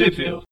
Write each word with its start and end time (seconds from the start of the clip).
Sheffield. 0.00 0.44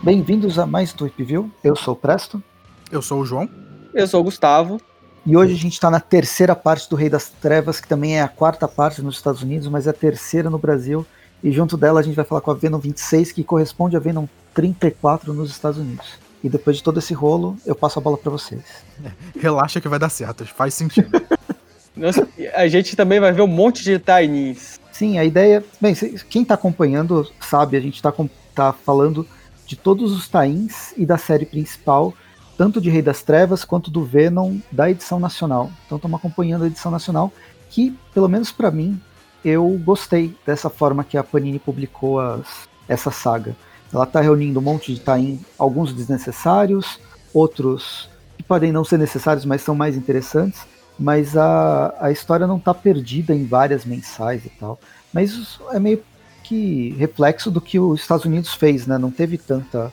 Bem-vindos 0.00 0.60
a 0.60 0.64
mais 0.64 0.92
do 0.92 1.10
View. 1.18 1.50
Eu 1.64 1.74
sou 1.74 1.94
o 1.94 1.96
Presto. 1.96 2.40
Eu 2.88 3.02
sou 3.02 3.22
o 3.22 3.26
João. 3.26 3.50
Eu 3.92 4.06
sou 4.06 4.20
o 4.20 4.24
Gustavo. 4.24 4.80
E 5.26 5.36
hoje 5.36 5.54
a 5.54 5.58
gente 5.58 5.72
está 5.72 5.90
na 5.90 5.98
terceira 5.98 6.54
parte 6.54 6.88
do 6.88 6.94
Rei 6.94 7.10
das 7.10 7.28
Trevas, 7.28 7.80
que 7.80 7.88
também 7.88 8.18
é 8.18 8.22
a 8.22 8.28
quarta 8.28 8.68
parte 8.68 9.02
nos 9.02 9.16
Estados 9.16 9.42
Unidos, 9.42 9.66
mas 9.66 9.88
é 9.88 9.90
a 9.90 9.92
terceira 9.92 10.48
no 10.48 10.58
Brasil. 10.58 11.04
E 11.42 11.50
junto 11.50 11.76
dela 11.76 11.98
a 11.98 12.02
gente 12.04 12.14
vai 12.14 12.24
falar 12.24 12.42
com 12.42 12.52
a 12.52 12.54
Venom 12.54 12.78
26, 12.78 13.32
que 13.32 13.42
corresponde 13.42 13.96
a 13.96 13.98
Venom 13.98 14.26
34 14.54 15.34
nos 15.34 15.50
Estados 15.50 15.80
Unidos. 15.80 16.31
E 16.42 16.48
depois 16.48 16.76
de 16.76 16.82
todo 16.82 16.98
esse 16.98 17.14
rolo, 17.14 17.56
eu 17.64 17.74
passo 17.74 17.98
a 17.98 18.02
bola 18.02 18.18
para 18.18 18.30
vocês. 18.30 18.62
Relaxa 19.38 19.80
que 19.80 19.88
vai 19.88 19.98
dar 19.98 20.08
certo, 20.08 20.44
faz 20.46 20.74
sentido. 20.74 21.10
Nossa, 21.94 22.26
a 22.54 22.66
gente 22.68 22.96
também 22.96 23.20
vai 23.20 23.32
ver 23.32 23.42
um 23.42 23.46
monte 23.46 23.84
de 23.84 23.98
tinies. 23.98 24.80
Sim, 24.90 25.18
a 25.18 25.24
ideia. 25.24 25.62
Bem, 25.80 25.94
quem 26.28 26.42
está 26.42 26.54
acompanhando 26.54 27.30
sabe, 27.40 27.76
a 27.76 27.80
gente 27.80 27.96
está 27.96 28.12
tá 28.54 28.72
falando 28.72 29.26
de 29.66 29.76
todos 29.76 30.12
os 30.12 30.28
tains 30.28 30.92
e 30.96 31.06
da 31.06 31.16
série 31.16 31.46
principal, 31.46 32.12
tanto 32.56 32.80
de 32.80 32.90
Rei 32.90 33.02
das 33.02 33.22
Trevas 33.22 33.64
quanto 33.64 33.90
do 33.90 34.04
Venom 34.04 34.58
da 34.70 34.90
edição 34.90 35.20
nacional. 35.20 35.70
Então 35.86 35.96
estamos 35.96 36.18
acompanhando 36.18 36.64
a 36.64 36.66
edição 36.66 36.90
nacional, 36.90 37.32
que, 37.70 37.96
pelo 38.12 38.28
menos 38.28 38.50
para 38.50 38.70
mim, 38.70 39.00
eu 39.44 39.68
gostei 39.84 40.34
dessa 40.46 40.70
forma 40.70 41.04
que 41.04 41.16
a 41.16 41.24
Panini 41.24 41.58
publicou 41.58 42.20
as, 42.20 42.68
essa 42.88 43.10
saga. 43.10 43.56
Ela 43.92 44.04
está 44.04 44.20
reunindo 44.20 44.58
um 44.58 44.62
monte 44.62 44.94
de 44.94 45.00
tain, 45.00 45.40
alguns 45.58 45.92
desnecessários, 45.92 46.98
outros 47.32 48.08
que 48.36 48.42
podem 48.42 48.72
não 48.72 48.84
ser 48.84 48.98
necessários, 48.98 49.44
mas 49.44 49.62
são 49.62 49.74
mais 49.74 49.96
interessantes. 49.96 50.62
Mas 50.98 51.36
a, 51.36 51.94
a 52.00 52.10
história 52.10 52.46
não 52.46 52.58
está 52.58 52.72
perdida 52.72 53.34
em 53.34 53.44
várias 53.44 53.84
mensais 53.84 54.44
e 54.44 54.50
tal. 54.50 54.78
Mas 55.12 55.32
isso 55.32 55.62
é 55.70 55.78
meio 55.78 56.02
que 56.42 56.90
reflexo 56.98 57.50
do 57.50 57.60
que 57.60 57.78
os 57.78 58.00
Estados 58.00 58.24
Unidos 58.24 58.54
fez, 58.54 58.86
né? 58.86 58.98
Não 58.98 59.10
teve 59.10 59.38
tanta 59.38 59.92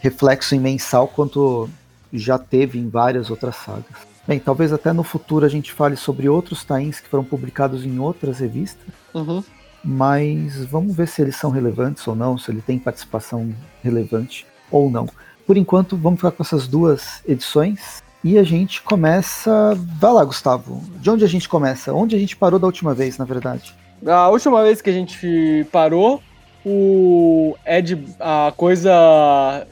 reflexo 0.00 0.54
em 0.54 0.60
mensal 0.60 1.06
quanto 1.06 1.68
já 2.12 2.38
teve 2.38 2.78
em 2.78 2.88
várias 2.88 3.30
outras 3.30 3.56
sagas. 3.56 3.84
Bem, 4.26 4.38
talvez 4.38 4.72
até 4.72 4.92
no 4.92 5.02
futuro 5.02 5.44
a 5.44 5.48
gente 5.48 5.72
fale 5.72 5.96
sobre 5.96 6.28
outros 6.28 6.64
tains 6.64 7.00
que 7.00 7.08
foram 7.08 7.24
publicados 7.24 7.84
em 7.84 7.98
outras 7.98 8.38
revistas. 8.38 8.86
Uhum. 9.14 9.42
Mas 9.84 10.64
vamos 10.64 10.94
ver 10.94 11.08
se 11.08 11.22
eles 11.22 11.36
são 11.36 11.50
relevantes 11.50 12.06
ou 12.06 12.14
não, 12.14 12.38
se 12.38 12.50
ele 12.50 12.62
tem 12.62 12.78
participação 12.78 13.52
relevante 13.82 14.46
ou 14.70 14.90
não. 14.90 15.08
Por 15.46 15.56
enquanto, 15.56 15.96
vamos 15.96 16.20
ficar 16.20 16.30
com 16.30 16.42
essas 16.42 16.68
duas 16.68 17.22
edições. 17.26 18.02
E 18.24 18.38
a 18.38 18.44
gente 18.44 18.80
começa. 18.82 19.76
Vai 19.98 20.12
lá, 20.12 20.24
Gustavo. 20.24 20.80
De 21.00 21.10
onde 21.10 21.24
a 21.24 21.28
gente 21.28 21.48
começa? 21.48 21.92
Onde 21.92 22.14
a 22.14 22.18
gente 22.18 22.36
parou 22.36 22.58
da 22.58 22.66
última 22.66 22.94
vez, 22.94 23.18
na 23.18 23.24
verdade? 23.24 23.74
A 24.06 24.28
última 24.28 24.62
vez 24.62 24.80
que 24.80 24.90
a 24.90 24.92
gente 24.92 25.66
parou, 25.72 26.22
o 26.64 27.56
Ed, 27.66 28.04
a 28.20 28.52
coisa, 28.56 28.92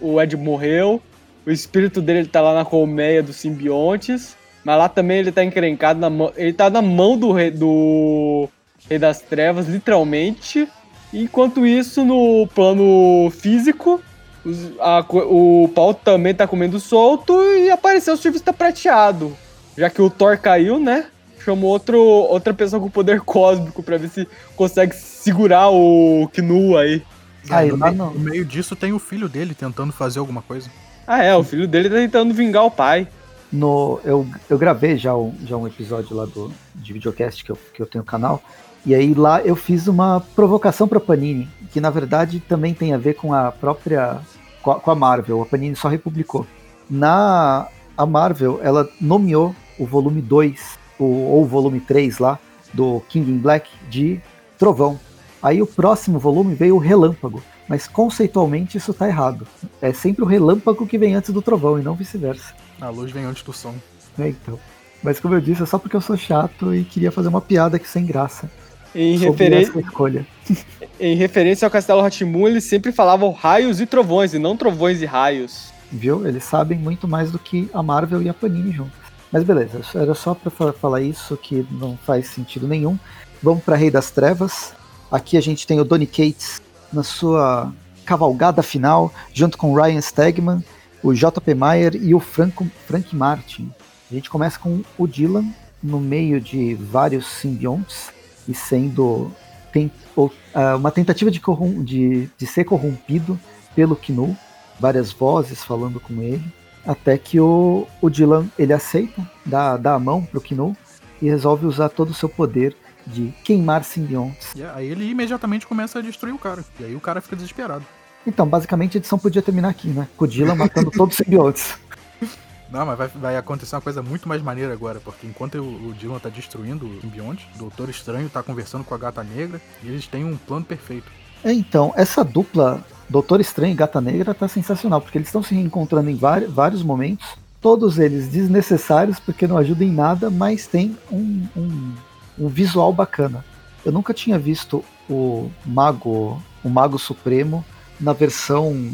o 0.00 0.20
Ed 0.20 0.36
morreu, 0.36 1.00
o 1.46 1.50
espírito 1.50 2.00
dele 2.00 2.26
tá 2.26 2.40
lá 2.40 2.54
na 2.54 2.64
colmeia 2.64 3.22
dos 3.22 3.36
simbiontes, 3.36 4.36
mas 4.64 4.78
lá 4.78 4.88
também 4.88 5.18
ele 5.18 5.32
tá 5.32 5.44
encrencado 5.44 6.00
na 6.00 6.10
ele 6.36 6.52
tá 6.52 6.68
na 6.68 6.82
mão 6.82 7.16
do 7.16 7.32
do 7.50 8.48
rei 8.88 8.98
das 8.98 9.20
trevas, 9.20 9.66
literalmente. 9.68 10.68
Enquanto 11.12 11.66
isso, 11.66 12.04
no 12.04 12.46
plano 12.54 13.30
físico, 13.30 14.00
os, 14.44 14.72
a, 14.78 15.04
o 15.08 15.70
pau 15.74 15.92
também 15.92 16.34
tá 16.34 16.46
comendo 16.46 16.78
solto 16.78 17.40
e 17.42 17.70
apareceu 17.70 18.14
o 18.14 18.16
surfista 18.16 18.52
prateado. 18.52 19.36
Já 19.76 19.90
que 19.90 20.00
o 20.00 20.10
Thor 20.10 20.38
caiu, 20.38 20.78
né? 20.78 21.06
chamou 21.44 21.70
outro, 21.70 21.98
outra 21.98 22.52
pessoa 22.52 22.80
com 22.80 22.90
poder 22.90 23.20
cósmico 23.22 23.82
pra 23.82 23.96
ver 23.96 24.08
se 24.08 24.28
consegue 24.54 24.94
segurar 24.94 25.70
o 25.70 26.28
Knu 26.32 26.76
aí. 26.76 27.02
Ah, 27.48 27.64
no, 27.64 27.76
meio, 27.76 27.94
no 27.94 28.20
meio 28.20 28.44
disso 28.44 28.76
tem 28.76 28.92
o 28.92 28.98
filho 28.98 29.28
dele 29.28 29.54
tentando 29.54 29.92
fazer 29.92 30.18
alguma 30.18 30.42
coisa. 30.42 30.70
Ah, 31.06 31.24
é, 31.24 31.34
o 31.34 31.42
filho 31.42 31.66
dele 31.66 31.88
tá 31.88 31.96
tentando 31.96 32.34
vingar 32.34 32.64
o 32.64 32.70
pai. 32.70 33.08
No, 33.50 33.98
eu, 34.04 34.26
eu 34.48 34.56
gravei 34.56 34.96
já 34.96 35.16
um, 35.16 35.34
já 35.44 35.56
um 35.56 35.66
episódio 35.66 36.14
lá 36.14 36.24
do, 36.24 36.52
de 36.74 36.92
videocast 36.92 37.42
que 37.42 37.50
eu, 37.50 37.58
que 37.74 37.82
eu 37.82 37.86
tenho 37.86 38.02
no 38.02 38.06
canal. 38.06 38.40
E 38.84 38.94
aí 38.94 39.12
lá 39.14 39.42
eu 39.42 39.54
fiz 39.54 39.86
uma 39.86 40.20
provocação 40.34 40.88
pra 40.88 40.98
Panini, 40.98 41.48
que 41.70 41.80
na 41.80 41.90
verdade 41.90 42.40
também 42.40 42.72
tem 42.72 42.92
a 42.92 42.98
ver 42.98 43.14
com 43.14 43.34
a 43.34 43.52
própria. 43.52 44.20
com 44.62 44.90
a, 44.90 44.94
Marvel. 44.94 45.42
A 45.42 45.46
Panini 45.46 45.76
só 45.76 45.88
republicou. 45.88 46.46
Na 46.88 47.68
a 47.96 48.06
Marvel, 48.06 48.58
ela 48.62 48.88
nomeou 49.00 49.54
o 49.78 49.84
volume 49.84 50.22
2 50.22 50.78
o, 50.98 51.04
ou 51.04 51.42
o 51.42 51.46
volume 51.46 51.80
3 51.80 52.18
lá, 52.18 52.38
do 52.72 53.00
King 53.08 53.30
in 53.30 53.38
Black, 53.38 53.70
de 53.88 54.20
Trovão. 54.58 54.98
Aí 55.42 55.60
o 55.62 55.66
próximo 55.66 56.18
volume 56.18 56.54
veio 56.54 56.76
o 56.76 56.78
Relâmpago, 56.78 57.42
mas 57.68 57.88
conceitualmente 57.88 58.76
isso 58.76 58.92
tá 58.92 59.08
errado. 59.08 59.46
É 59.80 59.92
sempre 59.92 60.22
o 60.22 60.26
relâmpago 60.26 60.86
que 60.86 60.98
vem 60.98 61.14
antes 61.14 61.30
do 61.30 61.40
trovão 61.40 61.78
e 61.78 61.82
não 61.82 61.94
vice-versa. 61.94 62.52
A 62.80 62.88
luz 62.88 63.10
vem 63.10 63.24
antes 63.24 63.42
do 63.42 63.52
som. 63.52 63.74
É, 64.18 64.28
então. 64.28 64.58
Mas 65.02 65.18
como 65.18 65.34
eu 65.34 65.40
disse, 65.40 65.62
é 65.62 65.66
só 65.66 65.78
porque 65.78 65.96
eu 65.96 66.00
sou 66.00 66.16
chato 66.16 66.74
e 66.74 66.84
queria 66.84 67.12
fazer 67.12 67.28
uma 67.28 67.40
piada 67.40 67.76
aqui 67.76 67.88
sem 67.88 68.04
graça. 68.04 68.50
Em, 68.94 69.16
referência 69.16 69.78
escolha. 69.78 70.26
em 70.98 71.14
referência 71.14 71.66
ao 71.66 71.70
Castelo 71.70 72.02
Ratimun, 72.02 72.48
eles 72.48 72.64
sempre 72.64 72.92
falavam 72.92 73.30
raios 73.30 73.80
e 73.80 73.86
trovões, 73.86 74.34
e 74.34 74.38
não 74.38 74.56
trovões 74.56 75.00
e 75.00 75.06
raios. 75.06 75.72
Viu? 75.92 76.26
Eles 76.26 76.44
sabem 76.44 76.78
muito 76.78 77.06
mais 77.06 77.30
do 77.30 77.38
que 77.38 77.68
a 77.72 77.82
Marvel 77.82 78.22
e 78.22 78.28
a 78.28 78.34
Panini 78.34 78.72
juntos. 78.72 78.98
Mas 79.32 79.44
beleza, 79.44 79.80
era 79.94 80.14
só 80.14 80.34
para 80.34 80.72
falar 80.72 81.00
isso 81.00 81.36
que 81.36 81.64
não 81.70 81.96
faz 81.96 82.28
sentido 82.28 82.66
nenhum. 82.66 82.98
Vamos 83.42 83.62
para 83.62 83.76
Rei 83.76 83.90
das 83.90 84.10
Trevas. 84.10 84.72
Aqui 85.10 85.36
a 85.36 85.40
gente 85.40 85.66
tem 85.66 85.80
o 85.80 85.84
Donny 85.84 86.06
Cates 86.06 86.60
na 86.92 87.02
sua 87.02 87.72
cavalgada 88.04 88.62
final, 88.62 89.12
junto 89.32 89.56
com 89.56 89.72
o 89.72 89.80
Ryan 89.80 90.00
Stegman, 90.00 90.64
o 91.02 91.12
JP 91.12 91.54
Mayer 91.54 91.94
e 91.94 92.12
o 92.14 92.20
Franco, 92.20 92.66
Frank 92.86 93.14
Martin. 93.14 93.70
A 94.10 94.14
gente 94.14 94.28
começa 94.28 94.58
com 94.58 94.82
o 94.98 95.06
Dylan 95.06 95.46
no 95.80 96.00
meio 96.00 96.40
de 96.40 96.74
vários 96.74 97.26
simbiontes 97.26 98.10
e 98.48 98.54
sendo 98.54 99.30
tem, 99.72 99.90
uh, 100.16 100.30
uma 100.76 100.90
tentativa 100.90 101.30
de, 101.30 101.40
de, 101.84 102.28
de 102.36 102.46
ser 102.46 102.64
corrompido 102.64 103.38
pelo 103.74 103.96
Knu, 103.96 104.36
várias 104.78 105.12
vozes 105.12 105.62
falando 105.62 106.00
com 106.00 106.20
ele. 106.22 106.44
Até 106.84 107.18
que 107.18 107.38
o, 107.38 107.86
o 108.00 108.08
Dylan 108.08 108.46
ele 108.58 108.72
aceita, 108.72 109.28
dá, 109.44 109.76
dá 109.76 109.94
a 109.94 109.98
mão 109.98 110.24
pro 110.24 110.40
Kino 110.40 110.76
e 111.20 111.28
resolve 111.28 111.66
usar 111.66 111.90
todo 111.90 112.10
o 112.10 112.14
seu 112.14 112.28
poder 112.28 112.74
de 113.06 113.34
queimar 113.44 113.84
simbiontes. 113.84 114.54
E 114.56 114.64
aí 114.64 114.88
ele 114.88 115.04
imediatamente 115.04 115.66
começa 115.66 115.98
a 115.98 116.02
destruir 116.02 116.34
o 116.34 116.38
cara. 116.38 116.64
E 116.78 116.84
aí 116.84 116.94
o 116.94 117.00
cara 117.00 117.20
fica 117.20 117.36
desesperado. 117.36 117.84
Então, 118.26 118.46
basicamente 118.46 118.96
a 118.96 118.98
edição 118.98 119.18
podia 119.18 119.42
terminar 119.42 119.68
aqui, 119.68 119.88
né? 119.88 120.08
Com 120.16 120.24
o 120.24 120.28
Dylan 120.28 120.54
matando 120.54 120.90
todos 120.90 121.18
os 121.18 121.24
simbiontes. 121.24 121.78
Não, 122.70 122.86
mas 122.86 122.96
vai, 122.96 123.08
vai, 123.08 123.36
acontecer 123.36 123.74
uma 123.74 123.80
coisa 123.80 124.02
muito 124.02 124.28
mais 124.28 124.40
maneira 124.40 124.72
agora, 124.72 125.00
porque 125.00 125.26
enquanto 125.26 125.56
o, 125.56 125.88
o 125.88 125.94
Dylan 125.94 126.18
tá 126.18 126.28
destruindo 126.28 126.86
o 126.86 127.00
simbionte, 127.00 127.48
o 127.56 127.58
Doutor 127.58 127.88
Estranho 127.88 128.28
tá 128.28 128.42
conversando 128.42 128.84
com 128.84 128.94
a 128.94 128.98
Gata 128.98 129.24
Negra 129.24 129.60
e 129.82 129.88
eles 129.88 130.06
têm 130.06 130.24
um 130.24 130.36
plano 130.36 130.64
perfeito. 130.64 131.10
É, 131.42 131.52
então, 131.52 131.92
essa 131.96 132.22
dupla 132.22 132.84
Doutor 133.08 133.40
Estranho 133.40 133.72
e 133.72 133.76
Gata 133.76 134.00
Negra 134.00 134.32
tá 134.32 134.46
sensacional, 134.46 135.00
porque 135.00 135.18
eles 135.18 135.28
estão 135.28 135.42
se 135.42 135.54
reencontrando 135.54 136.10
em 136.10 136.16
vários 136.16 136.82
momentos, 136.82 137.26
todos 137.60 137.98
eles 137.98 138.28
desnecessários 138.28 139.18
porque 139.18 139.48
não 139.48 139.58
ajudam 139.58 139.86
em 139.86 139.92
nada, 139.92 140.30
mas 140.30 140.68
tem 140.68 140.96
um, 141.10 141.46
um, 141.56 141.94
um 142.38 142.48
visual 142.48 142.92
bacana. 142.92 143.44
Eu 143.84 143.90
nunca 143.90 144.14
tinha 144.14 144.38
visto 144.38 144.84
o 145.08 145.50
Mago, 145.66 146.40
o 146.62 146.68
Mago 146.68 146.98
Supremo 146.98 147.64
na 147.98 148.12
versão 148.12 148.92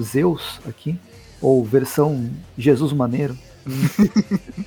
Zeus 0.00 0.60
aqui, 0.68 0.98
ou 1.46 1.62
versão 1.64 2.28
Jesus 2.58 2.92
Maneiro. 2.92 3.38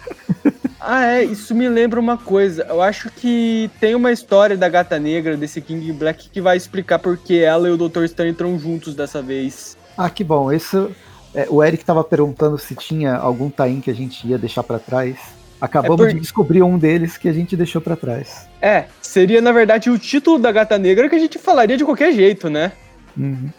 Ah, 0.82 1.06
é, 1.06 1.24
isso 1.26 1.54
me 1.54 1.68
lembra 1.68 2.00
uma 2.00 2.18
coisa. 2.18 2.66
Eu 2.68 2.82
acho 2.82 3.12
que 3.12 3.70
tem 3.82 3.94
uma 3.94 4.14
história 4.14 4.56
da 4.56 4.70
Gata 4.70 4.98
Negra, 4.98 5.36
desse 5.36 5.60
King 5.60 5.92
Black, 5.92 6.30
que 6.30 6.40
vai 6.40 6.56
explicar 6.56 6.98
por 6.98 7.18
que 7.18 7.38
ela 7.38 7.68
e 7.68 7.72
o 7.72 7.78
Dr. 7.78 8.08
Stone 8.08 8.30
entram 8.30 8.58
juntos 8.58 8.96
dessa 8.96 9.22
vez. 9.22 9.78
Ah, 9.98 10.10
que 10.10 10.24
bom. 10.24 10.52
Isso, 10.52 10.90
é, 11.36 11.46
o 11.50 11.62
Eric 11.62 11.84
tava 11.84 12.02
perguntando 12.02 12.58
se 12.58 12.74
tinha 12.76 13.18
algum 13.18 13.50
Tain 13.50 13.82
que 13.82 13.92
a 13.92 13.94
gente 13.94 14.26
ia 14.26 14.38
deixar 14.38 14.64
para 14.64 14.80
trás. 14.80 15.18
Acabamos 15.60 16.06
é 16.08 16.10
por... 16.10 16.14
de 16.14 16.22
descobrir 16.22 16.64
um 16.64 16.80
deles 16.80 17.18
que 17.18 17.28
a 17.28 17.34
gente 17.34 17.58
deixou 17.58 17.82
para 17.82 17.98
trás. 17.98 18.48
É, 18.62 18.86
seria 19.02 19.42
na 19.42 19.52
verdade 19.52 19.92
o 19.92 20.00
título 20.00 20.40
da 20.40 20.52
Gata 20.52 20.78
Negra 20.80 21.10
que 21.10 21.16
a 21.16 21.20
gente 21.20 21.38
falaria 21.38 21.78
de 21.78 21.84
qualquer 21.84 22.14
jeito, 22.14 22.50
né? 22.50 22.72
Uhum. 23.18 23.50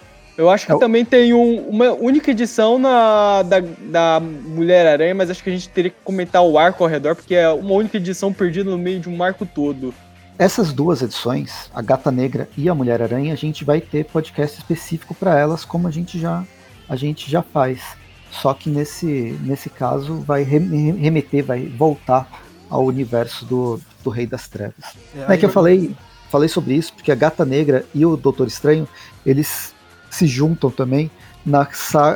Eu 0.40 0.48
acho 0.48 0.64
que 0.64 0.72
é, 0.72 0.78
também 0.78 1.04
tem 1.04 1.34
um, 1.34 1.69
uma 1.69 1.92
única 1.92 2.31
edição 2.31 2.78
na, 2.78 3.42
da, 3.42 3.60
da 3.60 4.20
Mulher-Aranha, 4.20 5.14
mas 5.14 5.28
acho 5.28 5.44
que 5.44 5.50
a 5.50 5.52
gente 5.52 5.69
teria 5.69 5.90
que 5.90 5.98
comentar 6.02 6.42
o 6.42 6.56
arco 6.56 6.82
ao 6.82 6.88
redor, 6.88 7.14
porque 7.14 7.34
é 7.34 7.50
uma 7.50 7.75
única 7.75 7.98
edição 7.98 8.32
perdida 8.32 8.70
no 8.70 8.78
meio 8.78 8.98
de 9.00 9.08
um 9.10 9.22
arco 9.22 9.44
todo. 9.44 9.92
Essas 10.38 10.72
duas 10.72 11.02
edições, 11.02 11.70
a 11.75 11.82
Gata 11.82 12.10
Negra 12.10 12.48
e 12.56 12.70
a 12.70 12.75
Mulher-Aranha, 12.75 13.34
a 13.34 13.37
gente 13.37 13.66
vai 13.66 13.82
ter 13.82 14.06
podcast 14.06 14.56
específico 14.58 15.14
para 15.14 15.38
elas, 15.38 15.62
como 15.62 15.87
a 15.87 15.90
gente 15.90 16.19
já 16.19 16.42
a 16.88 16.96
gente 16.96 17.31
já 17.31 17.42
faz. 17.42 17.82
só 18.31 18.54
que 18.54 18.70
nesse, 18.70 19.38
nesse 19.42 19.69
caso 19.69 20.20
vai 20.20 20.42
remeter, 20.42 21.44
vai 21.44 21.66
voltar 21.66 22.26
ao 22.70 22.87
universo 22.87 23.44
do, 23.44 23.78
do 24.02 24.08
Rei 24.08 24.26
das 24.26 24.48
Trevas. 24.48 24.96
É, 25.28 25.34
é 25.34 25.37
que 25.37 25.44
eu 25.44 25.50
falei, 25.50 25.94
falei 26.31 26.48
sobre 26.48 26.72
isso, 26.72 26.94
porque 26.94 27.12
a 27.12 27.14
Gata 27.14 27.44
Negra 27.44 27.84
e 27.94 28.06
o 28.06 28.16
Doutor 28.16 28.46
Estranho, 28.46 28.88
eles 29.26 29.75
se 30.11 30.27
juntam 30.27 30.71
também 30.71 31.11
na, 31.45 31.67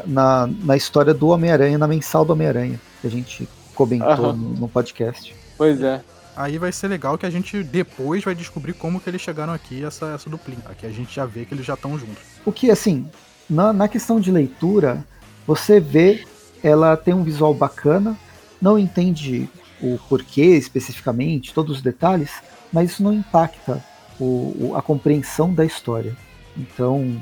na, 0.07 0.47
na 0.47 0.77
história 0.77 1.15
do 1.15 1.29
Homem-Aranha, 1.29 1.79
na 1.79 1.89
mensal 1.89 2.25
do 2.25 2.33
Homem-Aranha, 2.33 2.81
que 3.01 3.07
a 3.07 3.11
gente 3.11 3.49
comentou 3.75 4.33
no, 4.33 4.55
no 4.55 4.69
podcast. 4.69 5.35
Pois 5.57 5.81
é. 5.81 6.03
Aí 6.37 6.59
vai 6.59 6.73
ser 6.73 6.89
legal 6.89 7.17
que 7.17 7.27
a 7.27 7.31
gente 7.31 7.63
depois 7.63 8.25
vai 8.25 8.35
descobrir 8.35 8.73
como 8.73 9.01
que 9.01 9.09
eles 9.09 9.21
chegaram 9.21 9.53
aqui, 9.53 9.85
essa, 9.85 10.07
essa 10.07 10.29
duplinha. 10.29 10.63
Aqui 10.67 10.85
a 10.85 10.91
gente 10.91 11.15
já 11.15 11.25
vê 11.25 11.45
que 11.45 11.55
eles 11.55 11.65
já 11.65 11.75
estão 11.75 11.97
juntos. 11.97 12.23
O 12.45 12.51
que, 12.51 12.71
assim, 12.71 13.09
na, 13.49 13.73
na 13.73 13.87
questão 13.87 14.19
de 14.19 14.33
leitura, 14.33 15.05
você 15.47 15.79
vê, 15.79 16.25
ela 16.63 16.97
tem 16.97 17.15
um 17.15 17.23
visual 17.23 17.55
bacana, 17.55 18.19
não 18.61 18.77
entende 18.77 19.49
o 19.81 19.99
porquê 20.09 20.57
especificamente, 20.57 21.55
todos 21.55 21.77
os 21.77 21.83
detalhes, 21.83 22.31
mas 22.73 22.91
isso 22.91 23.03
não 23.03 23.13
impacta 23.13 23.85
o, 24.19 24.57
o, 24.59 24.73
a 24.77 24.83
compreensão 24.83 25.55
da 25.55 25.65
história. 25.65 26.17
Então, 26.57 27.17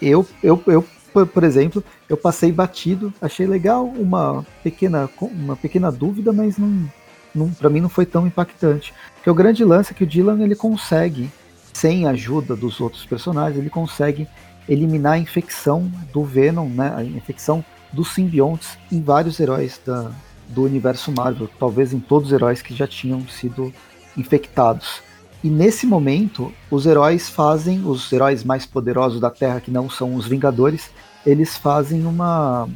eu, 0.00 0.26
eu, 0.42 0.62
eu 0.66 0.84
por, 1.12 1.26
por, 1.26 1.44
exemplo, 1.44 1.82
eu 2.08 2.16
passei 2.16 2.52
batido, 2.52 3.12
achei 3.20 3.46
legal 3.46 3.86
uma 3.86 4.44
pequena, 4.62 5.08
uma 5.20 5.56
pequena 5.56 5.90
dúvida, 5.90 6.32
mas 6.32 6.58
não, 6.58 6.90
não 7.34 7.50
para 7.50 7.70
mim 7.70 7.80
não 7.80 7.88
foi 7.88 8.04
tão 8.04 8.26
impactante. 8.26 8.92
Porque 9.14 9.30
o 9.30 9.34
grande 9.34 9.64
lance 9.64 9.92
é 9.92 9.94
que 9.94 10.04
o 10.04 10.06
Dylan 10.06 10.42
ele 10.42 10.54
consegue, 10.54 11.30
sem 11.72 12.06
a 12.06 12.10
ajuda 12.10 12.54
dos 12.54 12.80
outros 12.80 13.04
personagens, 13.06 13.58
ele 13.58 13.70
consegue 13.70 14.28
eliminar 14.68 15.14
a 15.14 15.18
infecção 15.18 15.90
do 16.12 16.24
Venom, 16.24 16.68
né, 16.68 16.92
a 16.96 17.04
infecção 17.04 17.64
dos 17.92 18.12
simbiontes 18.12 18.76
em 18.90 19.00
vários 19.00 19.38
heróis 19.40 19.80
da, 19.84 20.10
do 20.48 20.64
universo 20.64 21.12
Marvel, 21.12 21.48
talvez 21.58 21.92
em 21.92 22.00
todos 22.00 22.28
os 22.28 22.32
heróis 22.32 22.62
que 22.62 22.74
já 22.74 22.86
tinham 22.86 23.26
sido 23.28 23.72
infectados. 24.16 25.02
E 25.44 25.48
nesse 25.48 25.86
momento, 25.86 26.52
os 26.70 26.86
heróis 26.86 27.28
fazem, 27.28 27.82
os 27.84 28.12
heróis 28.12 28.42
mais 28.42 28.66
poderosos 28.66 29.20
da 29.20 29.30
Terra, 29.30 29.60
que 29.60 29.70
não 29.70 29.88
são 29.88 30.14
os 30.14 30.26
Vingadores, 30.26 30.90
eles 31.24 31.56
fazem 31.56 32.04
uma. 32.06 32.68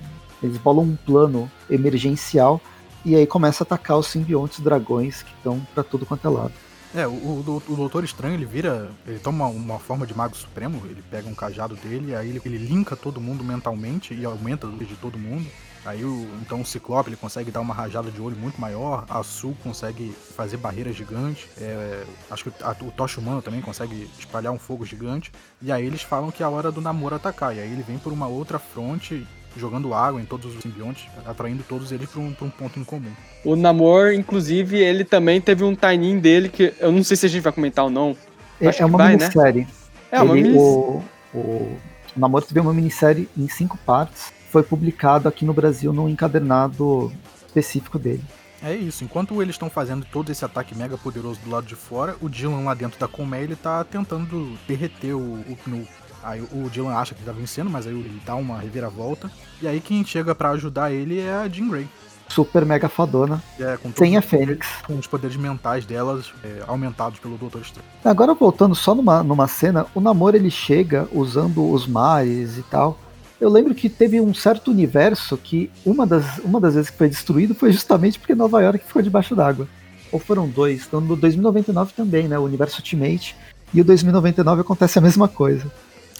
Eles 0.43 0.57
bolam 0.57 0.85
um 0.85 0.97
plano 0.97 1.51
emergencial 1.69 2.61
e 3.05 3.15
aí 3.15 3.27
começa 3.27 3.63
a 3.63 3.67
atacar 3.67 3.99
os 3.99 4.07
simbiontes 4.07 4.61
dragões 4.61 5.23
que 5.23 5.33
estão 5.33 5.61
para 5.75 5.83
tudo 5.83 6.07
quanto 6.07 6.27
é 6.27 6.31
lado. 6.31 6.53
É, 6.95 7.07
o, 7.07 7.11
o, 7.11 7.63
o, 7.69 7.77
Doutor 7.77 8.03
Estranho, 8.03 8.35
ele 8.35 8.45
vira. 8.45 8.91
Ele 9.07 9.19
toma 9.19 9.47
uma 9.47 9.79
forma 9.79 10.07
de 10.07 10.17
Mago 10.17 10.37
Supremo, 10.37 10.83
ele 10.87 11.03
pega 11.09 11.29
um 11.29 11.35
cajado 11.35 11.77
dele, 11.77 12.15
aí 12.15 12.29
ele, 12.29 12.43
ele 12.45 12.59
linka 12.59 12.97
todo 12.97 13.21
mundo 13.21 13.45
mentalmente 13.45 14.13
e 14.13 14.25
aumenta 14.25 14.67
o 14.67 14.77
de 14.77 14.97
todo 14.97 15.17
mundo. 15.17 15.47
Aí 15.85 16.05
o, 16.05 16.29
então 16.43 16.61
o 16.61 16.67
Ciclope 16.67 17.09
ele 17.09 17.17
consegue 17.17 17.51
dar 17.51 17.61
uma 17.61 17.73
rajada 17.73 18.11
de 18.11 18.21
olho 18.21 18.37
muito 18.37 18.61
maior, 18.61 19.07
a 19.09 19.23
Sul 19.23 19.57
consegue 19.63 20.15
fazer 20.37 20.59
barreiras 20.59 20.95
gigantes, 20.95 21.49
é, 21.59 22.05
acho 22.31 22.45
que 22.45 22.63
a, 22.63 22.77
o 22.83 22.91
Tocha 22.91 23.19
Humano 23.19 23.41
também 23.41 23.63
consegue 23.63 24.09
espalhar 24.19 24.53
um 24.53 24.59
fogo 24.59 24.85
gigante, 24.85 25.33
e 25.63 25.73
aí 25.73 25.87
eles 25.87 26.03
falam 26.03 26.31
que 26.31 26.43
é 26.43 26.47
a 26.47 26.51
hora 26.51 26.71
do 26.71 26.83
namoro 26.83 27.15
atacar, 27.15 27.57
e 27.57 27.61
aí 27.61 27.73
ele 27.73 27.83
vem 27.83 27.97
por 27.97 28.13
uma 28.13 28.29
outra 28.29 28.59
fronte 28.59 29.27
jogando 29.57 29.93
água 29.95 30.21
em 30.21 30.25
todos 30.25 30.55
os 30.55 30.63
simbiontes, 30.63 31.07
atraindo 31.27 31.65
todos 31.69 31.91
eles 31.93 32.09
para 32.09 32.21
um, 32.21 32.35
um, 32.41 32.51
ponto 32.51 32.79
em 32.79 32.85
comum. 32.85 33.11
O 33.45 33.57
Namor, 33.57 34.13
inclusive, 34.13 34.79
ele 34.79 35.05
também 35.05 35.41
teve 35.41 35.65
um 35.65 35.75
timing 35.75 36.19
dele 36.19 36.49
que 36.49 36.73
eu 36.79 36.93
não 36.93 37.03
sei 37.03 37.17
se 37.17 37.27
a 37.27 37.29
gente 37.29 37.43
vai 37.43 37.53
comentar 37.53 37.85
ou 37.85 37.91
não. 37.91 38.17
É, 38.61 38.69
Acho 38.69 38.83
é 38.83 38.87
uma 38.87 38.99
vai, 38.99 39.17
né? 39.17 39.25
minissérie. 39.25 39.63
Né? 39.63 39.69
É 40.13 40.23
uma 40.23 40.35
minissérie. 40.35 40.61
O, 40.61 41.03
o, 41.35 41.39
o 41.39 41.79
Namor 42.17 42.43
teve 42.43 42.61
uma 42.61 42.73
minissérie 42.73 43.29
em 43.37 43.49
cinco 43.49 43.77
partes. 43.79 44.33
Foi 44.51 44.63
publicado 44.63 45.29
aqui 45.29 45.45
no 45.45 45.55
Brasil 45.55 45.93
num 45.93 46.09
encadernado 46.09 47.13
específico 47.47 47.99
dele. 47.99 48.23
É 48.63 48.75
isso, 48.75 49.05
enquanto 49.05 49.41
eles 49.41 49.55
estão 49.55 49.71
fazendo 49.71 50.05
todo 50.05 50.31
esse 50.31 50.45
ataque 50.45 50.77
mega 50.77 50.99
poderoso 50.99 51.41
do 51.41 51.51
lado 51.51 51.67
de 51.67 51.75
fora, 51.75 52.15
o 52.21 52.29
Dylan 52.29 52.61
lá 52.61 52.75
dentro 52.75 53.01
da 53.01 53.09
colmeia 53.09 53.43
ele 53.43 53.57
tá 53.57 53.83
tentando 53.85 54.59
derreter 54.69 55.15
o, 55.15 55.41
o 55.49 55.57
Knu 55.65 55.87
Aí 56.23 56.43
o 56.53 56.69
Dylan 56.69 56.95
acha 56.95 57.15
que 57.15 57.21
ele 57.21 57.31
tá 57.31 57.33
vencendo, 57.33 57.71
mas 57.71 57.87
aí 57.87 57.95
ele 57.95 58.21
dá 58.25 58.35
uma 58.35 58.59
reviravolta. 58.59 59.31
E 59.61 59.67
aí 59.67 59.81
quem 59.81 60.05
chega 60.05 60.35
para 60.35 60.51
ajudar 60.51 60.93
ele 60.93 61.19
é 61.19 61.33
a 61.33 61.49
Jean 61.49 61.69
Grey. 61.69 61.89
Super 62.29 62.65
mega 62.65 62.89
fadona. 62.89 63.43
É, 63.59 63.77
com 63.77 63.91
sem 63.97 64.17
a 64.17 64.23
Fênix. 64.23 64.69
Com 64.87 64.99
os 64.99 65.07
poderes 65.07 65.37
mentais 65.37 65.85
delas 65.85 66.33
é, 66.45 66.63
aumentados 66.67 67.19
pelo 67.19 67.37
Doutor 67.37 67.63
Estranho. 67.63 67.89
Agora 68.05 68.35
voltando 68.35 68.75
só 68.75 68.95
numa, 68.95 69.23
numa 69.23 69.49
cena, 69.49 69.87
o 69.95 70.01
Namor 70.01 70.35
ele 70.35 70.51
chega 70.51 71.09
usando 71.13 71.73
os 71.73 71.87
mares 71.87 72.57
e 72.57 72.63
tal. 72.63 72.99
Eu 73.41 73.49
lembro 73.49 73.75
que 73.75 73.89
teve 73.89 74.21
um 74.21 74.35
certo 74.35 74.71
universo 74.71 75.37
que 75.37 75.71
uma 75.85 76.07
das, 76.07 76.39
uma 76.39 76.61
das 76.61 76.75
vezes 76.75 76.91
que 76.91 76.99
foi 76.99 77.09
destruído 77.09 77.55
foi 77.55 77.73
justamente 77.73 78.19
porque 78.19 78.35
Nova 78.35 78.61
York 78.61 78.85
ficou 78.85 79.01
debaixo 79.01 79.35
d'água. 79.35 79.67
Ou 80.13 80.19
foram 80.19 80.47
dois. 80.47 80.85
Então 80.87 81.01
no 81.01 81.17
2099 81.17 81.93
também, 81.95 82.29
né? 82.29 82.39
O 82.39 82.43
universo 82.43 82.79
Ultimate. 82.79 83.35
E 83.73 83.81
o 83.81 83.85
2099 83.85 84.61
acontece 84.61 84.99
a 84.99 85.03
mesma 85.03 85.27
coisa. 85.27 85.71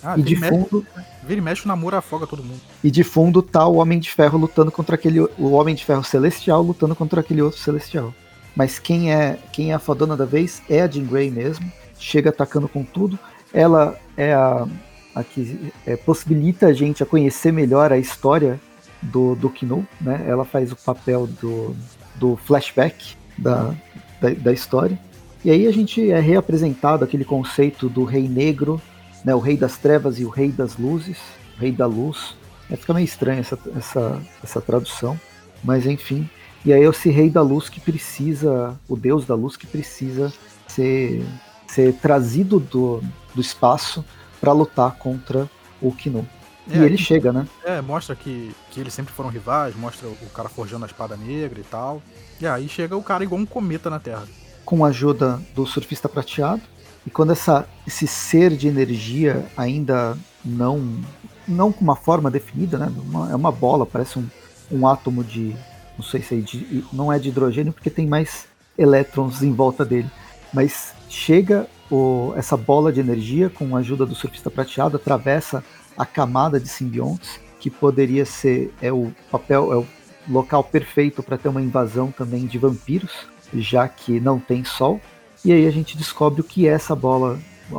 Ah, 0.03 0.17
e 0.17 0.23
de 0.23 0.37
fundo. 0.37 0.87
Mexe, 0.97 1.09
vira 1.27 1.41
e 1.41 1.43
mexe 1.43 1.65
o 1.65 1.69
namoro 1.69 1.97
afoga 1.97 2.27
todo 2.27 2.43
mundo. 2.43 2.61
E 2.83 2.91
de 2.91 3.05
fundo 3.05 3.43
tá 3.43 3.67
o 3.67 3.77
Homem 3.77 3.99
de 3.99 4.11
Ferro 4.11 4.39
lutando 4.39 4.71
contra 4.71 4.95
aquele. 4.95 5.21
O 5.21 5.51
Homem 5.51 5.75
de 5.75 5.85
Ferro 5.85 6.03
Celestial 6.03 6.63
lutando 6.63 6.95
contra 6.95 7.21
aquele 7.21 7.43
outro 7.43 7.61
Celestial. 7.61 8.15
Mas 8.57 8.79
quem 8.79 9.13
é 9.13 9.39
quem 9.53 9.73
é 9.73 9.75
a 9.75 9.79
fodona 9.79 10.17
da 10.17 10.25
vez 10.25 10.63
é 10.71 10.81
a 10.81 10.87
Jean 10.89 11.05
Grey 11.05 11.31
mesmo. 11.31 11.71
Chega 11.99 12.31
atacando 12.31 12.69
com 12.69 12.83
tudo. 12.83 13.19
Ela 13.53 13.99
é 14.17 14.33
a, 14.33 14.67
a 15.15 15.25
que 15.25 15.73
é, 15.87 15.97
possibilita 15.97 16.67
a 16.67 16.73
gente 16.73 17.03
a 17.03 17.07
conhecer 17.07 17.53
melhor 17.53 17.93
a 17.93 17.99
história 17.99 18.61
do, 19.03 19.35
do 19.35 19.51
Kinu, 19.51 19.87
né? 20.01 20.25
Ela 20.27 20.45
faz 20.45 20.73
o 20.73 20.77
papel 20.77 21.27
do, 21.27 21.75
do 22.17 22.37
flashback 22.37 23.17
da, 23.37 23.75
da, 24.21 24.31
da 24.31 24.53
história. 24.53 24.99
E 25.45 25.51
aí 25.51 25.67
a 25.67 25.73
gente 25.73 26.11
é 26.11 26.21
reapresentado 26.21 27.05
aquele 27.05 27.25
conceito 27.25 27.89
do 27.89 28.05
Rei 28.05 28.29
Negro 28.29 28.81
né, 29.25 29.35
o 29.35 29.39
Rei 29.39 29.57
das 29.57 29.77
Trevas 29.77 30.19
e 30.19 30.25
o 30.25 30.29
Rei 30.29 30.51
das 30.51 30.77
Luzes, 30.77 31.19
o 31.57 31.61
Rei 31.61 31.73
da 31.73 31.87
Luz. 31.87 32.35
É, 32.71 32.77
fica 32.77 32.95
meio 32.95 33.05
estranha 33.05 33.41
essa, 33.41 33.59
essa, 33.77 34.23
essa 34.43 34.61
tradução, 34.61 35.19
mas 35.63 35.87
enfim. 35.87 36.29
E 36.65 36.73
aí 36.73 36.83
esse 36.83 37.11
Rei 37.11 37.31
da 37.31 37.43
Luz 37.43 37.69
que 37.69 37.81
precisa, 37.81 38.79
o 38.89 38.97
Deus 38.97 39.27
da 39.27 39.35
Luz 39.35 39.57
que 39.57 39.67
precisa 39.67 40.33
ser, 40.67 41.25
ser 41.67 41.95
trazido 41.95 42.61
do, 42.61 43.03
do 43.35 43.41
espaço 43.41 44.05
para 44.41 44.53
lutar 44.53 44.93
contra 44.93 45.49
o 45.81 45.93
Kinu. 45.93 46.27
É, 46.71 46.77
e 46.77 46.83
ele 46.83 46.97
chega, 46.97 47.33
né? 47.33 47.47
É, 47.65 47.81
mostra 47.81 48.15
que, 48.15 48.55
que 48.71 48.81
eles 48.81 48.95
sempre 48.95 49.13
foram 49.13 49.29
rivais, 49.29 49.75
mostra 49.77 50.09
o 50.09 50.31
cara 50.35 50.49
forjando 50.49 50.85
a 50.85 50.87
espada 50.87 51.17
negra 51.17 51.59
e 51.59 51.65
tal. 51.65 52.03
E 52.41 52.47
aí 52.47 52.69
chega 52.69 52.97
o 52.97 53.03
cara 53.03 53.25
igual 53.25 53.41
um 53.41 53.47
cometa 53.47 53.91
na 53.91 53.99
Terra. 53.99 54.25
Com 54.65 54.85
a 54.85 54.89
ajuda 54.89 55.41
do 55.55 55.67
surfista 55.67 56.09
prateado, 56.09 56.63
e 57.07 57.11
quando 57.11 57.33
essa, 57.33 57.67
esse 57.87 58.07
ser 58.07 58.57
de 58.57 58.69
energia 58.69 59.45
ainda 59.57 60.17
não 60.45 61.01
não 61.49 61.73
com 61.73 61.83
uma 61.83 61.97
forma 61.97 62.31
definida, 62.31 62.79
né? 62.79 62.93
Uma, 63.05 63.33
é 63.33 63.35
uma 63.35 63.51
bola, 63.51 63.85
parece 63.85 64.19
um, 64.19 64.27
um 64.71 64.87
átomo 64.87 65.25
de 65.25 65.57
não 65.99 66.05
sei 66.05 66.23
se 66.23 66.39
é 66.39 66.41
de, 66.41 66.85
não 66.93 67.13
é 67.13 67.19
de 67.19 67.29
hidrogênio 67.29 67.73
porque 67.73 67.91
tem 67.91 68.07
mais 68.07 68.47
elétrons 68.79 69.43
em 69.43 69.53
volta 69.53 69.85
dele, 69.85 70.09
mas 70.53 70.95
chega 71.09 71.67
o, 71.91 72.33
essa 72.37 72.57
bola 72.57 72.93
de 72.93 73.01
energia 73.01 73.51
com 73.51 73.77
a 73.77 73.81
ajuda 73.81 74.07
do 74.07 74.15
surfista 74.15 74.51
prateado 74.51 74.97
atravessa 74.97 75.65
a 75.97 76.07
camada 76.07 76.61
de 76.61 76.69
simbiontes 76.69 77.41
que 77.59 77.69
poderia 77.69 78.25
ser 78.25 78.73
é 78.81 78.93
o 78.93 79.13
papel 79.31 79.73
é 79.73 79.77
o 79.77 79.87
local 80.29 80.63
perfeito 80.65 81.23
para 81.23 81.37
ter 81.37 81.49
uma 81.49 81.61
invasão 81.61 82.11
também 82.11 82.47
de 82.47 82.59
vampiros, 82.59 83.27
já 83.53 83.89
que 83.89 84.21
não 84.21 84.39
tem 84.39 84.65
sol 84.65 85.01
e 85.45 85.53
aí 85.53 85.67
a 85.67 85.71
gente 85.71 85.97
descobre 85.97 86.43
o 86.43 86.45
que 86.45 86.69
é 86.69 86.73
essa 86.73 86.95
bola, 86.95 87.39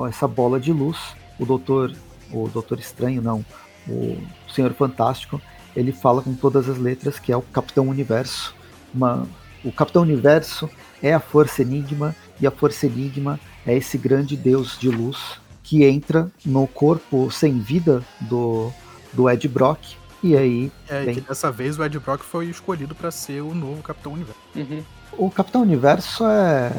essa 0.09 0.27
bola 0.27 0.59
de 0.59 0.73
luz. 0.73 0.97
O 1.39 1.45
doutor, 1.45 1.93
o 2.31 2.47
doutor 2.47 2.79
estranho 2.79 3.21
não, 3.21 3.45
o 3.87 4.17
Senhor 4.51 4.73
Fantástico, 4.73 5.39
ele 5.75 5.91
fala 5.91 6.21
com 6.21 6.33
todas 6.33 6.67
as 6.67 6.77
letras 6.77 7.19
que 7.19 7.31
é 7.31 7.37
o 7.37 7.41
Capitão 7.41 7.87
Universo. 7.87 8.55
Uma, 8.93 9.27
o 9.63 9.71
Capitão 9.71 10.01
Universo 10.01 10.69
é 11.03 11.13
a 11.13 11.19
Força 11.19 11.61
Enigma 11.61 12.15
e 12.39 12.47
a 12.47 12.51
Força 12.51 12.87
Enigma 12.87 13.39
é 13.65 13.75
esse 13.75 13.97
grande 13.97 14.35
deus 14.35 14.77
de 14.79 14.89
luz 14.89 15.39
que 15.63 15.83
entra 15.83 16.29
no 16.45 16.67
corpo 16.67 17.31
sem 17.31 17.59
vida 17.59 18.03
do, 18.21 18.71
do 19.13 19.29
Ed 19.29 19.47
Brock. 19.47 19.79
E 20.23 20.35
aí. 20.35 20.71
É, 20.87 21.05
vem... 21.05 21.15
que 21.15 21.21
dessa 21.21 21.51
vez 21.51 21.79
o 21.79 21.83
Ed 21.83 21.97
Brock 21.99 22.21
foi 22.23 22.47
escolhido 22.47 22.93
para 22.93 23.11
ser 23.11 23.41
o 23.41 23.53
novo 23.53 23.81
Capitão 23.81 24.13
Universo. 24.13 24.39
Uhum. 24.55 24.83
O 25.13 25.31
Capitão 25.31 25.61
Universo 25.61 26.25
é, 26.25 26.71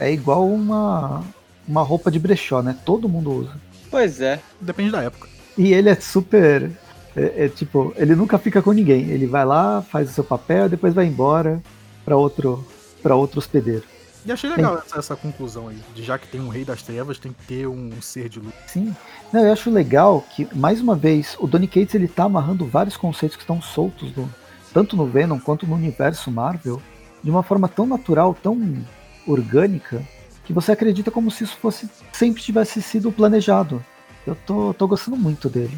é 0.00 0.12
igual 0.12 0.48
uma, 0.48 1.22
uma 1.66 1.82
roupa 1.82 2.10
de 2.10 2.18
brechó, 2.18 2.62
né? 2.62 2.76
Todo 2.84 3.08
mundo 3.08 3.32
usa. 3.32 3.52
Pois 3.90 4.20
é. 4.20 4.40
Depende 4.60 4.90
da 4.90 5.02
época. 5.02 5.28
E 5.56 5.72
ele 5.72 5.88
é 5.88 5.94
super. 5.94 6.70
É, 7.16 7.44
é, 7.44 7.48
tipo, 7.48 7.92
ele 7.96 8.14
nunca 8.14 8.38
fica 8.38 8.62
com 8.62 8.72
ninguém. 8.72 9.08
Ele 9.10 9.26
vai 9.26 9.44
lá, 9.44 9.82
faz 9.82 10.10
o 10.10 10.12
seu 10.12 10.24
papel, 10.24 10.68
depois 10.68 10.94
vai 10.94 11.06
embora 11.06 11.62
para 12.04 12.16
outro 12.16 12.64
para 13.02 13.14
outro 13.14 13.38
hospedeiro. 13.38 13.84
E 14.28 14.32
achei 14.32 14.50
legal 14.50 14.76
essa, 14.76 14.98
essa, 14.98 15.16
conclusão 15.16 15.68
aí, 15.68 15.78
de 15.94 16.02
já 16.02 16.18
que 16.18 16.28
tem 16.28 16.38
um 16.38 16.48
rei 16.48 16.62
das 16.62 16.82
trevas, 16.82 17.18
tem 17.18 17.32
que 17.32 17.46
ter 17.46 17.66
um, 17.66 17.94
um 17.96 18.02
ser 18.02 18.28
de 18.28 18.38
luz. 18.38 18.54
Sim. 18.66 18.94
Não, 19.32 19.40
eu 19.40 19.50
acho 19.50 19.70
legal 19.70 20.22
que, 20.36 20.46
mais 20.54 20.82
uma 20.82 20.94
vez, 20.94 21.34
o 21.40 21.46
Donny 21.46 21.66
Cates 21.66 21.94
ele 21.94 22.06
tá 22.06 22.24
amarrando 22.24 22.66
vários 22.66 22.94
conceitos 22.94 23.38
que 23.38 23.42
estão 23.42 23.62
soltos, 23.62 24.12
do, 24.12 24.28
tanto 24.70 24.96
no 24.96 25.06
Venom 25.06 25.38
quanto 25.38 25.66
no 25.66 25.74
universo 25.74 26.30
Marvel, 26.30 26.78
de 27.22 27.30
uma 27.30 27.42
forma 27.42 27.68
tão 27.68 27.86
natural, 27.86 28.34
tão 28.34 28.84
orgânica, 29.26 30.06
que 30.44 30.52
você 30.52 30.72
acredita 30.72 31.10
como 31.10 31.30
se 31.30 31.44
isso 31.44 31.56
fosse 31.56 31.88
sempre 32.12 32.42
tivesse 32.42 32.82
sido 32.82 33.10
planejado. 33.10 33.82
Eu 34.26 34.34
tô, 34.34 34.74
tô 34.74 34.86
gostando 34.86 35.16
muito 35.16 35.48
dele. 35.48 35.76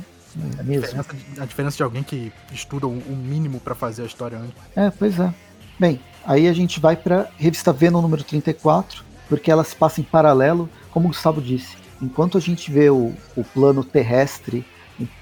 É 0.56 0.60
a, 0.60 0.64
diferença 0.64 1.14
de, 1.14 1.40
a, 1.40 1.44
diferença 1.44 1.76
de, 1.76 1.82
alguém 1.84 2.02
que 2.02 2.32
estuda 2.52 2.88
o, 2.88 2.98
o 2.98 3.16
mínimo 3.16 3.60
para 3.60 3.76
fazer 3.76 4.02
a 4.02 4.06
história 4.06 4.38
antes. 4.38 4.56
É, 4.74 4.90
pois 4.90 5.20
é. 5.20 5.32
Bem, 5.78 6.00
aí 6.24 6.48
a 6.48 6.52
gente 6.52 6.80
vai 6.80 6.96
para 6.96 7.28
revista 7.36 7.72
Venom 7.72 8.02
número 8.02 8.24
34, 8.24 9.02
porque 9.28 9.50
ela 9.50 9.64
se 9.64 9.74
passa 9.74 10.00
em 10.00 10.04
paralelo, 10.04 10.68
como 10.90 11.06
o 11.06 11.08
Gustavo 11.08 11.40
disse. 11.40 11.76
Enquanto 12.02 12.38
a 12.38 12.40
gente 12.40 12.70
vê 12.70 12.90
o, 12.90 13.12
o 13.36 13.44
plano 13.44 13.84
terrestre, 13.84 14.64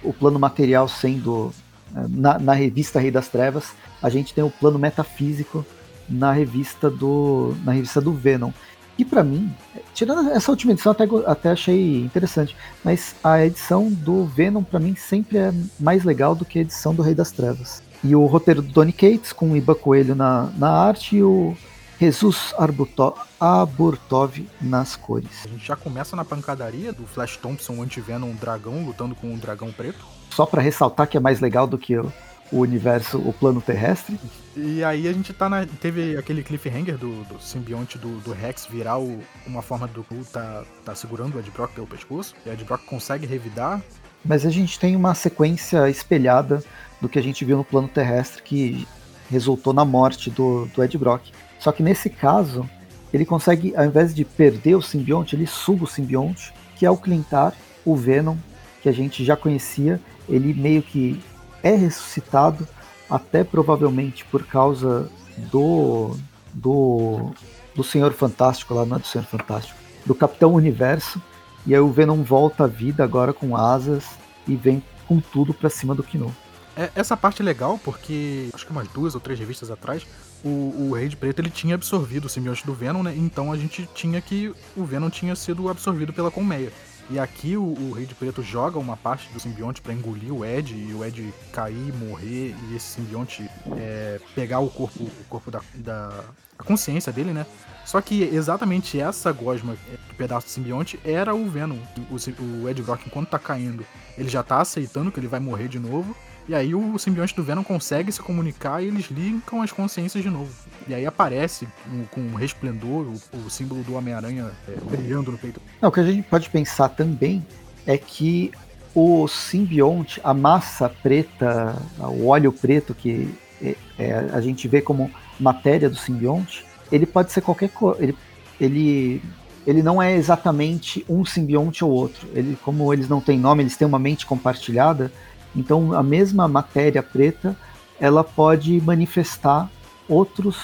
o 0.02 0.12
plano 0.12 0.38
material 0.38 0.88
sendo 0.88 1.52
é, 1.94 2.06
na, 2.08 2.38
na, 2.38 2.52
revista 2.52 3.00
Rei 3.00 3.10
das 3.10 3.28
Trevas, 3.28 3.72
a 4.02 4.08
gente 4.08 4.34
tem 4.34 4.44
o 4.44 4.50
plano 4.50 4.78
metafísico 4.78 5.64
na 6.08 6.32
revista 6.32 6.90
do 6.90 7.54
na 7.64 7.72
revista 7.72 8.00
do 8.00 8.12
Venom. 8.12 8.50
E 8.98 9.04
para 9.04 9.22
mim, 9.22 9.52
tirando 9.94 10.30
essa 10.30 10.50
última 10.50 10.72
edição, 10.72 10.90
até, 10.90 11.04
até 11.26 11.50
achei 11.50 12.00
interessante, 12.00 12.56
mas 12.84 13.14
a 13.22 13.44
edição 13.44 13.88
do 13.88 14.24
Venom 14.24 14.62
para 14.64 14.80
mim 14.80 14.96
sempre 14.96 15.38
é 15.38 15.54
mais 15.78 16.02
legal 16.02 16.34
do 16.34 16.44
que 16.44 16.58
a 16.58 16.62
edição 16.62 16.92
do 16.92 17.02
Rei 17.02 17.14
das 17.14 17.30
Trevas. 17.30 17.80
E 18.02 18.14
o 18.14 18.24
roteiro 18.26 18.62
do 18.62 18.68
Donny 18.68 18.92
Cates, 18.92 19.32
com 19.32 19.52
o 19.52 19.56
Iba 19.56 19.74
Coelho 19.74 20.14
na, 20.14 20.50
na 20.56 20.70
arte 20.70 21.16
e 21.16 21.22
o 21.22 21.56
Jesus 22.00 22.54
Arbuto, 22.56 23.12
Aburtov 23.40 24.46
nas 24.60 24.94
cores. 24.94 25.44
A 25.44 25.48
gente 25.48 25.66
já 25.66 25.74
começa 25.74 26.14
na 26.14 26.24
pancadaria 26.24 26.92
do 26.92 27.04
Flash 27.04 27.36
Thompson 27.36 27.82
anti-Venom 27.82 28.32
dragão 28.34 28.84
lutando 28.84 29.16
com 29.16 29.26
um 29.26 29.36
dragão 29.36 29.72
preto. 29.72 29.98
Só 30.30 30.46
para 30.46 30.62
ressaltar 30.62 31.08
que 31.08 31.16
é 31.16 31.20
mais 31.20 31.40
legal 31.40 31.66
do 31.66 31.76
que 31.76 31.96
o, 31.96 32.12
o 32.52 32.60
universo, 32.60 33.18
o 33.18 33.32
plano 33.32 33.60
terrestre. 33.60 34.18
E 34.56 34.84
aí 34.84 35.08
a 35.08 35.12
gente 35.12 35.32
tá 35.32 35.48
na. 35.48 35.66
Teve 35.66 36.16
aquele 36.16 36.44
cliffhanger 36.44 36.96
do, 36.96 37.24
do 37.24 37.40
simbionte 37.40 37.98
do, 37.98 38.20
do, 38.20 38.32
Rex 38.32 38.66
virar 38.70 38.98
o, 38.98 39.20
uma 39.44 39.62
forma 39.62 39.88
do 39.88 40.06
Hulk 40.08 40.30
tá, 40.30 40.62
tá 40.84 40.94
segurando 40.94 41.34
o 41.34 41.40
Ed 41.40 41.50
Brock 41.50 41.72
pelo 41.72 41.86
pescoço. 41.88 42.32
E 42.46 42.48
o 42.48 42.52
Ed 42.52 42.62
Brock 42.62 42.84
consegue 42.84 43.26
revidar. 43.26 43.82
Mas 44.24 44.44
a 44.44 44.50
gente 44.50 44.78
tem 44.78 44.96
uma 44.96 45.14
sequência 45.14 45.88
espelhada 45.88 46.62
do 47.00 47.08
que 47.08 47.18
a 47.18 47.22
gente 47.22 47.44
viu 47.44 47.56
no 47.56 47.64
plano 47.64 47.88
terrestre 47.88 48.42
que 48.42 48.86
resultou 49.30 49.72
na 49.72 49.84
morte 49.84 50.30
do, 50.30 50.66
do 50.66 50.82
Ed 50.82 50.96
Brock. 50.98 51.30
Só 51.58 51.72
que 51.72 51.82
nesse 51.82 52.10
caso, 52.10 52.68
ele 53.12 53.24
consegue, 53.24 53.74
ao 53.76 53.84
invés 53.84 54.14
de 54.14 54.24
perder 54.24 54.74
o 54.74 54.82
simbionte, 54.82 55.36
ele 55.36 55.46
suga 55.46 55.84
o 55.84 55.88
simbionte, 55.88 56.52
que 56.76 56.84
é 56.84 56.90
o 56.90 56.96
Clintar, 56.96 57.54
o 57.84 57.94
Venom, 57.94 58.36
que 58.82 58.88
a 58.88 58.92
gente 58.92 59.24
já 59.24 59.36
conhecia. 59.36 60.00
Ele 60.28 60.52
meio 60.52 60.82
que 60.82 61.22
é 61.62 61.74
ressuscitado, 61.74 62.66
até 63.08 63.42
provavelmente 63.42 64.24
por 64.24 64.44
causa 64.46 65.10
do 65.50 66.16
do, 66.52 67.30
do 67.74 67.84
Senhor 67.84 68.12
Fantástico, 68.12 68.74
lá 68.74 68.84
não 68.84 68.96
é 68.96 69.00
do 69.00 69.06
Senhor 69.06 69.24
Fantástico, 69.24 69.78
do 70.04 70.14
Capitão 70.14 70.54
Universo, 70.54 71.22
e 71.68 71.74
aí 71.74 71.80
o 71.82 71.92
Venom 71.92 72.22
volta 72.22 72.64
à 72.64 72.66
vida 72.66 73.04
agora 73.04 73.30
com 73.30 73.54
asas 73.54 74.02
e 74.46 74.56
vem 74.56 74.82
com 75.06 75.20
tudo 75.20 75.52
pra 75.52 75.68
cima 75.68 75.94
do 75.94 76.02
Kino. 76.02 76.34
É, 76.74 76.90
essa 76.94 77.14
parte 77.14 77.42
é 77.42 77.44
legal 77.44 77.78
porque, 77.84 78.48
acho 78.54 78.64
que 78.64 78.72
umas 78.72 78.88
duas 78.88 79.14
ou 79.14 79.20
três 79.20 79.38
revistas 79.38 79.70
atrás, 79.70 80.06
o, 80.42 80.48
o 80.48 80.92
Rei 80.94 81.10
de 81.10 81.16
Preto 81.16 81.40
ele 81.40 81.50
tinha 81.50 81.74
absorvido 81.74 82.24
o 82.24 82.28
simbionte 82.28 82.64
do 82.64 82.72
Venom, 82.72 83.02
né? 83.02 83.14
Então 83.14 83.52
a 83.52 83.56
gente 83.58 83.86
tinha 83.94 84.18
que 84.18 84.50
o 84.74 84.82
Venom 84.82 85.10
tinha 85.10 85.36
sido 85.36 85.68
absorvido 85.68 86.10
pela 86.10 86.30
colmeia. 86.30 86.72
E 87.10 87.18
aqui 87.18 87.54
o, 87.54 87.62
o, 87.62 87.92
Rei 87.92 88.06
de 88.06 88.14
Preto 88.14 88.42
joga 88.42 88.78
uma 88.78 88.96
parte 88.96 89.30
do 89.30 89.38
simbionte 89.38 89.82
para 89.82 89.92
engolir 89.92 90.32
o 90.32 90.46
Ed 90.46 90.74
e 90.74 90.94
o 90.94 91.04
Ed 91.04 91.34
cair, 91.52 91.92
morrer 91.96 92.56
e 92.70 92.76
esse 92.76 92.94
simbionte 92.94 93.46
é, 93.76 94.18
pegar 94.34 94.60
o 94.60 94.70
corpo, 94.70 95.04
o 95.04 95.24
corpo 95.28 95.50
da, 95.50 95.60
da 95.74 96.24
a 96.58 96.62
consciência 96.62 97.12
dele, 97.12 97.32
né? 97.32 97.46
Só 97.84 98.02
que 98.02 98.22
exatamente 98.22 99.00
essa 99.00 99.32
gosma 99.32 99.72
do 99.72 100.14
pedaço 100.14 100.46
do 100.46 100.50
simbionte 100.50 101.00
era 101.04 101.34
o 101.34 101.48
Venom. 101.48 101.78
O, 102.10 102.42
o 102.42 102.68
Ed 102.68 102.82
Brock, 102.82 103.06
enquanto 103.06 103.30
tá 103.30 103.38
caindo, 103.38 103.84
ele 104.18 104.28
já 104.28 104.42
tá 104.42 104.60
aceitando 104.60 105.10
que 105.10 105.18
ele 105.18 105.26
vai 105.26 105.40
morrer 105.40 105.68
de 105.68 105.78
novo. 105.78 106.14
E 106.46 106.54
aí 106.54 106.74
o 106.74 106.98
simbionte 106.98 107.34
do 107.34 107.42
Venom 107.42 107.62
consegue 107.62 108.10
se 108.10 108.20
comunicar 108.20 108.82
e 108.82 108.86
eles 108.88 109.06
linkam 109.10 109.62
as 109.62 109.72
consciências 109.72 110.22
de 110.22 110.30
novo. 110.30 110.52
E 110.86 110.94
aí 110.94 111.06
aparece 111.06 111.68
um, 111.90 112.04
com 112.04 112.20
um 112.20 112.34
resplendor 112.34 113.06
o, 113.06 113.46
o 113.46 113.50
símbolo 113.50 113.82
do 113.82 113.94
Homem-Aranha 113.94 114.50
é, 114.66 114.72
brilhando 114.90 115.30
no 115.30 115.38
peito. 115.38 115.60
Não, 115.80 115.88
o 115.88 115.92
que 115.92 116.00
a 116.00 116.04
gente 116.04 116.26
pode 116.26 116.48
pensar 116.50 116.90
também 116.90 117.46
é 117.86 117.96
que 117.96 118.50
o 118.94 119.28
simbionte, 119.28 120.20
a 120.24 120.34
massa 120.34 120.88
preta, 120.88 121.76
o 121.98 122.26
óleo 122.26 122.52
preto 122.52 122.94
que 122.94 123.34
é, 123.62 123.76
é, 123.98 124.12
a 124.32 124.40
gente 124.40 124.66
vê 124.68 124.80
como 124.80 125.10
matéria 125.38 125.88
do 125.88 125.96
simbionte, 125.96 126.64
ele 126.90 127.06
pode 127.06 127.32
ser 127.32 127.40
qualquer 127.40 127.70
coisa. 127.70 128.02
Ele, 128.02 128.16
ele, 128.60 129.22
ele 129.66 129.82
não 129.82 130.00
é 130.02 130.14
exatamente 130.14 131.04
um 131.08 131.24
simbionte 131.24 131.84
ou 131.84 131.90
outro. 131.90 132.26
Ele, 132.34 132.56
como 132.64 132.92
eles 132.92 133.08
não 133.08 133.20
têm 133.20 133.38
nome, 133.38 133.62
eles 133.62 133.76
têm 133.76 133.86
uma 133.86 133.98
mente 133.98 134.26
compartilhada 134.26 135.12
então, 135.54 135.92
a 135.92 136.02
mesma 136.02 136.46
matéria 136.46 137.02
preta, 137.02 137.56
ela 137.98 138.22
pode 138.22 138.80
manifestar 138.80 139.70
outros, 140.08 140.56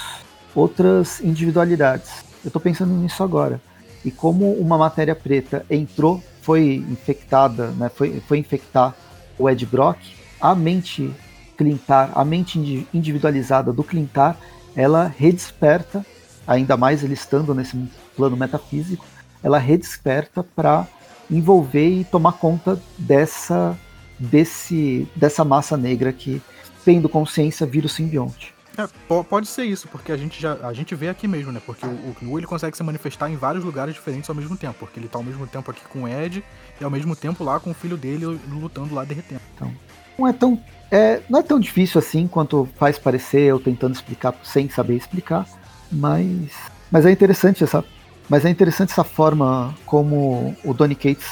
outras 0.54 1.20
individualidades. 1.20 2.24
Eu 2.44 2.48
estou 2.48 2.60
pensando 2.60 2.92
nisso 2.94 3.22
agora. 3.22 3.60
E 4.04 4.10
como 4.10 4.52
uma 4.52 4.76
matéria 4.76 5.14
preta 5.14 5.64
entrou, 5.70 6.22
foi 6.42 6.84
infectada, 6.90 7.68
né, 7.72 7.88
foi, 7.88 8.22
foi 8.28 8.38
infectar 8.38 8.94
o 9.38 9.48
Ed 9.48 9.64
Brock, 9.64 9.98
a 10.40 10.54
mente 10.54 11.10
Clintar, 11.56 12.12
a 12.14 12.24
mente 12.24 12.86
individualizada 12.92 13.72
do 13.72 13.82
Clintar, 13.82 14.36
ela 14.76 15.12
redesperta, 15.16 16.04
ainda 16.46 16.76
mais 16.76 17.02
ele 17.02 17.14
estando 17.14 17.54
nesse 17.54 17.76
plano 18.16 18.36
metafísico, 18.36 19.04
ela 19.42 19.58
redesperta 19.58 20.42
para 20.42 20.86
envolver 21.30 21.88
e 21.88 22.04
tomar 22.04 22.32
conta 22.32 22.80
dessa 22.98 23.76
desse 24.18 25.08
dessa 25.16 25.44
massa 25.44 25.76
negra 25.76 26.12
que, 26.12 26.40
tendo 26.84 27.08
consciência, 27.08 27.66
vira 27.66 27.86
o 27.86 27.88
simbionte. 27.88 28.54
É, 28.76 28.88
pode 29.22 29.46
ser 29.46 29.64
isso, 29.64 29.86
porque 29.86 30.10
a 30.10 30.16
gente 30.16 30.40
já 30.40 30.54
a 30.66 30.72
gente 30.72 30.94
vê 30.94 31.08
aqui 31.08 31.28
mesmo, 31.28 31.52
né? 31.52 31.62
Porque 31.64 31.86
o 31.86 32.14
Knu 32.18 32.38
ele 32.38 32.46
consegue 32.46 32.76
se 32.76 32.82
manifestar 32.82 33.30
em 33.30 33.36
vários 33.36 33.64
lugares 33.64 33.94
diferentes 33.94 34.28
ao 34.28 34.34
mesmo 34.34 34.56
tempo, 34.56 34.74
porque 34.80 34.98
ele 34.98 35.08
tá 35.08 35.18
ao 35.18 35.22
mesmo 35.22 35.46
tempo 35.46 35.70
aqui 35.70 35.82
com 35.88 36.02
o 36.02 36.08
Ed 36.08 36.44
e 36.80 36.84
ao 36.84 36.90
mesmo 36.90 37.14
tempo 37.14 37.44
lá 37.44 37.60
com 37.60 37.70
o 37.70 37.74
filho 37.74 37.96
dele 37.96 38.26
lutando 38.48 38.94
lá 38.94 39.04
derretendo. 39.04 39.40
Então, 39.54 39.72
não 40.18 40.26
é 40.26 40.32
tão 40.32 40.60
é, 40.94 41.20
não 41.28 41.40
é 41.40 41.42
tão 41.42 41.58
difícil 41.58 41.98
assim 41.98 42.28
quanto 42.28 42.68
faz 42.76 42.98
parecer 42.98 43.40
eu 43.40 43.58
tentando 43.58 43.94
explicar 43.94 44.32
sem 44.44 44.70
saber 44.70 44.94
explicar, 44.94 45.44
mas 45.90 46.52
mas 46.90 47.04
é 47.04 47.10
interessante 47.10 47.64
essa 47.64 47.84
mas 48.28 48.44
é 48.44 48.50
interessante 48.50 48.92
essa 48.92 49.02
forma 49.02 49.74
como 49.84 50.56
o 50.64 50.72
Donny 50.72 50.94
Cates 50.94 51.26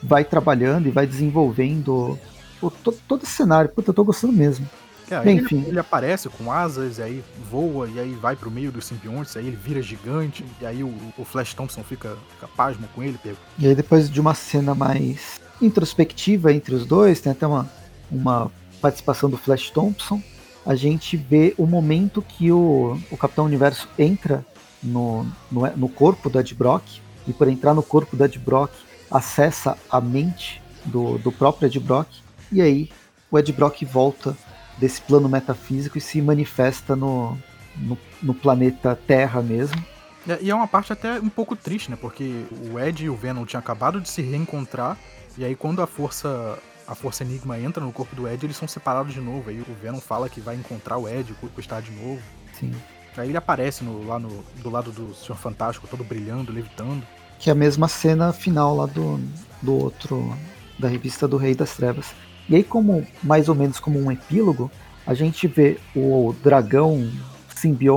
vai 0.00 0.24
trabalhando 0.24 0.86
e 0.86 0.92
vai 0.92 1.04
desenvolvendo 1.04 2.16
o, 2.62 2.70
todo, 2.70 2.96
todo 3.08 3.22
esse 3.24 3.32
cenário. 3.32 3.68
Puta, 3.68 3.90
eu 3.90 3.94
tô 3.94 4.04
gostando 4.04 4.32
mesmo. 4.32 4.66
É, 5.10 5.20
Bem, 5.20 5.36
ele, 5.36 5.44
enfim. 5.44 5.64
ele 5.66 5.78
aparece 5.78 6.28
com 6.28 6.52
asas, 6.52 6.98
e 6.98 7.02
aí 7.02 7.24
voa, 7.50 7.88
e 7.88 7.98
aí 7.98 8.12
vai 8.14 8.36
pro 8.36 8.50
meio 8.50 8.70
dos 8.70 8.86
simbiontes, 8.86 9.36
aí 9.36 9.46
ele 9.46 9.56
vira 9.56 9.82
gigante, 9.82 10.44
e 10.60 10.66
aí 10.66 10.82
o, 10.84 10.94
o 11.16 11.24
Flash 11.24 11.54
Thompson 11.54 11.82
fica, 11.82 12.16
fica 12.34 12.46
pasmo 12.56 12.86
com 12.94 13.02
ele. 13.02 13.18
Pego. 13.18 13.36
E 13.58 13.66
aí 13.66 13.74
depois 13.74 14.08
de 14.08 14.20
uma 14.20 14.34
cena 14.34 14.74
mais 14.74 15.40
introspectiva 15.60 16.52
entre 16.52 16.74
os 16.74 16.86
dois, 16.86 17.20
tem 17.20 17.32
até 17.32 17.46
uma, 17.46 17.68
uma 18.10 18.50
participação 18.78 19.28
do 19.28 19.36
Flash 19.36 19.70
Thompson, 19.70 20.22
a 20.64 20.74
gente 20.74 21.16
vê 21.16 21.54
o 21.56 21.66
momento 21.66 22.20
que 22.22 22.52
o, 22.52 22.98
o 23.10 23.16
Capitão 23.16 23.44
Universo 23.44 23.88
entra 23.98 24.44
no, 24.82 25.24
no, 25.50 25.66
no 25.76 25.88
corpo 25.88 26.28
do 26.28 26.38
Ed 26.38 26.54
Brock, 26.54 26.84
e 27.26 27.32
por 27.32 27.48
entrar 27.48 27.74
no 27.74 27.82
corpo 27.82 28.16
do 28.16 28.24
Ed 28.24 28.38
Brock, 28.38 28.72
acessa 29.10 29.76
a 29.90 30.00
mente 30.00 30.62
do, 30.84 31.18
do 31.18 31.32
próprio 31.32 31.66
Ed 31.66 31.78
Brock, 31.80 32.08
e 32.50 32.60
aí 32.60 32.90
o 33.30 33.38
Ed 33.38 33.52
Brock 33.52 33.82
volta 33.84 34.36
desse 34.78 35.00
plano 35.00 35.28
metafísico 35.28 35.98
e 35.98 36.00
se 36.00 36.22
manifesta 36.22 36.94
no, 36.94 37.36
no, 37.76 37.98
no 38.22 38.34
planeta 38.34 38.98
Terra 39.06 39.42
mesmo. 39.42 39.82
É, 40.28 40.38
e 40.40 40.50
é 40.50 40.54
uma 40.54 40.68
parte 40.68 40.92
até 40.92 41.18
um 41.18 41.28
pouco 41.28 41.56
triste, 41.56 41.90
né? 41.90 41.96
Porque 42.00 42.44
o 42.70 42.78
Ed 42.78 43.04
e 43.04 43.10
o 43.10 43.16
Venom 43.16 43.44
tinham 43.44 43.60
acabado 43.60 44.00
de 44.00 44.08
se 44.08 44.22
reencontrar, 44.22 44.96
e 45.36 45.44
aí 45.44 45.54
quando 45.54 45.82
a 45.82 45.86
força 45.86 46.58
a 46.88 46.94
Força 46.94 47.22
Enigma 47.22 47.58
entra 47.58 47.84
no 47.84 47.92
corpo 47.92 48.16
do 48.16 48.26
Ed, 48.26 48.44
eles 48.44 48.56
são 48.56 48.66
separados 48.66 49.12
de 49.12 49.20
novo. 49.20 49.50
Aí 49.50 49.60
o 49.60 49.74
Venom 49.80 50.00
fala 50.00 50.28
que 50.28 50.40
vai 50.40 50.56
encontrar 50.56 50.98
o 50.98 51.08
Ed, 51.08 51.30
o 51.30 51.36
corpo 51.36 51.60
está 51.60 51.80
de 51.80 51.92
novo. 51.92 52.22
Sim. 52.58 52.72
Aí 53.16 53.28
ele 53.28 53.36
aparece 53.36 53.84
no, 53.84 54.06
lá 54.06 54.18
no, 54.18 54.44
do 54.62 54.70
lado 54.70 54.90
do 54.90 55.14
Senhor 55.14 55.36
Fantástico, 55.36 55.86
todo 55.88 56.02
brilhando, 56.02 56.52
levitando 56.52 57.04
que 57.38 57.48
é 57.48 57.52
a 57.52 57.56
mesma 57.56 57.88
cena 57.88 58.32
final 58.32 58.76
lá 58.76 58.86
do, 58.86 59.20
do 59.62 59.74
outro, 59.74 60.36
da 60.78 60.88
revista 60.88 61.28
do 61.28 61.36
Rei 61.36 61.54
das 61.54 61.74
Trevas. 61.74 62.12
E 62.48 62.56
aí, 62.56 62.64
como 62.64 63.06
mais 63.22 63.48
ou 63.48 63.54
menos 63.54 63.78
como 63.78 63.98
um 64.00 64.10
epílogo, 64.10 64.70
a 65.06 65.14
gente 65.14 65.46
vê 65.46 65.78
o 65.94 66.34
dragão 66.42 67.10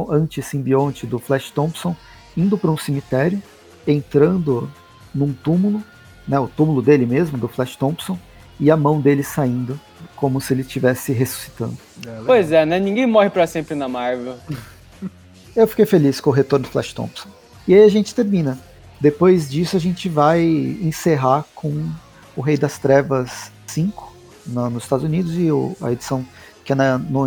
anti-simbionte 0.09 1.05
do 1.05 1.19
Flash 1.19 1.51
Thompson 1.51 1.95
indo 2.35 2.57
para 2.57 2.71
um 2.71 2.77
cemitério, 2.77 3.41
entrando 3.87 4.71
num 5.13 5.33
túmulo, 5.33 5.83
né, 6.27 6.39
o 6.39 6.47
túmulo 6.47 6.81
dele 6.81 7.05
mesmo, 7.05 7.37
do 7.37 7.47
Flash 7.47 7.75
Thompson, 7.75 8.17
e 8.61 8.69
a 8.69 8.77
mão 8.77 9.01
dele 9.01 9.23
saindo, 9.23 9.77
como 10.15 10.39
se 10.39 10.53
ele 10.53 10.61
estivesse 10.61 11.11
ressuscitando. 11.11 11.75
É, 12.07 12.21
pois 12.25 12.51
é, 12.51 12.63
né? 12.63 12.79
Ninguém 12.79 13.07
morre 13.07 13.31
para 13.31 13.47
sempre 13.47 13.73
na 13.73 13.89
Marvel. 13.89 14.37
Eu 15.55 15.67
fiquei 15.67 15.85
feliz 15.85 16.21
com 16.21 16.29
o 16.29 16.33
retorno 16.33 16.65
do 16.65 16.71
Flash 16.71 16.93
Thompson. 16.93 17.27
E 17.67 17.73
aí 17.73 17.83
a 17.83 17.89
gente 17.89 18.13
termina. 18.13 18.57
Depois 19.01 19.49
disso 19.49 19.75
a 19.75 19.79
gente 19.79 20.07
vai 20.07 20.41
encerrar 20.43 21.43
com 21.55 21.89
o 22.35 22.41
Rei 22.41 22.55
das 22.55 22.77
Trevas 22.77 23.51
5 23.65 24.15
no, 24.45 24.69
nos 24.69 24.83
Estados 24.83 25.03
Unidos 25.03 25.35
e 25.35 25.51
o, 25.51 25.75
a 25.81 25.91
edição 25.91 26.25
que 26.63 26.71
é 26.71 26.75
na, 26.75 26.97
no, 26.97 27.25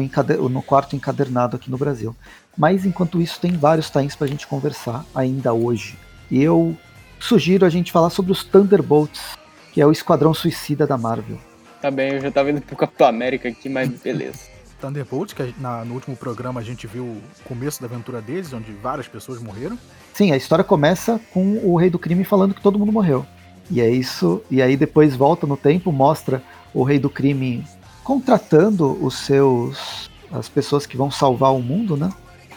no, 0.48 0.62
quarto 0.62 0.94
encadernado 0.94 1.56
aqui 1.56 1.70
no 1.70 1.76
Brasil. 1.76 2.14
Mas 2.56 2.86
enquanto 2.86 3.20
isso 3.20 3.40
tem 3.40 3.52
vários 3.52 3.90
times 3.90 4.14
para 4.14 4.26
a 4.26 4.30
gente 4.30 4.46
conversar 4.46 5.04
ainda 5.12 5.52
hoje. 5.52 5.98
E 6.30 6.40
eu 6.40 6.76
sugiro 7.18 7.66
a 7.66 7.68
gente 7.68 7.90
falar 7.90 8.10
sobre 8.10 8.30
os 8.30 8.44
Thunderbolts, 8.44 9.36
que 9.74 9.80
é 9.80 9.86
o 9.86 9.90
Esquadrão 9.90 10.32
Suicida 10.32 10.86
da 10.86 10.96
Marvel. 10.96 11.36
Tá 11.82 11.90
bem, 11.90 12.12
eu 12.12 12.20
já 12.20 12.30
tava 12.30 12.50
indo 12.50 12.60
pro 12.60 12.76
Capitão 12.76 13.08
América 13.08 13.48
aqui, 13.48 13.68
mas 13.68 13.90
beleza. 14.00 14.54
Thunderbolts, 14.80 15.34
que 15.34 15.52
na, 15.58 15.84
no 15.84 15.94
último 15.94 16.16
programa 16.16 16.60
a 16.60 16.62
gente 16.62 16.86
viu 16.86 17.02
o 17.02 17.22
começo 17.44 17.80
da 17.80 17.88
aventura 17.88 18.22
deles, 18.22 18.52
onde 18.52 18.70
várias 18.72 19.08
pessoas 19.08 19.42
morreram. 19.42 19.76
Sim, 20.12 20.30
a 20.30 20.36
história 20.36 20.64
começa 20.64 21.20
com 21.32 21.58
o 21.64 21.76
Rei 21.76 21.90
do 21.90 21.98
Crime 21.98 22.22
falando 22.22 22.54
que 22.54 22.62
todo 22.62 22.78
mundo 22.78 22.92
morreu. 22.92 23.26
E 23.68 23.80
é 23.80 23.90
isso, 23.90 24.40
e 24.48 24.62
aí 24.62 24.76
depois 24.76 25.16
volta 25.16 25.44
no 25.44 25.56
tempo, 25.56 25.90
mostra 25.90 26.40
o 26.72 26.84
Rei 26.84 27.00
do 27.00 27.10
Crime 27.10 27.64
contratando 28.04 28.92
os 29.04 29.18
seus 29.18 30.08
as 30.30 30.48
pessoas 30.48 30.86
que 30.86 30.96
vão 30.96 31.10
salvar 31.10 31.52
o 31.52 31.62
mundo, 31.62 31.96
né? 31.96 32.10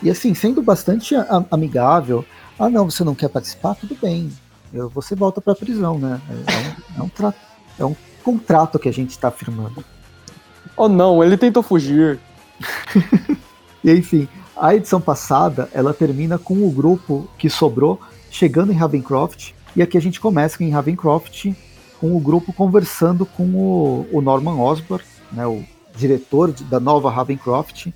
E 0.03 0.09
assim, 0.09 0.35
sendo 0.35 0.61
bastante 0.61 1.15
amigável. 1.49 2.23
Ah, 2.59 2.69
não, 2.69 2.89
você 2.89 3.03
não 3.03 3.15
quer 3.15 3.29
participar? 3.29 3.75
Tudo 3.75 3.95
bem. 3.99 4.31
Você 4.93 5.15
volta 5.15 5.41
para 5.41 5.53
a 5.53 5.55
prisão, 5.55 5.97
né? 5.97 6.21
É 6.97 7.01
um, 7.01 7.09
é, 7.09 7.23
um 7.23 7.33
é 7.79 7.85
um 7.85 7.95
contrato 8.23 8.77
que 8.77 8.89
a 8.89 8.93
gente 8.93 9.11
está 9.11 9.31
firmando. 9.31 9.83
Oh 10.75 10.89
não, 10.89 11.23
ele 11.23 11.37
tentou 11.37 11.63
fugir. 11.63 12.19
e 13.83 13.91
enfim, 13.91 14.27
a 14.55 14.75
edição 14.75 14.99
passada 14.99 15.69
ela 15.73 15.93
termina 15.93 16.37
com 16.37 16.67
o 16.67 16.71
grupo 16.71 17.27
que 17.37 17.49
sobrou 17.49 17.99
chegando 18.29 18.71
em 18.71 18.75
Ravencroft 18.75 19.51
e 19.75 19.81
aqui 19.81 19.97
a 19.97 20.01
gente 20.01 20.19
começa 20.19 20.63
em 20.63 20.71
Ravencroft 20.71 21.53
com 21.99 22.15
o 22.15 22.19
grupo 22.19 22.51
conversando 22.53 23.25
com 23.25 23.43
o, 23.43 24.07
o 24.11 24.21
Norman 24.21 24.59
Osborn, 24.59 25.03
né, 25.31 25.45
o 25.45 25.63
diretor 25.95 26.51
de, 26.51 26.63
da 26.63 26.79
nova 26.79 27.09
Ravencroft, 27.11 27.87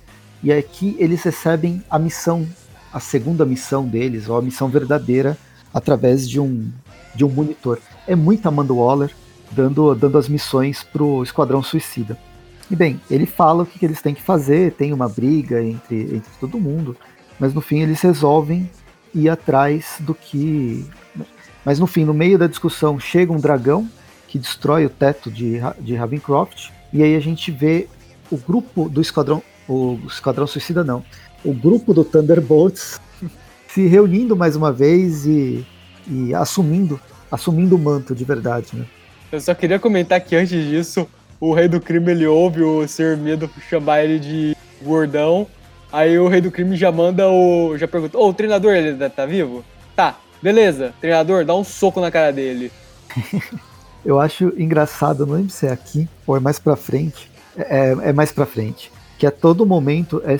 e 0.42 0.52
aqui 0.52 0.96
eles 0.98 1.22
recebem 1.22 1.82
a 1.88 1.98
missão, 1.98 2.46
a 2.92 3.00
segunda 3.00 3.44
missão 3.44 3.86
deles, 3.86 4.28
ou 4.28 4.36
a 4.36 4.42
missão 4.42 4.68
verdadeira, 4.68 5.38
através 5.72 6.28
de 6.28 6.40
um, 6.40 6.70
de 7.14 7.24
um 7.24 7.28
monitor. 7.28 7.78
É 8.06 8.14
muito 8.14 8.46
Amanda 8.46 8.72
Waller 8.72 9.14
dando, 9.50 9.94
dando 9.94 10.18
as 10.18 10.28
missões 10.28 10.82
pro 10.82 11.22
Esquadrão 11.22 11.62
Suicida. 11.62 12.18
E 12.70 12.76
bem, 12.76 13.00
ele 13.10 13.26
fala 13.26 13.62
o 13.62 13.66
que, 13.66 13.78
que 13.78 13.84
eles 13.84 14.00
têm 14.00 14.14
que 14.14 14.22
fazer, 14.22 14.72
tem 14.72 14.92
uma 14.92 15.08
briga 15.08 15.62
entre, 15.62 16.16
entre 16.16 16.30
todo 16.40 16.58
mundo, 16.58 16.96
mas 17.38 17.52
no 17.52 17.60
fim 17.60 17.80
eles 17.80 18.00
resolvem 18.00 18.70
ir 19.14 19.28
atrás 19.28 19.96
do 20.00 20.14
que. 20.14 20.86
Mas 21.64 21.78
no 21.78 21.86
fim, 21.86 22.04
no 22.04 22.14
meio 22.14 22.38
da 22.38 22.46
discussão, 22.46 22.98
chega 22.98 23.32
um 23.32 23.38
dragão 23.38 23.88
que 24.26 24.38
destrói 24.38 24.86
o 24.86 24.90
teto 24.90 25.30
de, 25.30 25.60
de 25.80 25.94
Ravencroft, 25.94 26.70
e 26.92 27.02
aí 27.02 27.14
a 27.14 27.20
gente 27.20 27.50
vê 27.50 27.88
o 28.30 28.36
grupo 28.36 28.88
do 28.88 29.00
Esquadrão. 29.00 29.42
O 29.68 29.98
Esquadrão 30.06 30.46
Suicida 30.46 30.82
não. 30.82 31.04
O 31.44 31.52
grupo 31.52 31.92
do 31.92 32.04
Thunderbolts 32.04 33.00
se 33.72 33.86
reunindo 33.86 34.36
mais 34.36 34.54
uma 34.54 34.70
vez 34.70 35.24
e, 35.26 35.66
e 36.06 36.34
assumindo, 36.34 37.00
assumindo 37.30 37.76
o 37.76 37.78
manto 37.78 38.14
de 38.14 38.24
verdade, 38.24 38.68
né? 38.74 38.84
Eu 39.30 39.40
só 39.40 39.54
queria 39.54 39.78
comentar 39.78 40.20
que 40.20 40.36
antes 40.36 40.64
disso, 40.68 41.08
o 41.40 41.54
rei 41.54 41.68
do 41.68 41.80
crime 41.80 42.10
ele 42.10 42.26
ouve 42.26 42.62
o 42.62 42.86
Ser 42.86 43.16
Medo 43.16 43.48
chamar 43.68 44.04
ele 44.04 44.18
de 44.18 44.56
gordão. 44.82 45.46
Aí 45.90 46.18
o 46.18 46.28
rei 46.28 46.40
do 46.40 46.50
crime 46.50 46.76
já 46.76 46.92
manda 46.92 47.28
o. 47.28 47.76
já 47.78 47.88
pergunta: 47.88 48.18
Ô, 48.18 48.26
oh, 48.26 48.28
o 48.28 48.34
treinador 48.34 48.74
ele 48.74 49.08
tá 49.08 49.24
vivo? 49.24 49.64
Tá, 49.96 50.16
beleza, 50.42 50.92
treinador, 51.00 51.44
dá 51.44 51.54
um 51.54 51.64
soco 51.64 52.00
na 52.00 52.10
cara 52.10 52.30
dele. 52.30 52.70
Eu 54.04 54.18
acho 54.18 54.52
engraçado, 54.58 55.24
não 55.24 55.36
lembro 55.36 55.50
se 55.50 55.66
é 55.66 55.70
aqui 55.70 56.08
ou 56.26 56.36
é 56.36 56.40
mais 56.40 56.58
pra 56.58 56.76
frente. 56.76 57.30
É, 57.56 57.90
é, 57.90 58.08
é 58.08 58.12
mais 58.12 58.32
pra 58.32 58.44
frente. 58.44 58.90
Que 59.16 59.26
a 59.26 59.30
todo 59.30 59.64
momento, 59.64 60.20
é, 60.26 60.36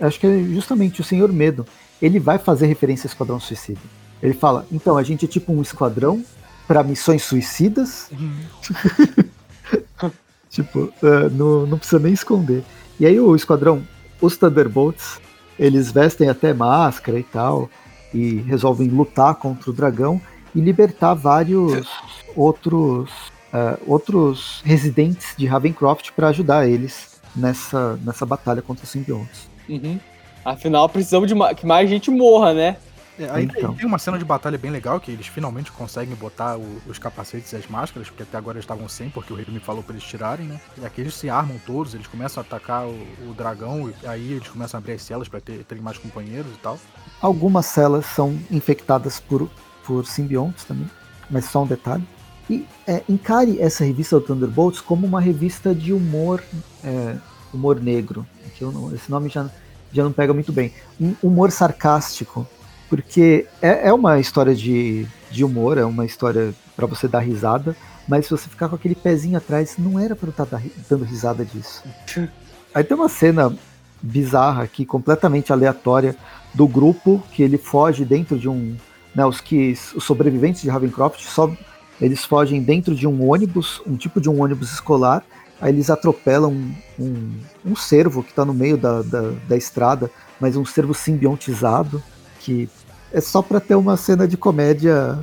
acho 0.00 0.20
que 0.20 0.26
é 0.26 0.38
justamente 0.44 1.00
o 1.00 1.04
Senhor 1.04 1.32
Medo. 1.32 1.66
Ele 2.00 2.18
vai 2.18 2.38
fazer 2.38 2.66
referência 2.66 3.06
ao 3.06 3.10
Esquadrão 3.10 3.40
Suicida. 3.40 3.80
Ele 4.22 4.34
fala: 4.34 4.66
então, 4.70 4.96
a 4.96 5.02
gente 5.02 5.24
é 5.24 5.28
tipo 5.28 5.52
um 5.52 5.62
esquadrão 5.62 6.24
para 6.66 6.82
missões 6.82 7.22
suicidas. 7.22 8.10
Uhum. 8.12 9.30
Tipo, 10.50 10.92
uh, 11.02 11.30
não, 11.30 11.64
não 11.64 11.78
precisa 11.78 12.00
nem 12.00 12.12
esconder. 12.12 12.64
E 12.98 13.06
aí 13.06 13.18
o 13.20 13.36
esquadrão, 13.36 13.82
os 14.20 14.36
Thunderbolts, 14.36 15.20
eles 15.56 15.92
vestem 15.92 16.28
até 16.28 16.52
máscara 16.52 17.18
e 17.18 17.22
tal, 17.22 17.70
e 18.12 18.36
resolvem 18.38 18.88
lutar 18.88 19.36
contra 19.36 19.70
o 19.70 19.72
dragão 19.72 20.20
e 20.54 20.60
libertar 20.60 21.14
vários 21.14 21.88
outros, 22.34 23.10
uh, 23.54 23.80
outros 23.86 24.60
residentes 24.64 25.34
de 25.36 25.46
Ravencroft 25.46 26.10
para 26.16 26.28
ajudar 26.28 26.68
eles 26.68 27.20
nessa, 27.34 27.96
nessa 28.04 28.26
batalha 28.26 28.60
contra 28.60 28.84
os 28.84 28.90
simbiontes. 28.90 29.48
Uhum. 29.68 30.00
Afinal, 30.44 30.88
precisamos 30.88 31.28
de 31.28 31.54
que 31.54 31.66
mais 31.66 31.88
gente 31.88 32.10
morra, 32.10 32.54
né? 32.54 32.76
É, 33.18 33.28
aí 33.30 33.44
então. 33.44 33.74
tem 33.74 33.84
uma 33.84 33.98
cena 33.98 34.18
de 34.18 34.24
batalha 34.24 34.56
bem 34.56 34.70
legal 34.70 34.98
que 34.98 35.10
eles 35.10 35.26
finalmente 35.26 35.70
conseguem 35.70 36.14
botar 36.14 36.56
o, 36.56 36.80
os 36.86 36.98
capacetes 36.98 37.52
e 37.52 37.56
as 37.56 37.66
máscaras, 37.66 38.08
porque 38.08 38.22
até 38.22 38.38
agora 38.38 38.56
eles 38.56 38.64
estavam 38.64 38.88
sem, 38.88 39.10
porque 39.10 39.30
o 39.30 39.36
rei 39.36 39.44
me 39.48 39.60
falou 39.60 39.82
para 39.82 39.94
eles 39.94 40.04
tirarem, 40.04 40.46
né? 40.46 40.58
E 40.80 40.86
aqui 40.86 41.02
eles 41.02 41.14
se 41.14 41.28
armam 41.28 41.60
todos, 41.66 41.92
eles 41.94 42.06
começam 42.06 42.42
a 42.42 42.46
atacar 42.46 42.86
o, 42.86 42.94
o 43.28 43.34
dragão, 43.36 43.90
e 43.90 44.06
aí 44.06 44.32
eles 44.32 44.48
começam 44.48 44.78
a 44.78 44.80
abrir 44.80 44.94
as 44.94 45.02
celas 45.02 45.28
para 45.28 45.40
ter, 45.40 45.64
terem 45.64 45.84
mais 45.84 45.98
companheiros 45.98 46.50
e 46.50 46.58
tal. 46.58 46.78
Algumas 47.20 47.66
celas 47.66 48.06
são 48.06 48.38
infectadas 48.50 49.20
por, 49.20 49.50
por 49.84 50.06
simbiontes 50.06 50.64
também, 50.64 50.88
mas 51.28 51.44
só 51.44 51.62
um 51.62 51.66
detalhe. 51.66 52.04
E 52.48 52.66
é, 52.86 53.02
encare 53.06 53.60
essa 53.60 53.84
revista 53.84 54.18
do 54.18 54.26
Thunderbolts 54.26 54.80
como 54.80 55.06
uma 55.06 55.20
revista 55.20 55.74
de 55.74 55.92
humor, 55.92 56.42
é, 56.82 57.16
humor 57.52 57.80
negro. 57.80 58.26
Que 58.56 58.64
não, 58.64 58.92
esse 58.94 59.10
nome 59.10 59.28
já, 59.28 59.48
já 59.92 60.04
não 60.04 60.12
pega 60.12 60.32
muito 60.32 60.52
bem. 60.52 60.72
Um 61.00 61.14
humor 61.22 61.50
sarcástico 61.50 62.46
porque 62.90 63.46
é, 63.62 63.88
é 63.88 63.92
uma 63.92 64.18
história 64.18 64.52
de, 64.52 65.06
de 65.30 65.44
humor, 65.44 65.78
é 65.78 65.84
uma 65.84 66.04
história 66.04 66.52
para 66.74 66.86
você 66.86 67.06
dar 67.06 67.20
risada, 67.20 67.76
mas 68.08 68.26
se 68.26 68.32
você 68.32 68.48
ficar 68.48 68.68
com 68.68 68.74
aquele 68.74 68.96
pezinho 68.96 69.38
atrás, 69.38 69.76
não 69.78 69.96
era 69.96 70.16
para 70.16 70.26
eu 70.26 70.32
estar 70.32 70.44
tá 70.44 70.60
dando 70.88 71.04
risada 71.04 71.44
disso. 71.44 71.84
Aí 72.74 72.82
tem 72.82 72.96
uma 72.96 73.08
cena 73.08 73.54
bizarra 74.02 74.64
aqui, 74.64 74.84
completamente 74.84 75.52
aleatória, 75.52 76.16
do 76.52 76.66
grupo 76.66 77.22
que 77.30 77.44
ele 77.44 77.56
foge 77.56 78.04
dentro 78.04 78.36
de 78.36 78.48
um. 78.48 78.76
Né, 79.14 79.24
os 79.24 79.40
que 79.40 79.76
os 79.94 80.04
sobreviventes 80.04 80.62
de 80.62 80.68
Ravencroft 80.68 81.20
só 81.22 81.52
eles 82.00 82.24
fogem 82.24 82.62
dentro 82.62 82.94
de 82.94 83.06
um 83.06 83.28
ônibus, 83.28 83.82
um 83.86 83.96
tipo 83.96 84.20
de 84.20 84.28
um 84.28 84.42
ônibus 84.42 84.72
escolar. 84.72 85.22
Aí 85.60 85.72
eles 85.72 85.90
atropelam 85.90 86.50
um, 86.50 86.74
um, 86.98 87.40
um 87.66 87.76
cervo 87.76 88.22
que 88.22 88.30
está 88.30 88.44
no 88.44 88.54
meio 88.54 88.76
da, 88.76 89.02
da, 89.02 89.32
da, 89.46 89.56
estrada, 89.56 90.10
mas 90.40 90.56
um 90.56 90.64
cervo 90.64 90.94
simbiontizado 90.94 92.02
que 92.40 92.68
é 93.12 93.20
só 93.20 93.42
para 93.42 93.60
ter 93.60 93.74
uma 93.74 93.96
cena 93.96 94.26
de 94.26 94.36
comédia 94.36 95.18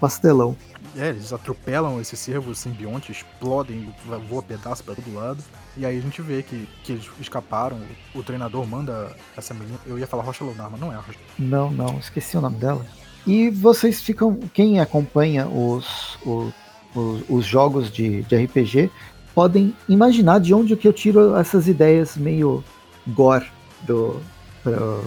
pastelão. 0.00 0.56
É, 0.96 1.08
eles 1.08 1.32
atropelam 1.32 2.00
esse 2.00 2.16
cervo 2.16 2.54
simbionte, 2.54 3.12
explodem, 3.12 3.94
voa 4.28 4.42
pedaço 4.42 4.82
para 4.84 4.94
todo 4.94 5.14
lado. 5.14 5.42
E 5.76 5.86
aí 5.86 5.96
a 5.96 6.00
gente 6.00 6.20
vê 6.20 6.42
que, 6.42 6.68
que 6.84 6.92
eles 6.92 7.10
escaparam. 7.20 7.78
O, 8.14 8.22
treinador 8.22 8.66
manda 8.66 9.14
essa 9.36 9.54
menina. 9.54 9.78
Eu 9.86 9.98
ia 9.98 10.06
falar 10.06 10.22
Rocha 10.22 10.44
Lunar, 10.44 10.70
mas 10.70 10.80
não 10.80 10.92
é 10.92 10.96
a 10.96 11.00
Rocha. 11.00 11.18
Não, 11.38 11.70
não, 11.70 11.98
esqueci 11.98 12.36
o 12.36 12.40
nome 12.40 12.56
dela. 12.56 12.84
E 13.26 13.48
vocês 13.48 14.02
ficam. 14.02 14.38
Quem 14.52 14.80
acompanha 14.80 15.46
os, 15.46 16.18
os, 16.26 16.52
os, 16.94 17.22
os 17.28 17.46
jogos 17.46 17.90
de, 17.90 18.22
de 18.22 18.36
RPG 18.36 18.90
podem 19.34 19.74
imaginar 19.88 20.40
de 20.40 20.54
onde 20.54 20.76
que 20.76 20.86
eu 20.86 20.92
tiro 20.92 21.36
essas 21.36 21.68
ideias 21.68 22.16
meio 22.16 22.62
gore 23.06 23.46
do, 23.82 24.20
pro, 24.62 25.04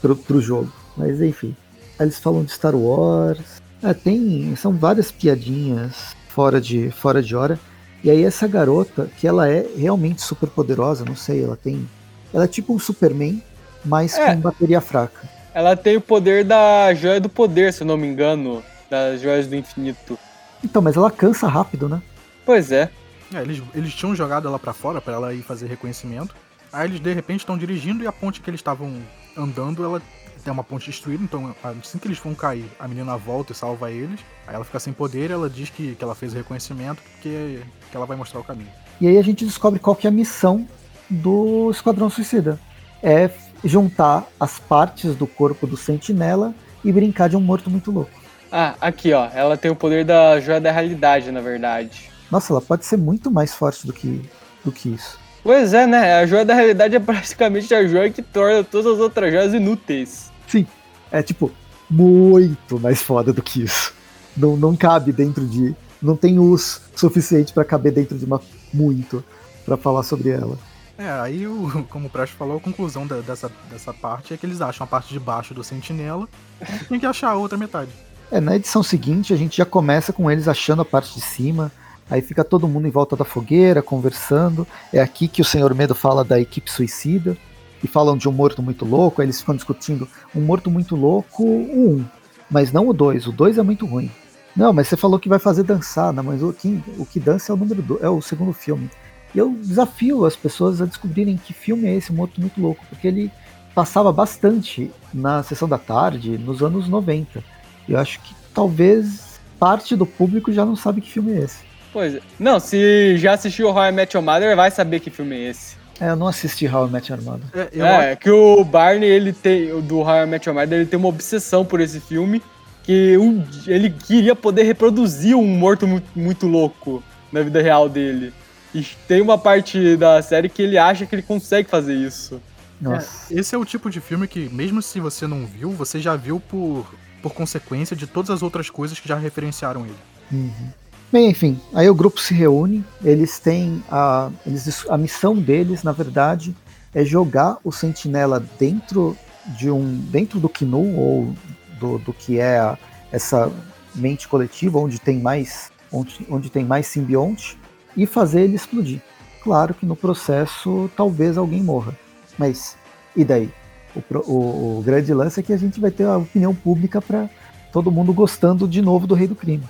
pro, 0.00 0.16
pro 0.16 0.40
jogo. 0.40 0.72
Mas 0.96 1.20
enfim. 1.20 1.56
Eles 1.98 2.18
falam 2.18 2.44
de 2.44 2.52
Star 2.52 2.74
Wars. 2.74 3.60
É, 3.82 3.92
tem. 3.92 4.54
São 4.56 4.72
várias 4.72 5.10
piadinhas 5.10 6.16
fora 6.28 6.60
de, 6.60 6.90
fora 6.90 7.22
de 7.22 7.34
hora. 7.34 7.58
E 8.02 8.10
aí 8.10 8.24
essa 8.24 8.46
garota, 8.46 9.10
que 9.18 9.26
ela 9.26 9.48
é 9.48 9.66
realmente 9.76 10.22
super 10.22 10.48
poderosa, 10.48 11.04
não 11.04 11.16
sei, 11.16 11.42
ela 11.42 11.56
tem. 11.56 11.88
Ela 12.32 12.44
é 12.44 12.48
tipo 12.48 12.72
um 12.72 12.78
Superman, 12.78 13.42
mas 13.84 14.16
é. 14.16 14.34
com 14.34 14.40
bateria 14.40 14.80
fraca. 14.80 15.28
Ela 15.52 15.74
tem 15.74 15.96
o 15.96 16.00
poder 16.00 16.44
da 16.44 16.94
joia 16.94 17.20
do 17.20 17.28
poder, 17.28 17.72
se 17.72 17.82
eu 17.82 17.86
não 17.86 17.96
me 17.96 18.06
engano. 18.06 18.62
Das 18.88 19.20
joias 19.20 19.46
do 19.46 19.56
infinito. 19.56 20.18
Então, 20.64 20.80
mas 20.80 20.96
ela 20.96 21.10
cansa 21.10 21.46
rápido, 21.46 21.88
né? 21.88 22.00
Pois 22.46 22.72
é. 22.72 22.90
É 23.34 23.42
eles, 23.42 23.62
eles 23.74 23.94
tinham 23.94 24.14
jogado 24.14 24.48
ela 24.48 24.58
para 24.58 24.72
fora 24.72 25.00
para 25.00 25.14
ela 25.14 25.34
ir 25.34 25.42
fazer 25.42 25.66
reconhecimento. 25.66 26.34
Aí 26.72 26.88
eles 26.88 27.00
de 27.00 27.12
repente 27.12 27.40
estão 27.40 27.56
dirigindo 27.56 28.04
e 28.04 28.06
a 28.06 28.12
ponte 28.12 28.40
que 28.40 28.50
eles 28.50 28.60
estavam 28.60 28.94
andando, 29.36 29.84
ela 29.84 30.02
tem 30.44 30.52
uma 30.52 30.64
ponte 30.64 30.86
destruída, 30.86 31.22
então 31.22 31.54
assim 31.62 31.98
que 31.98 32.06
eles 32.06 32.18
vão 32.18 32.34
cair, 32.34 32.64
a 32.78 32.86
menina 32.86 33.16
volta 33.16 33.52
e 33.52 33.54
salva 33.54 33.90
eles. 33.90 34.20
Aí 34.46 34.54
ela 34.54 34.64
fica 34.64 34.78
sem 34.78 34.92
poder 34.92 35.30
e 35.30 35.32
ela 35.32 35.48
diz 35.48 35.70
que, 35.70 35.94
que 35.94 36.04
ela 36.04 36.14
fez 36.14 36.32
o 36.32 36.36
reconhecimento 36.36 37.02
porque 37.12 37.60
que 37.90 37.96
ela 37.96 38.06
vai 38.06 38.16
mostrar 38.16 38.40
o 38.40 38.44
caminho. 38.44 38.70
E 39.00 39.06
aí 39.06 39.18
a 39.18 39.22
gente 39.22 39.44
descobre 39.44 39.78
qual 39.78 39.96
que 39.96 40.06
é 40.06 40.10
a 40.10 40.12
missão 40.12 40.66
do 41.08 41.70
Esquadrão 41.70 42.10
Suicida. 42.10 42.58
É 43.02 43.30
juntar 43.64 44.26
as 44.38 44.58
partes 44.58 45.14
do 45.14 45.26
corpo 45.26 45.66
do 45.66 45.76
Sentinela 45.76 46.54
e 46.84 46.92
brincar 46.92 47.28
de 47.28 47.36
um 47.36 47.40
morto 47.40 47.70
muito 47.70 47.90
louco. 47.90 48.10
Ah, 48.50 48.74
aqui 48.80 49.12
ó, 49.12 49.28
ela 49.32 49.56
tem 49.56 49.70
o 49.70 49.76
poder 49.76 50.04
da 50.04 50.40
joia 50.40 50.60
da 50.60 50.72
realidade, 50.72 51.30
na 51.30 51.40
verdade. 51.40 52.10
Nossa, 52.30 52.52
ela 52.52 52.60
pode 52.60 52.84
ser 52.84 52.96
muito 52.96 53.30
mais 53.30 53.54
forte 53.54 53.86
do 53.86 53.92
que, 53.92 54.22
do 54.64 54.70
que 54.70 54.90
isso. 54.90 55.18
Pois 55.42 55.72
é, 55.72 55.86
né? 55.86 56.14
A 56.20 56.26
joia 56.26 56.44
da 56.44 56.54
realidade 56.54 56.94
é 56.94 57.00
praticamente 57.00 57.72
a 57.74 57.86
joia 57.86 58.10
que 58.10 58.22
torna 58.22 58.62
todas 58.62 58.92
as 58.92 58.98
outras 58.98 59.32
joias 59.32 59.54
inúteis. 59.54 60.30
Sim, 60.46 60.66
é 61.10 61.22
tipo, 61.22 61.50
muito 61.88 62.78
mais 62.78 63.00
foda 63.00 63.32
do 63.32 63.42
que 63.42 63.62
isso. 63.62 63.94
Não, 64.36 64.56
não 64.56 64.76
cabe 64.76 65.12
dentro 65.12 65.46
de. 65.46 65.74
Não 66.00 66.16
tem 66.16 66.38
us 66.38 66.82
suficiente 66.94 67.52
para 67.52 67.64
caber 67.64 67.92
dentro 67.92 68.16
de 68.16 68.24
uma 68.24 68.40
muito 68.72 69.24
para 69.64 69.76
falar 69.76 70.02
sobre 70.02 70.30
ela. 70.30 70.58
É, 70.96 71.08
aí, 71.10 71.46
o, 71.46 71.86
como 71.88 72.08
o 72.08 72.10
Presto 72.10 72.36
falou, 72.36 72.56
a 72.56 72.60
conclusão 72.60 73.06
da, 73.06 73.20
dessa, 73.20 73.50
dessa 73.70 73.94
parte 73.94 74.34
é 74.34 74.36
que 74.36 74.44
eles 74.44 74.60
acham 74.60 74.84
a 74.84 74.86
parte 74.86 75.12
de 75.12 75.20
baixo 75.20 75.54
do 75.54 75.62
Sentinela 75.62 76.28
e 76.60 76.84
tem 76.84 76.98
que 76.98 77.06
achar 77.06 77.30
a 77.30 77.34
outra 77.36 77.56
metade. 77.56 77.90
É, 78.30 78.40
na 78.40 78.56
edição 78.56 78.82
seguinte 78.82 79.32
a 79.32 79.36
gente 79.36 79.56
já 79.56 79.64
começa 79.64 80.12
com 80.12 80.30
eles 80.30 80.48
achando 80.48 80.82
a 80.82 80.84
parte 80.84 81.14
de 81.14 81.20
cima, 81.20 81.72
aí 82.10 82.20
fica 82.20 82.44
todo 82.44 82.68
mundo 82.68 82.86
em 82.86 82.90
volta 82.90 83.16
da 83.16 83.24
fogueira, 83.24 83.82
conversando. 83.82 84.66
É 84.92 85.00
aqui 85.00 85.28
que 85.28 85.42
o 85.42 85.44
Senhor 85.44 85.74
Medo 85.74 85.94
fala 85.94 86.24
da 86.24 86.40
equipe 86.40 86.70
suicida, 86.70 87.36
e 87.82 87.86
falam 87.86 88.16
de 88.16 88.28
um 88.28 88.32
morto 88.32 88.62
muito 88.62 88.84
louco, 88.84 89.20
aí 89.20 89.26
eles 89.26 89.40
ficam 89.40 89.54
discutindo 89.54 90.08
um 90.34 90.40
morto 90.40 90.70
muito 90.70 90.96
louco, 90.96 91.44
o 91.44 91.98
1, 91.98 92.04
mas 92.50 92.72
não 92.72 92.88
o 92.88 92.92
2, 92.92 93.26
o 93.26 93.32
2 93.32 93.58
é 93.58 93.62
muito 93.62 93.86
ruim. 93.86 94.10
Não, 94.56 94.72
mas 94.72 94.88
você 94.88 94.96
falou 94.96 95.18
que 95.18 95.28
vai 95.28 95.38
fazer 95.38 95.62
dançar, 95.62 96.12
não, 96.12 96.24
mas 96.24 96.42
o 96.42 96.52
que, 96.52 96.82
o 96.98 97.06
que 97.06 97.20
dança 97.20 97.52
é 97.52 97.54
o 97.54 97.58
número 97.58 97.82
do, 97.82 98.04
é 98.04 98.08
o 98.08 98.20
segundo 98.20 98.52
filme. 98.52 98.90
E 99.34 99.38
eu 99.38 99.50
desafio 99.50 100.24
as 100.24 100.34
pessoas 100.34 100.80
a 100.80 100.86
descobrirem 100.86 101.36
que 101.36 101.52
filme 101.52 101.86
é 101.86 101.94
esse 101.94 102.12
Morto 102.12 102.40
Muito 102.40 102.60
Louco, 102.60 102.84
porque 102.88 103.06
ele 103.06 103.30
passava 103.74 104.10
bastante 104.10 104.90
na 105.14 105.42
sessão 105.42 105.68
da 105.68 105.78
tarde, 105.78 106.38
nos 106.38 106.62
anos 106.62 106.88
90. 106.88 107.44
Eu 107.88 107.98
acho 107.98 108.20
que 108.20 108.34
talvez 108.52 109.38
parte 109.58 109.94
do 109.94 110.06
público 110.06 110.50
já 110.50 110.64
não 110.64 110.74
sabe 110.74 111.00
que 111.00 111.10
filme 111.10 111.32
é 111.32 111.44
esse. 111.44 111.67
Pois 111.92 112.14
é. 112.14 112.20
Não, 112.38 112.60
se 112.60 113.16
já 113.16 113.32
assistiu 113.32 113.68
How 113.68 113.86
I 113.86 113.92
Met 113.92 114.16
Your 114.16 114.24
Mother, 114.24 114.54
vai 114.54 114.70
saber 114.70 115.00
que 115.00 115.10
filme 115.10 115.36
é 115.36 115.50
esse. 115.50 115.76
É, 116.00 116.10
eu 116.10 116.16
não 116.16 116.28
assisti 116.28 116.66
How 116.68 116.86
I 116.86 116.90
Met 116.90 117.10
Your 117.10 117.22
Mother. 117.22 117.46
É, 117.54 117.68
eu... 117.72 117.86
é, 117.86 118.16
que 118.16 118.30
o 118.30 118.64
Barney, 118.64 119.08
ele 119.08 119.32
tem, 119.32 119.80
do 119.82 119.98
How 119.98 120.24
I 120.24 120.26
Met 120.26 120.48
Your 120.48 120.56
Mother, 120.56 120.78
ele 120.78 120.86
tem 120.86 120.98
uma 120.98 121.08
obsessão 121.08 121.64
por 121.64 121.80
esse 121.80 121.98
filme, 122.00 122.42
que 122.84 123.18
um, 123.18 123.44
ele 123.66 123.90
queria 123.90 124.34
poder 124.36 124.62
reproduzir 124.62 125.36
um 125.36 125.46
morto 125.46 125.86
muito, 125.86 126.06
muito 126.14 126.46
louco 126.46 127.02
na 127.32 127.42
vida 127.42 127.60
real 127.60 127.88
dele. 127.88 128.32
E 128.74 128.82
tem 129.06 129.20
uma 129.20 129.36
parte 129.36 129.96
da 129.96 130.22
série 130.22 130.48
que 130.48 130.62
ele 130.62 130.78
acha 130.78 131.04
que 131.04 131.14
ele 131.14 131.22
consegue 131.22 131.68
fazer 131.68 131.94
isso. 131.94 132.40
Nossa. 132.80 133.34
É, 133.34 133.40
esse 133.40 133.54
é 133.54 133.58
o 133.58 133.64
tipo 133.64 133.90
de 133.90 134.00
filme 134.00 134.28
que, 134.28 134.48
mesmo 134.50 134.80
se 134.80 135.00
você 135.00 135.26
não 135.26 135.46
viu, 135.46 135.70
você 135.70 135.98
já 136.00 136.14
viu 136.14 136.38
por, 136.38 136.86
por 137.20 137.34
consequência 137.34 137.96
de 137.96 138.06
todas 138.06 138.30
as 138.30 138.42
outras 138.42 138.70
coisas 138.70 139.00
que 139.00 139.08
já 139.08 139.16
referenciaram 139.16 139.84
ele. 139.84 139.96
Uhum. 140.30 140.70
Bem, 141.10 141.30
enfim, 141.30 141.58
aí 141.72 141.88
o 141.88 141.94
grupo 141.94 142.20
se 142.20 142.34
reúne, 142.34 142.84
eles 143.02 143.38
têm 143.38 143.82
a, 143.90 144.30
eles, 144.44 144.86
a 144.90 144.98
missão 144.98 145.34
deles, 145.34 145.82
na 145.82 145.90
verdade, 145.90 146.54
é 146.94 147.02
jogar 147.02 147.56
o 147.64 147.72
Sentinela 147.72 148.44
dentro 148.58 149.16
de 149.56 149.70
um 149.70 149.96
dentro 150.10 150.38
do 150.38 150.50
Knu 150.50 150.98
ou 150.98 151.34
do, 151.80 151.98
do 151.98 152.12
que 152.12 152.38
é 152.38 152.58
a, 152.58 152.76
essa 153.10 153.50
mente 153.94 154.28
coletiva 154.28 154.78
onde 154.78 155.00
tem 155.00 155.18
mais 155.18 155.70
onde, 155.90 156.26
onde 156.28 156.50
tem 156.50 156.62
mais 156.62 156.86
simbionte 156.86 157.58
e 157.96 158.04
fazer 158.04 158.42
ele 158.42 158.56
explodir. 158.56 159.00
Claro 159.42 159.72
que 159.72 159.86
no 159.86 159.96
processo 159.96 160.90
talvez 160.94 161.38
alguém 161.38 161.62
morra, 161.62 161.96
mas 162.36 162.76
e 163.16 163.24
daí? 163.24 163.50
O, 163.96 164.30
o, 164.30 164.78
o 164.78 164.82
grande 164.82 165.14
lance 165.14 165.40
é 165.40 165.42
que 165.42 165.54
a 165.54 165.56
gente 165.56 165.80
vai 165.80 165.90
ter 165.90 166.04
a 166.04 166.18
opinião 166.18 166.54
pública 166.54 167.00
para 167.00 167.30
todo 167.72 167.90
mundo 167.90 168.12
gostando 168.12 168.68
de 168.68 168.82
novo 168.82 169.06
do 169.06 169.14
Rei 169.14 169.26
do 169.26 169.34
Crime. 169.34 169.64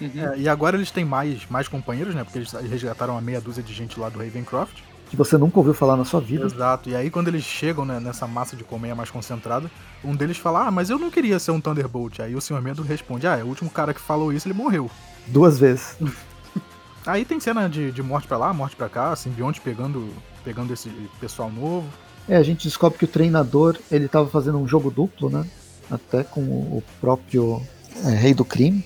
Uhum. 0.00 0.10
É, 0.14 0.38
e 0.38 0.48
agora 0.48 0.76
eles 0.76 0.90
têm 0.90 1.04
mais, 1.04 1.46
mais 1.48 1.68
companheiros, 1.68 2.14
né? 2.14 2.24
Porque 2.24 2.38
eles 2.38 2.52
resgataram 2.52 3.16
a 3.16 3.20
meia 3.20 3.40
dúzia 3.40 3.62
de 3.62 3.72
gente 3.72 3.98
lá 3.98 4.08
do 4.08 4.18
Ravencroft. 4.18 4.80
Que 5.08 5.16
você 5.16 5.38
nunca 5.38 5.58
ouviu 5.58 5.72
falar 5.72 5.96
na 5.96 6.04
sua 6.04 6.20
vida. 6.20 6.44
Exato. 6.44 6.90
E 6.90 6.94
aí, 6.94 7.10
quando 7.10 7.28
eles 7.28 7.42
chegam 7.42 7.84
né, 7.84 7.98
nessa 7.98 8.26
massa 8.26 8.54
de 8.54 8.62
colmeia 8.62 8.94
mais 8.94 9.10
concentrada, 9.10 9.70
um 10.04 10.14
deles 10.14 10.36
fala: 10.36 10.66
Ah, 10.66 10.70
mas 10.70 10.90
eu 10.90 10.98
não 10.98 11.10
queria 11.10 11.38
ser 11.38 11.50
um 11.50 11.60
Thunderbolt. 11.60 12.20
Aí 12.20 12.34
o 12.34 12.40
Sr. 12.40 12.60
Medo 12.60 12.82
responde: 12.82 13.26
Ah, 13.26 13.36
é 13.36 13.42
o 13.42 13.46
último 13.46 13.70
cara 13.70 13.94
que 13.94 14.00
falou 14.00 14.32
isso, 14.32 14.46
ele 14.46 14.54
morreu. 14.54 14.90
Duas 15.26 15.58
vezes. 15.58 15.96
Aí 17.06 17.24
tem 17.24 17.40
cena 17.40 17.68
de, 17.68 17.90
de 17.90 18.02
morte 18.02 18.28
para 18.28 18.36
lá, 18.36 18.52
morte 18.52 18.76
para 18.76 18.88
cá, 18.88 19.16
simbionte 19.16 19.62
pegando, 19.62 20.12
pegando 20.44 20.74
esse 20.74 20.90
pessoal 21.18 21.50
novo. 21.50 21.88
É, 22.28 22.36
a 22.36 22.42
gente 22.42 22.64
descobre 22.64 22.98
que 22.98 23.06
o 23.06 23.08
treinador 23.08 23.78
ele 23.90 24.04
estava 24.04 24.28
fazendo 24.28 24.58
um 24.58 24.68
jogo 24.68 24.90
duplo, 24.90 25.30
né? 25.30 25.46
Até 25.90 26.22
com 26.22 26.42
o 26.42 26.82
próprio 27.00 27.62
é, 28.04 28.10
Rei 28.10 28.34
do 28.34 28.44
Crime. 28.44 28.84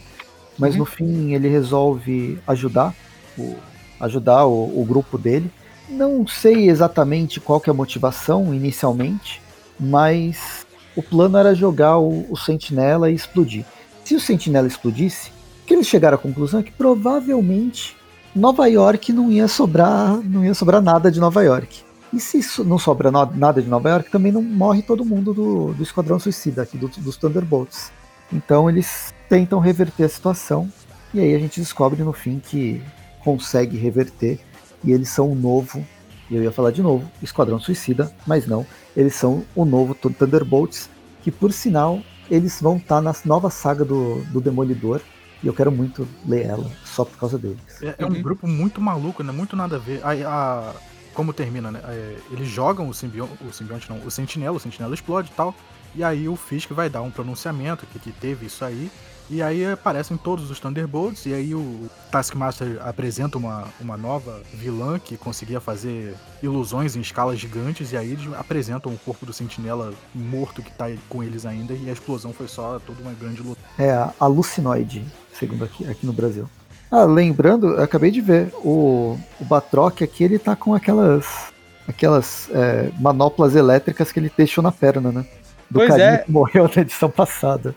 Mas 0.59 0.75
uhum. 0.75 0.81
no 0.81 0.85
fim 0.85 1.35
ele 1.35 1.49
resolve 1.49 2.39
ajudar 2.47 2.95
o, 3.39 3.57
ajudar 4.01 4.47
o, 4.47 4.81
o, 4.81 4.85
grupo 4.85 5.17
dele. 5.17 5.51
Não 5.89 6.27
sei 6.27 6.69
exatamente 6.69 7.41
qual 7.41 7.61
que 7.61 7.71
é 7.71 7.73
a 7.73 7.75
motivação 7.75 8.55
inicialmente, 8.55 9.41
mas 9.79 10.67
o 10.97 11.03
plano 11.03 11.39
era 11.39 11.55
jogar 11.55 11.99
o, 11.99 12.27
o 12.31 12.37
Sentinela 12.37 13.11
e 13.11 13.15
explodir. 13.15 13.65
Se 14.05 14.15
o 14.15 14.21
Sentinela 14.21 14.67
explodisse, 14.67 15.31
que 15.67 15.75
eles 15.75 15.87
chegaram 15.87 16.17
à 16.17 16.19
conclusão 16.19 16.61
é 16.61 16.63
que 16.63 16.73
provavelmente 16.73 17.97
Nova 18.35 18.67
York 18.67 19.13
não 19.13 19.31
ia 19.31 19.47
sobrar, 19.49 20.17
não 20.23 20.45
ia 20.45 20.55
sobrar 20.55 20.83
nada 20.83 21.11
de 21.11 21.21
Nova 21.21 21.43
York. 21.43 21.83
E 22.13 22.21
se 22.21 22.63
não 22.63 22.79
sobra 22.79 23.11
nada 23.11 23.63
de 23.63 23.69
Nova 23.69 23.89
York, 23.89 24.11
também 24.11 24.31
não 24.31 24.43
morre 24.43 24.83
todo 24.83 25.05
mundo 25.05 25.33
do, 25.33 25.73
do 25.73 25.83
Esquadrão 25.83 26.19
Suicida 26.19 26.63
aqui, 26.63 26.77
do, 26.77 26.89
dos 26.89 27.17
Thunderbolts. 27.17 27.91
Então 28.31 28.69
eles 28.69 29.15
tentam 29.33 29.59
reverter 29.59 30.05
a 30.05 30.09
situação 30.11 30.71
e 31.15 31.19
aí 31.19 31.35
a 31.35 31.39
gente 31.39 31.59
descobre 31.59 32.03
no 32.03 32.13
fim 32.13 32.39
que 32.39 32.83
consegue 33.25 33.79
reverter 33.79 34.39
e 34.85 34.93
eles 34.93 35.09
são 35.09 35.33
o 35.33 35.35
novo, 35.35 35.83
e 36.31 36.37
eu 36.37 36.43
ia 36.43 36.53
falar 36.53 36.71
de 36.71 36.83
novo, 36.83 37.11
Esquadrão 37.23 37.59
Suicida, 37.59 38.15
mas 38.27 38.47
não, 38.47 38.67
eles 38.95 39.15
são 39.15 39.43
o 39.55 39.65
novo 39.65 39.95
Thunderbolts, 39.95 40.91
que 41.23 41.31
por 41.31 41.51
sinal 41.51 42.03
eles 42.31 42.61
vão 42.61 42.77
estar 42.77 42.97
tá 42.97 43.01
na 43.01 43.15
nova 43.25 43.49
saga 43.49 43.87
do, 43.87 44.23
do 44.25 44.39
Demolidor, 44.39 45.01
e 45.43 45.47
eu 45.47 45.55
quero 45.55 45.73
muito 45.73 46.07
ler 46.27 46.45
ela, 46.45 46.71
só 46.85 47.03
por 47.03 47.17
causa 47.17 47.39
deles. 47.39 47.59
É, 47.81 47.95
é 47.97 48.05
um 48.05 48.11
uhum. 48.11 48.23
grupo 48.23 48.47
muito 48.47 48.83
maluco, 48.83 49.23
né? 49.23 49.33
Muito 49.33 49.57
nada 49.57 49.77
a 49.77 49.79
ver. 49.79 50.01
A, 50.05 50.11
a 50.11 50.75
como 51.15 51.33
termina, 51.33 51.71
né? 51.71 51.81
É, 51.85 52.17
eles 52.31 52.49
jogam 52.49 52.87
o 52.87 52.93
simbionte, 52.93 53.33
o 53.49 53.53
simbionte 53.53 53.89
não, 53.89 53.99
o 54.07 54.11
sentinela, 54.11 54.57
o 54.59 54.61
sentinela 54.61 54.95
explode 54.95 55.31
e 55.33 55.35
tal. 55.35 55.55
E 55.95 56.05
aí 56.05 56.29
o 56.29 56.37
Fisk 56.37 56.71
vai 56.71 56.89
dar 56.89 57.03
um 57.03 57.11
pronunciamento 57.11 57.87
que, 57.87 57.99
que 57.99 58.13
teve 58.13 58.47
isso 58.47 58.65
aí. 58.65 58.91
E 59.33 59.41
aí 59.41 59.65
aparecem 59.65 60.15
todos 60.15 60.51
os 60.51 60.61
Thunderbolts, 60.61 61.25
e 61.25 61.33
aí 61.33 61.55
o 61.55 61.89
Taskmaster 62.11 62.79
apresenta 62.85 63.39
uma, 63.39 63.65
uma 63.81 63.97
nova 63.97 64.43
vilã 64.53 64.99
que 64.99 65.17
conseguia 65.17 65.59
fazer 65.59 66.15
ilusões 66.43 66.97
em 66.97 67.01
escalas 67.01 67.39
gigantes, 67.39 67.93
e 67.93 67.97
aí 67.97 68.13
eles 68.13 68.31
apresentam 68.35 68.93
o 68.93 68.99
corpo 68.99 69.25
do 69.25 69.33
Sentinela 69.33 69.95
morto 70.15 70.61
que 70.61 70.71
tá 70.71 70.85
com 71.09 71.23
eles 71.25 71.47
ainda, 71.47 71.73
e 71.73 71.89
a 71.89 71.93
explosão 71.95 72.31
foi 72.35 72.47
só 72.47 72.79
toda 72.87 73.01
uma 73.01 73.15
grande 73.15 73.41
luta. 73.41 73.59
É, 73.79 73.93
a 73.93 74.13
alucinoide, 74.21 75.03
segundo 75.33 75.65
aqui, 75.65 75.89
aqui 75.89 76.05
no 76.05 76.13
Brasil. 76.13 76.47
Ah, 76.91 77.05
lembrando, 77.05 77.69
eu 77.69 77.83
acabei 77.83 78.11
de 78.11 78.21
ver, 78.21 78.53
o, 78.57 79.19
o 79.41 79.45
Batroc 79.47 80.03
aqui, 80.03 80.25
ele 80.25 80.39
tá 80.39 80.55
com 80.55 80.75
aquelas 80.75 81.51
aquelas 81.89 82.51
é, 82.53 82.91
manoplas 83.01 83.57
elétricas 83.57 84.13
que 84.13 84.21
ele 84.21 84.31
deixou 84.37 84.63
na 84.63 84.71
perna, 84.71 85.11
né? 85.11 85.25
Do 85.71 85.79
pois 85.79 85.95
é. 85.95 86.19
que 86.19 86.31
morreu 86.31 86.71
na 86.77 86.83
edição 86.83 87.09
passada. 87.09 87.75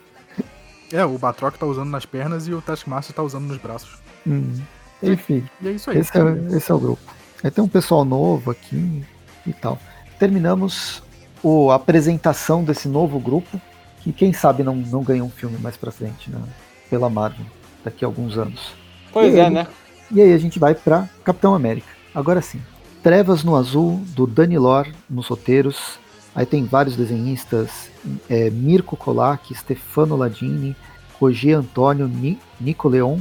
É, 0.95 1.05
o 1.05 1.17
Batroc 1.17 1.57
tá 1.57 1.65
usando 1.65 1.89
nas 1.89 2.05
pernas 2.05 2.47
e 2.47 2.53
o 2.53 2.61
Taskmaster 2.61 3.13
tá 3.13 3.21
usando 3.21 3.45
nos 3.45 3.57
braços. 3.57 3.97
Hum. 4.25 4.61
Enfim. 5.03 5.45
E 5.61 5.67
é 5.67 5.71
isso 5.71 5.89
aí. 5.89 5.97
Esse 5.97 6.17
é, 6.17 6.55
esse 6.55 6.71
é 6.71 6.73
o 6.73 6.79
grupo. 6.79 7.01
Aí 7.43 7.51
tem 7.51 7.63
um 7.63 7.67
pessoal 7.67 8.05
novo 8.05 8.49
aqui 8.49 9.03
e 9.45 9.53
tal. 9.53 9.77
Terminamos 10.17 11.03
o, 11.43 11.69
a 11.69 11.75
apresentação 11.75 12.63
desse 12.63 12.87
novo 12.87 13.19
grupo, 13.19 13.59
que 13.99 14.13
quem 14.13 14.31
sabe 14.31 14.63
não, 14.63 14.75
não 14.75 15.03
ganha 15.03 15.23
um 15.23 15.29
filme 15.29 15.57
mais 15.57 15.75
pra 15.75 15.91
frente, 15.91 16.31
né? 16.31 16.41
Pela 16.89 17.09
Marvel, 17.09 17.45
daqui 17.83 18.05
a 18.05 18.07
alguns 18.07 18.37
anos. 18.37 18.73
Pois 19.11 19.33
e 19.33 19.39
é, 19.39 19.45
aí, 19.45 19.53
né? 19.53 19.67
E 20.09 20.21
aí 20.21 20.33
a 20.33 20.37
gente 20.37 20.57
vai 20.57 20.73
pra 20.73 21.09
Capitão 21.23 21.53
América. 21.53 21.87
Agora 22.13 22.41
sim. 22.41 22.61
Trevas 23.03 23.43
no 23.43 23.55
Azul, 23.55 24.01
do 24.15 24.25
Dani 24.25 24.57
Lor, 24.57 24.87
nos 25.09 25.27
roteiros. 25.27 25.99
Aí 26.35 26.45
tem 26.45 26.65
vários 26.65 26.95
desenhistas, 26.97 27.89
é, 28.29 28.49
Mirko 28.49 28.97
Kolak, 28.97 29.55
Stefano 29.55 30.17
Ladini, 30.17 30.75
Roger 31.19 31.57
Antônio 31.59 32.07
Ni, 32.07 32.37
Nicoleon 32.59 33.19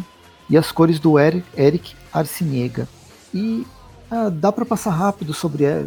e 0.51 0.59
as 0.59 0.73
cores 0.73 0.99
do 0.99 1.17
Eric, 1.19 1.47
Eric 1.57 1.95
Arciniega. 2.13 2.89
E 3.33 3.65
ah, 4.11 4.29
dá 4.29 4.51
para 4.51 4.65
passar 4.67 4.91
rápido 4.91 5.33
sobre 5.33 5.65
é, 5.65 5.87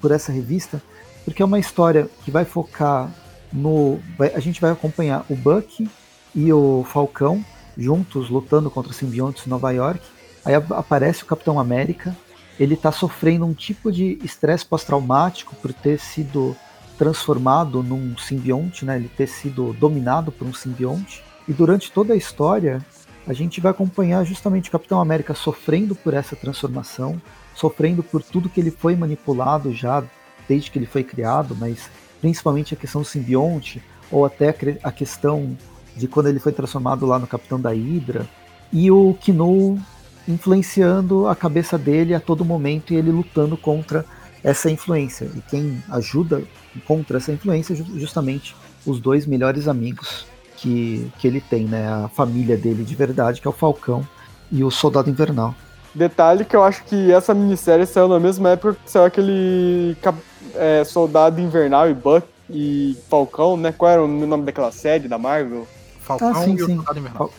por 0.00 0.10
essa 0.10 0.32
revista, 0.32 0.82
porque 1.24 1.40
é 1.40 1.44
uma 1.44 1.58
história 1.58 2.08
que 2.24 2.30
vai 2.32 2.44
focar 2.44 3.10
no. 3.52 4.00
vai- 4.18 4.32
a 4.34 4.40
gente 4.40 4.60
vai 4.60 4.70
acompanhar 4.72 5.24
o 5.30 5.36
Buck 5.36 5.88
e 6.34 6.52
o 6.52 6.84
Falcão 6.88 7.44
juntos 7.78 8.28
lutando 8.28 8.70
contra 8.70 8.92
simbiontes 8.92 9.46
em 9.46 9.50
Nova 9.50 9.70
York. 9.70 10.00
Aí 10.44 10.54
ap- 10.54 10.72
aparece 10.72 11.22
o 11.22 11.26
Capitão 11.26 11.60
América. 11.60 12.16
Ele 12.60 12.76
tá 12.76 12.92
sofrendo 12.92 13.46
um 13.46 13.54
tipo 13.54 13.90
de 13.90 14.18
estresse 14.22 14.66
pós-traumático 14.66 15.56
por 15.56 15.72
ter 15.72 15.98
sido 15.98 16.54
transformado 16.98 17.82
num 17.82 18.14
simbionte, 18.18 18.84
né? 18.84 18.96
Ele 18.96 19.08
ter 19.08 19.26
sido 19.26 19.72
dominado 19.72 20.30
por 20.30 20.46
um 20.46 20.52
simbionte. 20.52 21.24
E 21.48 21.52
durante 21.54 21.90
toda 21.90 22.12
a 22.12 22.16
história, 22.16 22.84
a 23.26 23.32
gente 23.32 23.58
vai 23.62 23.70
acompanhar 23.70 24.22
justamente 24.24 24.68
o 24.68 24.72
Capitão 24.72 25.00
América 25.00 25.34
sofrendo 25.34 25.94
por 25.94 26.12
essa 26.12 26.36
transformação, 26.36 27.20
sofrendo 27.54 28.02
por 28.02 28.22
tudo 28.22 28.50
que 28.50 28.60
ele 28.60 28.70
foi 28.70 28.94
manipulado 28.94 29.72
já 29.72 30.04
desde 30.46 30.70
que 30.70 30.78
ele 30.78 30.86
foi 30.86 31.02
criado, 31.02 31.56
mas 31.58 31.90
principalmente 32.20 32.74
a 32.74 32.76
questão 32.76 33.00
do 33.00 33.06
simbionte, 33.06 33.82
ou 34.10 34.26
até 34.26 34.54
a 34.82 34.92
questão 34.92 35.56
de 35.96 36.06
quando 36.06 36.28
ele 36.28 36.38
foi 36.38 36.52
transformado 36.52 37.06
lá 37.06 37.18
no 37.18 37.26
Capitão 37.26 37.58
da 37.58 37.70
Hydra, 37.70 38.28
e 38.70 38.90
o 38.90 39.16
Knu 39.26 39.80
influenciando 40.30 41.26
a 41.28 41.34
cabeça 41.34 41.76
dele 41.76 42.14
a 42.14 42.20
todo 42.20 42.44
momento 42.44 42.92
e 42.92 42.96
ele 42.96 43.10
lutando 43.10 43.56
contra 43.56 44.04
essa 44.42 44.70
influência. 44.70 45.28
E 45.34 45.40
quem 45.42 45.82
ajuda 45.90 46.42
contra 46.86 47.18
essa 47.18 47.32
influência 47.32 47.74
é 47.74 47.76
ju- 47.76 47.98
justamente 47.98 48.56
os 48.86 49.00
dois 49.00 49.26
melhores 49.26 49.68
amigos 49.68 50.26
que, 50.56 51.10
que 51.18 51.26
ele 51.26 51.40
tem, 51.40 51.64
né? 51.64 51.86
A 51.88 52.08
família 52.08 52.56
dele 52.56 52.84
de 52.84 52.94
verdade, 52.94 53.40
que 53.40 53.46
é 53.46 53.50
o 53.50 53.54
Falcão 53.54 54.06
e 54.50 54.64
o 54.64 54.70
Soldado 54.70 55.10
Invernal. 55.10 55.54
Detalhe 55.94 56.44
que 56.44 56.54
eu 56.54 56.62
acho 56.62 56.84
que 56.84 57.10
essa 57.12 57.34
minissérie 57.34 57.84
saiu 57.84 58.08
na 58.08 58.20
mesma 58.20 58.50
época 58.50 58.76
que 58.84 58.90
saiu 58.90 59.04
aquele 59.04 59.96
é, 60.54 60.84
Soldado 60.84 61.40
Invernal 61.40 61.90
e 61.90 61.94
Buck 61.94 62.26
e 62.48 62.96
Falcão, 63.08 63.56
né? 63.56 63.72
Qual 63.72 63.90
era 63.90 64.02
o 64.02 64.08
nome 64.08 64.44
daquela 64.44 64.70
série 64.70 65.08
da 65.08 65.18
Marvel? 65.18 65.66
Falcão 66.00 66.30
Ah, 66.30 66.34
sim, 66.44 66.56
e 66.56 66.62
o 66.62 66.66
sim. 66.66 66.76
Soldado 66.76 66.98
Invernal. 66.98 67.30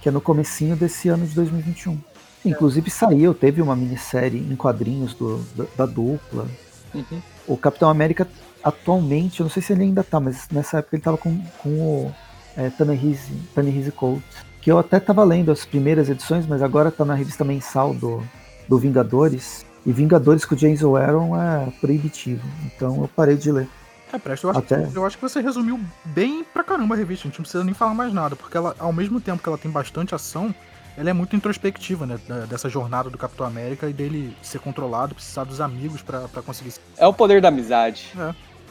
Que 0.00 0.08
é 0.08 0.12
no 0.12 0.20
comecinho 0.20 0.76
desse 0.76 1.08
ano 1.08 1.26
de 1.26 1.34
2021. 1.34 1.98
Inclusive 2.44 2.90
saiu, 2.90 3.34
teve 3.34 3.60
uma 3.60 3.76
minissérie 3.76 4.38
em 4.38 4.56
quadrinhos 4.56 5.14
do, 5.14 5.38
da, 5.54 5.64
da 5.76 5.86
dupla. 5.86 6.46
Uhum. 6.94 7.20
O 7.46 7.56
Capitão 7.56 7.88
América 7.88 8.26
atualmente, 8.62 9.40
eu 9.40 9.44
não 9.44 9.50
sei 9.50 9.62
se 9.62 9.72
ele 9.72 9.84
ainda 9.84 10.02
tá, 10.02 10.20
mas 10.20 10.48
nessa 10.50 10.78
época 10.78 10.96
ele 10.96 11.02
tava 11.02 11.16
com, 11.16 11.38
com 11.62 11.68
o 11.68 12.14
é, 12.56 12.70
Ta-Nehisi 12.70 13.92
Coates, 13.92 14.22
que 14.60 14.70
eu 14.70 14.78
até 14.78 15.00
tava 15.00 15.24
lendo 15.24 15.50
as 15.50 15.64
primeiras 15.64 16.08
edições, 16.08 16.46
mas 16.46 16.62
agora 16.62 16.90
tá 16.90 17.04
na 17.04 17.14
revista 17.14 17.44
mensal 17.44 17.94
do, 17.94 18.22
do 18.68 18.78
Vingadores. 18.78 19.64
E 19.84 19.92
Vingadores 19.92 20.44
com 20.44 20.54
o 20.54 20.58
James 20.58 20.82
O'Aaron 20.82 21.34
é 21.40 21.72
proibitivo, 21.80 22.46
então 22.66 23.00
eu 23.00 23.08
parei 23.08 23.36
de 23.36 23.50
ler. 23.50 23.68
É, 24.12 24.18
Presto, 24.18 24.44
eu 24.46 24.50
acho, 24.50 24.58
Até- 24.58 24.86
que, 24.86 24.96
eu 24.96 25.06
acho 25.06 25.16
que 25.16 25.22
você 25.22 25.40
resumiu 25.40 25.78
bem 26.04 26.44
pra 26.44 26.64
caramba 26.64 26.94
a 26.94 26.98
revista. 26.98 27.26
A 27.26 27.30
gente 27.30 27.38
não 27.38 27.42
precisa 27.44 27.64
nem 27.64 27.74
falar 27.74 27.94
mais 27.94 28.12
nada, 28.12 28.34
porque 28.34 28.56
ela, 28.56 28.74
ao 28.78 28.92
mesmo 28.92 29.20
tempo 29.20 29.42
que 29.42 29.48
ela 29.48 29.58
tem 29.58 29.70
bastante 29.70 30.14
ação, 30.14 30.54
ela 30.96 31.10
é 31.10 31.12
muito 31.12 31.36
introspectiva, 31.36 32.06
né? 32.06 32.18
Dessa 32.48 32.68
jornada 32.68 33.08
do 33.08 33.16
Capitão 33.16 33.46
América 33.46 33.88
e 33.88 33.92
dele 33.92 34.36
ser 34.42 34.58
controlado, 34.58 35.14
precisar 35.14 35.44
dos 35.44 35.60
amigos 35.60 36.02
pra, 36.02 36.22
pra 36.28 36.42
conseguir. 36.42 36.74
É 36.96 37.06
o 37.06 37.12
poder 37.12 37.40
da 37.40 37.48
amizade. 37.48 38.12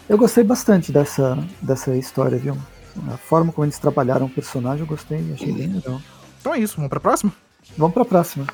Eu 0.08 0.18
gostei 0.18 0.44
bastante 0.44 0.92
dessa, 0.92 1.38
dessa 1.62 1.96
história, 1.96 2.38
viu? 2.38 2.58
A 3.14 3.18
forma 3.18 3.52
como 3.54 3.66
eles 3.66 3.80
trabalharam 3.80 4.26
o 4.26 4.30
personagem 4.30 4.82
eu 4.82 4.88
gostei, 4.88 5.24
achei 5.34 5.54
bem 5.54 5.68
legal. 5.68 6.02
Então 6.42 6.54
é 6.54 6.60
isso, 6.60 6.76
vamos 6.76 6.90
pra 6.90 7.00
próxima? 7.00 7.32
Vamos 7.78 7.94
pra 7.94 8.04
próxima. 8.04 8.46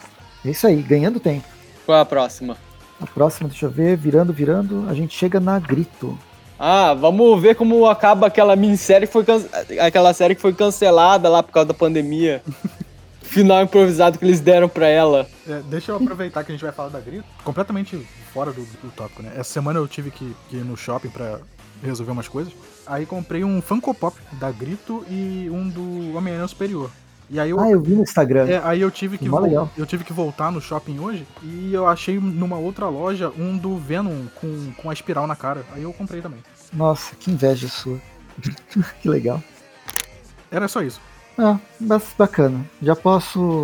É 0.43 0.49
isso 0.49 0.67
aí, 0.67 0.81
ganhando 0.81 1.19
tempo. 1.19 1.47
Qual 1.85 1.97
é 1.97 2.01
a 2.01 2.05
próxima? 2.05 2.57
A 3.01 3.07
próxima, 3.07 3.49
deixa 3.49 3.65
eu 3.65 3.69
ver, 3.69 3.97
virando, 3.97 4.31
virando, 4.31 4.85
a 4.89 4.93
gente 4.93 5.17
chega 5.17 5.39
na 5.39 5.57
Grito. 5.59 6.17
Ah, 6.59 6.93
vamos 6.93 7.41
ver 7.41 7.55
como 7.55 7.85
acaba 7.85 8.27
aquela 8.27 8.55
minissérie 8.55 9.07
que 9.07 9.13
foi 9.13 9.25
can... 9.25 9.43
aquela 9.79 10.13
série 10.13 10.35
que 10.35 10.41
foi 10.41 10.53
cancelada 10.53 11.27
lá 11.29 11.43
por 11.43 11.51
causa 11.51 11.67
da 11.67 11.73
pandemia. 11.73 12.41
Final 13.21 13.63
improvisado 13.63 14.17
que 14.17 14.23
eles 14.23 14.39
deram 14.39 14.69
pra 14.69 14.87
ela. 14.87 15.27
É, 15.47 15.61
deixa 15.63 15.91
eu 15.91 15.97
aproveitar 15.97 16.43
que 16.43 16.51
a 16.51 16.55
gente 16.55 16.63
vai 16.63 16.71
falar 16.71 16.89
da 16.89 16.99
Grito. 16.99 17.25
Completamente 17.43 17.97
fora 18.31 18.53
do, 18.53 18.61
do 18.61 18.91
tópico, 18.95 19.21
né? 19.21 19.31
Essa 19.35 19.51
semana 19.51 19.79
eu 19.79 19.87
tive 19.87 20.11
que, 20.11 20.35
que 20.47 20.57
ir 20.57 20.63
no 20.63 20.77
shopping 20.77 21.09
pra 21.09 21.39
resolver 21.83 22.11
umas 22.11 22.27
coisas. 22.27 22.53
Aí 22.85 23.05
comprei 23.05 23.43
um 23.43 23.61
Funko 23.61 23.93
Pop 23.93 24.15
da 24.33 24.51
Grito 24.51 25.03
e 25.09 25.49
um 25.51 25.67
do 25.67 26.15
Homem-Aranha 26.15 26.47
Superior. 26.47 26.89
E 27.29 27.39
aí 27.39 27.49
eu, 27.49 27.59
Ah, 27.59 27.69
eu 27.69 27.81
vi 27.81 27.93
no 27.93 28.03
Instagram. 28.03 28.47
é, 28.47 28.61
aí 28.63 28.81
eu 28.81 28.91
tive 28.91 29.17
que 29.17 29.27
Mó 29.27 29.41
eu 29.77 29.85
tive 29.85 30.03
que 30.03 30.13
voltar 30.13 30.51
no 30.51 30.61
shopping 30.61 30.99
hoje 30.99 31.25
e 31.41 31.73
eu 31.73 31.87
achei 31.87 32.19
numa 32.19 32.57
outra 32.57 32.87
loja 32.87 33.31
um 33.37 33.57
do 33.57 33.77
Venom 33.77 34.25
com, 34.35 34.71
com 34.77 34.89
a 34.89 34.93
espiral 34.93 35.25
na 35.25 35.35
cara. 35.35 35.65
Aí 35.73 35.83
eu 35.83 35.93
comprei 35.93 36.21
também. 36.21 36.39
Nossa, 36.71 37.15
que 37.15 37.31
inveja 37.31 37.67
sua. 37.67 37.99
que 39.01 39.09
legal. 39.09 39.41
Era 40.51 40.67
só 40.67 40.81
isso. 40.81 41.01
Ah, 41.37 41.59
bacana. 42.17 42.65
Já 42.81 42.95
posso. 42.95 43.61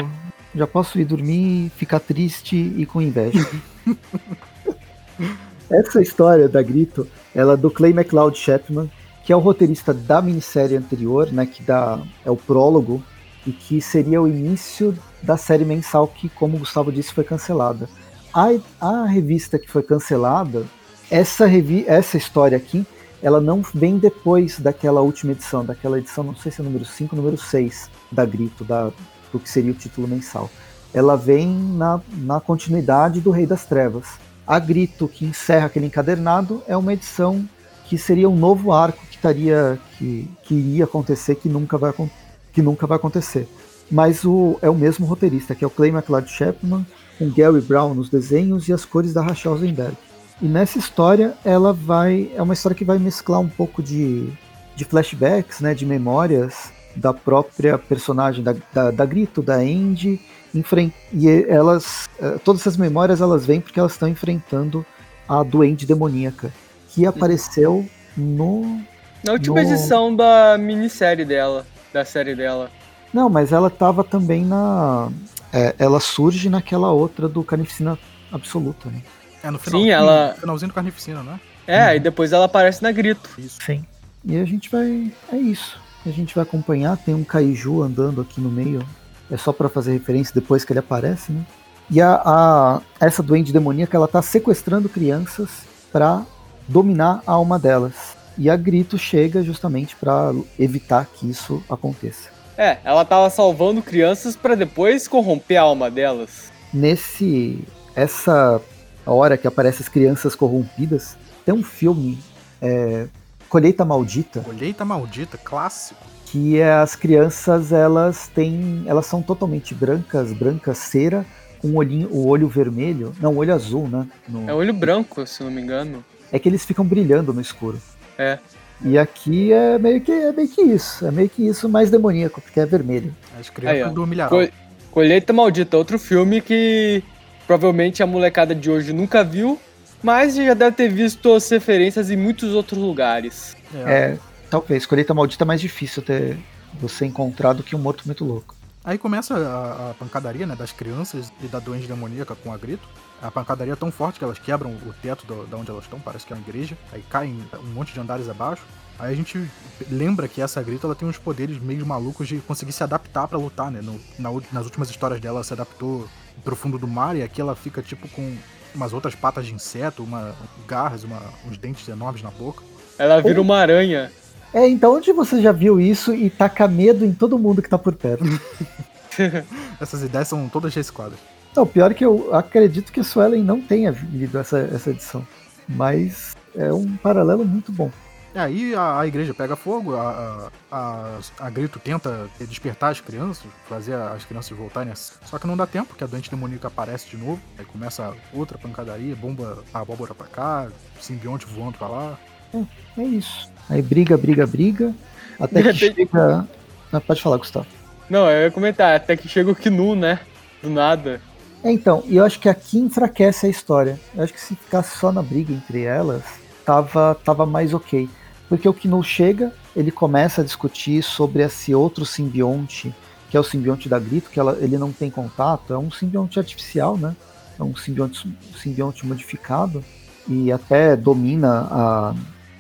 Já 0.54 0.68
posso 0.68 1.00
ir 1.00 1.06
dormir, 1.06 1.72
ficar 1.78 2.00
triste 2.02 2.58
e 2.58 2.86
com 2.86 3.02
inveja. 3.02 3.48
Essa 5.70 6.02
história 6.02 6.50
da 6.50 6.62
Grito, 6.62 7.08
ela 7.34 7.54
é 7.54 7.58
do 7.58 7.72
Clay 7.72 7.92
McLeod 7.92 8.38
Chapman, 8.38 8.92
que 9.24 9.32
é 9.32 9.36
o 9.36 9.40
roteirista 9.40 9.94
da 9.94 10.22
minissérie 10.22 10.76
anterior, 10.76 11.32
né, 11.32 11.46
que 11.46 11.64
dá, 11.64 12.02
é 12.26 12.30
o 12.30 12.36
prólogo, 12.36 13.02
e 13.46 13.52
que 13.52 13.82
seria 13.82 14.22
o 14.22 14.28
início 14.28 14.98
da 15.22 15.38
série 15.38 15.66
mensal 15.66 16.08
que, 16.08 16.30
como 16.30 16.56
o 16.58 16.60
Gustavo 16.60 16.92
disse, 16.92 17.14
foi 17.14 17.24
cancelada. 17.24 17.90
A, 18.34 18.50
a 18.80 19.06
revista 19.06 19.58
que 19.60 19.70
foi 19.70 19.84
cancelada, 19.84 20.66
essa, 21.10 21.46
revi 21.46 21.84
essa 21.88 22.18
história 22.18 22.58
aqui, 22.58 22.86
ela 23.22 23.40
não 23.42 23.62
vem 23.74 23.98
depois 23.98 24.60
daquela 24.60 25.02
última 25.02 25.34
edição, 25.34 25.64
daquela 25.64 26.00
edição, 26.00 26.24
não 26.24 26.36
sei 26.36 26.52
se 26.52 26.62
é 26.62 26.64
número 26.64 26.86
5, 26.86 27.16
número 27.16 27.38
6 27.38 27.90
da 28.12 28.26
Grito, 28.26 28.64
da, 28.64 28.92
do 29.32 29.40
que 29.40 29.50
seria 29.50 29.72
o 29.72 29.76
título 29.76 30.08
mensal. 30.08 30.50
Ela 30.94 31.16
vem 31.16 31.48
na, 31.48 32.02
na 32.18 32.40
continuidade 32.40 33.22
do 33.22 33.32
Rei 33.32 33.46
das 33.46 33.66
Trevas. 33.66 34.06
A 34.46 34.58
Grito, 34.60 35.08
que 35.08 35.24
encerra 35.26 35.68
aquele 35.68 35.86
encadernado, 35.86 36.64
é 36.68 36.76
uma 36.76 36.94
edição 36.94 37.48
que 37.86 37.98
seria 37.98 38.30
um 38.30 38.36
novo 38.36 38.72
arco 38.72 39.06
que 39.08 39.16
estaria 39.16 39.78
que, 39.98 40.28
que 40.44 40.54
iria 40.56 40.86
acontecer, 40.86 41.36
que 41.36 41.48
nunca 41.50 41.78
vai, 41.78 41.90
acon- 41.92 42.10
que 42.54 42.62
nunca 42.62 42.86
vai 42.88 42.98
acontecer. 42.98 43.48
Mas 43.90 44.24
o, 44.24 44.58
é 44.62 44.70
o 44.70 44.76
mesmo 44.76 45.06
roteirista, 45.06 45.54
que 45.54 45.64
é 45.64 45.68
o 45.68 45.72
Clay 45.72 45.90
McLeod 45.90 46.30
Chapman, 46.30 46.86
com 47.20 47.30
Gary 47.30 47.62
Brown 47.62 47.94
nos 47.94 48.10
desenhos 48.10 48.68
e 48.70 48.74
as 48.74 48.86
cores 48.86 49.14
da 49.14 49.22
Rachel 49.22 49.52
Rosenberg. 49.54 49.96
E 50.42 50.46
nessa 50.46 50.80
história, 50.80 51.34
ela 51.46 51.72
vai. 51.74 52.32
É 52.36 52.42
uma 52.42 52.54
história 52.54 52.76
que 52.76 52.86
vai 52.86 52.98
mesclar 52.98 53.40
um 53.40 53.50
pouco 53.50 53.84
de, 53.84 54.28
de 54.76 54.86
flashbacks, 54.86 55.60
né? 55.60 55.74
De 55.74 55.86
memórias 55.86 56.72
da 56.96 57.14
própria 57.14 57.78
personagem 57.78 58.44
da, 58.44 58.56
da, 58.74 58.92
da 58.92 59.06
Grito, 59.06 59.42
da 59.42 59.56
Andy. 59.56 60.20
enfren- 60.56 60.92
E 61.14 61.30
elas. 61.48 62.10
eh, 62.20 62.38
Todas 62.44 62.62
essas 62.62 62.76
memórias 62.78 63.22
elas 63.22 63.46
vêm 63.46 63.62
porque 63.62 63.80
elas 63.80 63.92
estão 63.92 64.08
enfrentando 64.10 64.86
a 65.30 65.44
Duende 65.44 65.86
Demoníaca. 65.86 66.52
Que 66.90 67.06
apareceu 67.06 67.86
no. 68.18 68.82
Na 69.24 69.34
última 69.34 69.62
No- 69.62 69.62
edição 69.70 70.16
da 70.16 70.58
minissérie 70.58 71.24
dela, 71.26 71.66
da 71.94 72.04
série 72.06 72.36
dela. 72.36 72.70
Não, 73.14 73.30
mas 73.30 73.52
ela 73.52 73.68
estava 73.68 74.04
também 74.04 74.46
na. 74.46 75.10
é, 75.52 75.76
ela 75.78 76.00
surge 76.00 76.50
naquela 76.50 76.92
outra 76.92 77.28
do 77.28 77.44
Carnificina 77.44 77.98
Absoluta, 78.32 78.90
né? 78.90 79.02
É 79.44 79.50
no 79.52 79.58
Sim, 79.58 79.64
finalzinho, 79.66 79.94
ela- 79.94 80.36
finalzinho 80.40 80.70
do 80.70 80.74
Carnificina, 80.76 81.22
né? 81.24 81.40
É, 81.68 81.96
e 81.96 82.00
depois 82.00 82.32
ela 82.32 82.46
aparece 82.46 82.82
na 82.82 82.92
Grito. 82.92 83.30
Isso. 83.38 83.58
Sim. 83.66 83.86
E 84.24 84.38
a 84.38 84.46
gente 84.46 84.70
vai. 84.70 85.12
É 85.32 85.36
isso. 85.36 85.78
A 86.06 86.10
gente 86.10 86.34
vai 86.34 86.44
acompanhar. 86.44 86.96
Tem 86.98 87.14
um 87.14 87.24
Kaiju 87.24 87.82
andando 87.84 88.22
aqui 88.22 88.40
no 88.40 88.50
meio. 88.50 88.86
É 89.30 89.38
só 89.38 89.52
pra 89.52 89.68
fazer 89.70 89.92
referência 89.94 90.34
depois 90.34 90.64
que 90.64 90.72
ele 90.72 90.80
aparece, 90.80 91.32
né? 91.32 91.46
E 91.90 92.00
a, 92.02 92.22
a- 92.24 92.82
essa 93.00 93.22
duende 93.22 93.52
demoníaca 93.52 93.98
ela 93.98 94.08
tá 94.08 94.22
sequestrando 94.22 94.88
crianças 94.88 95.50
pra 95.92 96.24
dominar 96.68 97.22
a 97.28 97.34
alma 97.34 97.60
delas. 97.60 98.16
E 98.38 98.50
a 98.50 98.56
Grito 98.56 98.98
chega 98.98 99.44
justamente 99.44 99.96
pra 99.96 100.34
evitar 100.58 101.06
que 101.06 101.30
isso 101.30 101.64
aconteça. 101.70 102.30
É, 102.58 102.78
ela 102.84 103.04
tava 103.06 103.30
salvando 103.30 103.82
crianças 103.82 104.36
pra 104.36 104.56
depois 104.56 105.08
corromper 105.08 105.58
a 105.58 105.64
alma 105.64 105.90
delas. 105.90 106.52
Nesse. 106.74 107.60
Essa 107.96 108.62
hora 109.06 109.38
que 109.38 109.48
aparecem 109.48 109.82
as 109.82 109.90
crianças 109.90 110.34
corrompidas, 110.36 111.18
tem 111.46 111.54
um 111.54 111.64
filme. 111.64 112.18
é, 112.62 113.08
Colheita 113.50 113.84
Maldita. 113.84 114.40
Colheita 114.42 114.86
Maldita, 114.86 115.38
clássico. 115.38 116.00
que 116.26 116.58
é 116.60 116.72
as 116.72 116.96
crianças 116.96 117.74
elas 117.74 118.30
têm 118.34 118.84
elas 118.88 119.06
são 119.06 119.22
totalmente 119.22 119.76
brancas 119.76 120.32
branca 120.32 120.74
cera 120.74 121.26
com 121.60 121.68
o 121.72 121.76
olhinho 121.76 122.08
o 122.10 122.26
olho 122.28 122.48
vermelho 122.48 123.14
não 123.20 123.34
o 123.34 123.38
olho 123.40 123.54
azul 123.54 123.90
né 123.90 124.08
No- 124.30 124.50
É 124.50 124.54
olho 124.54 124.72
branco, 124.74 125.28
se 125.28 125.44
não 125.44 125.52
me 125.52 125.62
engano. 125.62 126.02
é 126.32 126.40
que 126.40 126.48
eles 126.48 126.64
ficam 126.64 126.86
brilhando 126.86 127.34
no 127.34 127.42
escuro 127.42 127.78
É. 128.18 128.38
e 128.84 128.98
aqui 128.98 129.52
é 129.54 129.78
meio 129.80 130.02
que 130.02 130.12
é 130.12 130.32
meio 130.32 130.48
que 130.48 130.62
isso 130.62 131.06
é 131.06 131.12
meio 131.12 131.30
que 131.30 131.46
isso 131.48 131.68
mais 131.70 131.90
demoníaco 131.90 132.42
porque 132.42 132.60
é 132.60 132.66
vermelho 132.66 133.16
As 133.40 133.50
crianças 133.50 133.88
Aí, 133.88 133.94
do 133.94 134.06
Milharal. 134.08 134.30
Co- 134.48 134.52
Colheita 134.92 135.32
Maldita, 135.32 135.78
outro 135.78 135.98
filme 135.98 136.42
que 136.42 137.04
provavelmente 137.48 138.04
a 138.04 138.08
molecada 138.08 138.54
de 138.54 138.70
hoje 138.70 138.92
nunca 138.94 139.24
viu, 139.24 139.60
Mas 140.04 140.36
já 140.36 140.54
deve 140.54 140.76
ter 140.76 140.90
visto 140.90 141.32
as 141.34 141.50
referências 141.50 142.10
em 142.10 142.18
muitos 142.18 142.54
outros 142.54 142.78
lugares. 142.80 143.56
É, 143.86 144.18
talvez. 144.50 144.86
Colheita 144.86 145.14
Maldita 145.14 145.44
é 145.44 145.48
mais 145.48 145.62
difícil 145.62 146.02
ter 146.02 146.38
você 146.74 147.06
encontrar 147.06 147.54
do 147.54 147.62
que 147.64 147.76
um 147.76 147.80
morto 147.80 148.04
muito 148.06 148.26
louco. 148.26 148.56
Aí 148.84 148.98
começa 148.98 149.36
a, 149.36 149.92
a 149.92 149.94
pancadaria, 149.94 150.48
né, 150.48 150.56
das 150.56 150.72
crianças 150.72 151.32
e 151.42 151.48
da 151.48 151.60
doente 151.60 151.88
demoníaca 151.88 152.36
com 152.36 152.52
a 152.52 152.58
grito. 152.58 152.88
A 153.22 153.30
pancadaria 153.30 153.74
é 153.74 153.76
tão 153.76 153.92
forte 153.92 154.18
que 154.18 154.26
elas 154.26 154.40
quebram 154.40 154.72
o 154.72 154.94
teto 155.02 155.26
da 155.26 155.46
de 155.46 155.56
onde 155.56 155.70
elas 155.70 155.84
estão, 155.84 156.00
parece 156.00 156.26
que 156.26 156.34
é 156.34 156.36
uma 156.36 156.42
igreja. 156.42 156.76
Aí 156.92 157.04
caem 157.08 157.48
um 157.64 157.74
monte 157.74 157.94
de 157.94 158.00
andares 158.00 158.28
abaixo. 158.28 158.64
Aí 158.98 159.14
a 159.14 159.16
gente 159.16 159.50
lembra 159.90 160.28
que 160.28 160.42
essa 160.42 160.62
grito 160.64 160.88
ela 160.88 160.96
tem 160.96 161.08
uns 161.08 161.18
poderes 161.18 161.60
meio 161.60 161.86
malucos 161.86 162.28
de 162.28 162.38
conseguir 162.40 162.72
se 162.72 162.84
adaptar 162.84 163.28
para 163.28 163.38
lutar, 163.38 163.70
né? 163.72 163.82
No, 163.82 164.00
na, 164.18 164.30
nas 164.52 164.66
últimas 164.66 164.90
histórias 164.90 165.20
dela, 165.20 165.38
ela 165.38 165.44
se 165.44 165.54
adaptou 165.54 166.08
pro 166.44 166.56
fundo 166.56 166.80
do 166.80 166.88
mar 166.88 167.16
e 167.16 167.22
aqui 167.22 167.40
ela 167.40 167.56
fica 167.56 167.82
tipo 167.82 168.08
com 168.10 168.36
umas 168.74 168.94
outras 168.94 169.14
patas 169.14 169.46
de 169.46 169.54
inseto, 169.54 170.04
uma 170.04 170.36
garras, 170.68 171.04
uma, 171.04 171.22
uns 171.48 171.58
dentes 171.58 171.88
enormes 171.88 172.24
na 172.24 172.32
boca. 172.32 172.64
Ela 172.98 173.22
vira 173.22 173.42
uma 173.42 173.58
aranha. 173.58 174.12
É, 174.54 174.68
então 174.68 174.96
onde 174.96 175.14
você 175.14 175.42
já 175.42 175.52
viu 175.52 175.80
isso 175.80 176.14
e 176.14 176.30
taca 176.30 176.68
medo 176.68 177.06
em 177.06 177.14
todo 177.14 177.40
mundo 177.40 177.62
que 177.62 177.70
tá 177.70 177.78
por 177.78 177.96
perto? 177.96 178.26
Essas 179.80 180.04
ideias 180.04 180.28
são 180.28 180.48
todas 180.50 180.74
recicladas. 180.74 181.20
Não, 181.56 181.66
pior 181.66 181.94
que 181.94 182.06
eu 182.06 182.34
acredito 182.34 182.92
que 182.92 183.00
o 183.00 183.04
Suelen 183.04 183.44
não 183.44 183.62
tenha 183.62 183.92
lido 184.12 184.38
essa, 184.38 184.60
essa 184.60 184.90
edição. 184.90 185.26
Mas 185.68 186.36
é 186.56 186.72
um 186.72 186.96
paralelo 186.98 187.44
muito 187.46 187.72
bom. 187.72 187.92
Aí 188.34 188.74
a, 188.74 189.02
a 189.02 189.08
igreja 189.08 189.34
pega 189.34 189.58
fogo, 189.58 189.94
a, 189.94 190.50
a, 190.72 191.20
a, 191.38 191.50
Grito 191.50 191.80
tenta 191.80 192.30
despertar 192.40 192.92
as 192.92 193.02
crianças, 193.02 193.44
fazer 193.68 193.94
as 193.94 194.24
crianças 194.24 194.58
voltarem. 194.58 194.94
Só 194.96 195.38
que 195.38 195.46
não 195.46 195.58
dá 195.58 195.68
tempo, 195.68 195.88
porque 195.88 196.06
a 196.06 196.08
doente 196.08 196.30
demoníaca 196.30 196.70
aparece 196.70 197.10
de 197.10 197.18
novo. 197.18 197.42
Aí 197.58 197.66
começa 197.66 198.14
outra 198.34 198.58
pancadaria, 198.58 199.14
bomba 199.18 199.62
a 199.74 199.80
abóbora 199.80 200.16
pra 200.16 200.28
cá, 200.28 200.70
simbionte 201.02 201.46
voando 201.46 201.78
pra 201.78 201.90
lá. 201.90 202.18
É, 202.54 203.02
é 203.02 203.04
isso. 203.04 203.52
Aí 203.72 203.82
briga, 203.82 204.18
briga, 204.18 204.46
briga. 204.46 204.94
Até 205.40 205.64
que 205.64 205.74
chega. 205.74 206.46
Ah, 206.92 207.00
pode 207.00 207.22
falar, 207.22 207.38
Gustavo. 207.38 207.66
Não, 208.10 208.30
eu 208.30 208.44
ia 208.44 208.52
comentar, 208.52 208.94
até 208.94 209.16
que 209.16 209.30
chega 209.30 209.50
o 209.50 209.56
Knu, 209.56 209.96
né? 209.96 210.20
Do 210.62 210.70
nada. 210.70 211.22
É, 211.64 211.72
então, 211.72 212.04
e 212.06 212.18
eu 212.18 212.26
acho 212.26 212.38
que 212.38 212.50
aqui 212.50 212.78
enfraquece 212.78 213.46
a 213.46 213.50
história. 213.50 213.98
Eu 214.14 214.24
acho 214.24 214.34
que 214.34 214.42
se 214.42 214.56
ficasse 214.58 214.98
só 214.98 215.10
na 215.10 215.22
briga 215.22 215.54
entre 215.54 215.84
elas, 215.84 216.22
tava, 216.66 217.16
tava 217.24 217.46
mais 217.46 217.74
ok. 217.74 218.10
Porque 218.50 218.68
o 218.68 218.74
Knu 218.74 219.02
chega, 219.02 219.54
ele 219.74 219.90
começa 219.90 220.42
a 220.42 220.44
discutir 220.44 221.02
sobre 221.02 221.42
esse 221.42 221.74
outro 221.74 222.06
simbionte, 222.06 222.94
que 223.30 223.38
é 223.38 223.40
o 223.40 223.44
simbionte 223.44 223.88
da 223.88 223.98
Grito, 223.98 224.30
que 224.30 224.40
ela, 224.40 224.58
ele 224.60 224.78
não 224.78 224.92
tem 224.92 225.10
contato, 225.10 225.74
é 225.74 225.78
um 225.78 225.90
simbionte 225.90 226.38
artificial, 226.38 226.98
né? 226.98 227.16
É 227.58 227.64
um 227.64 227.74
simbionte, 227.74 228.30
simbionte 228.62 229.06
modificado, 229.06 229.82
e 230.28 230.52
até 230.52 230.98
domina 230.98 231.68
a, 231.72 232.16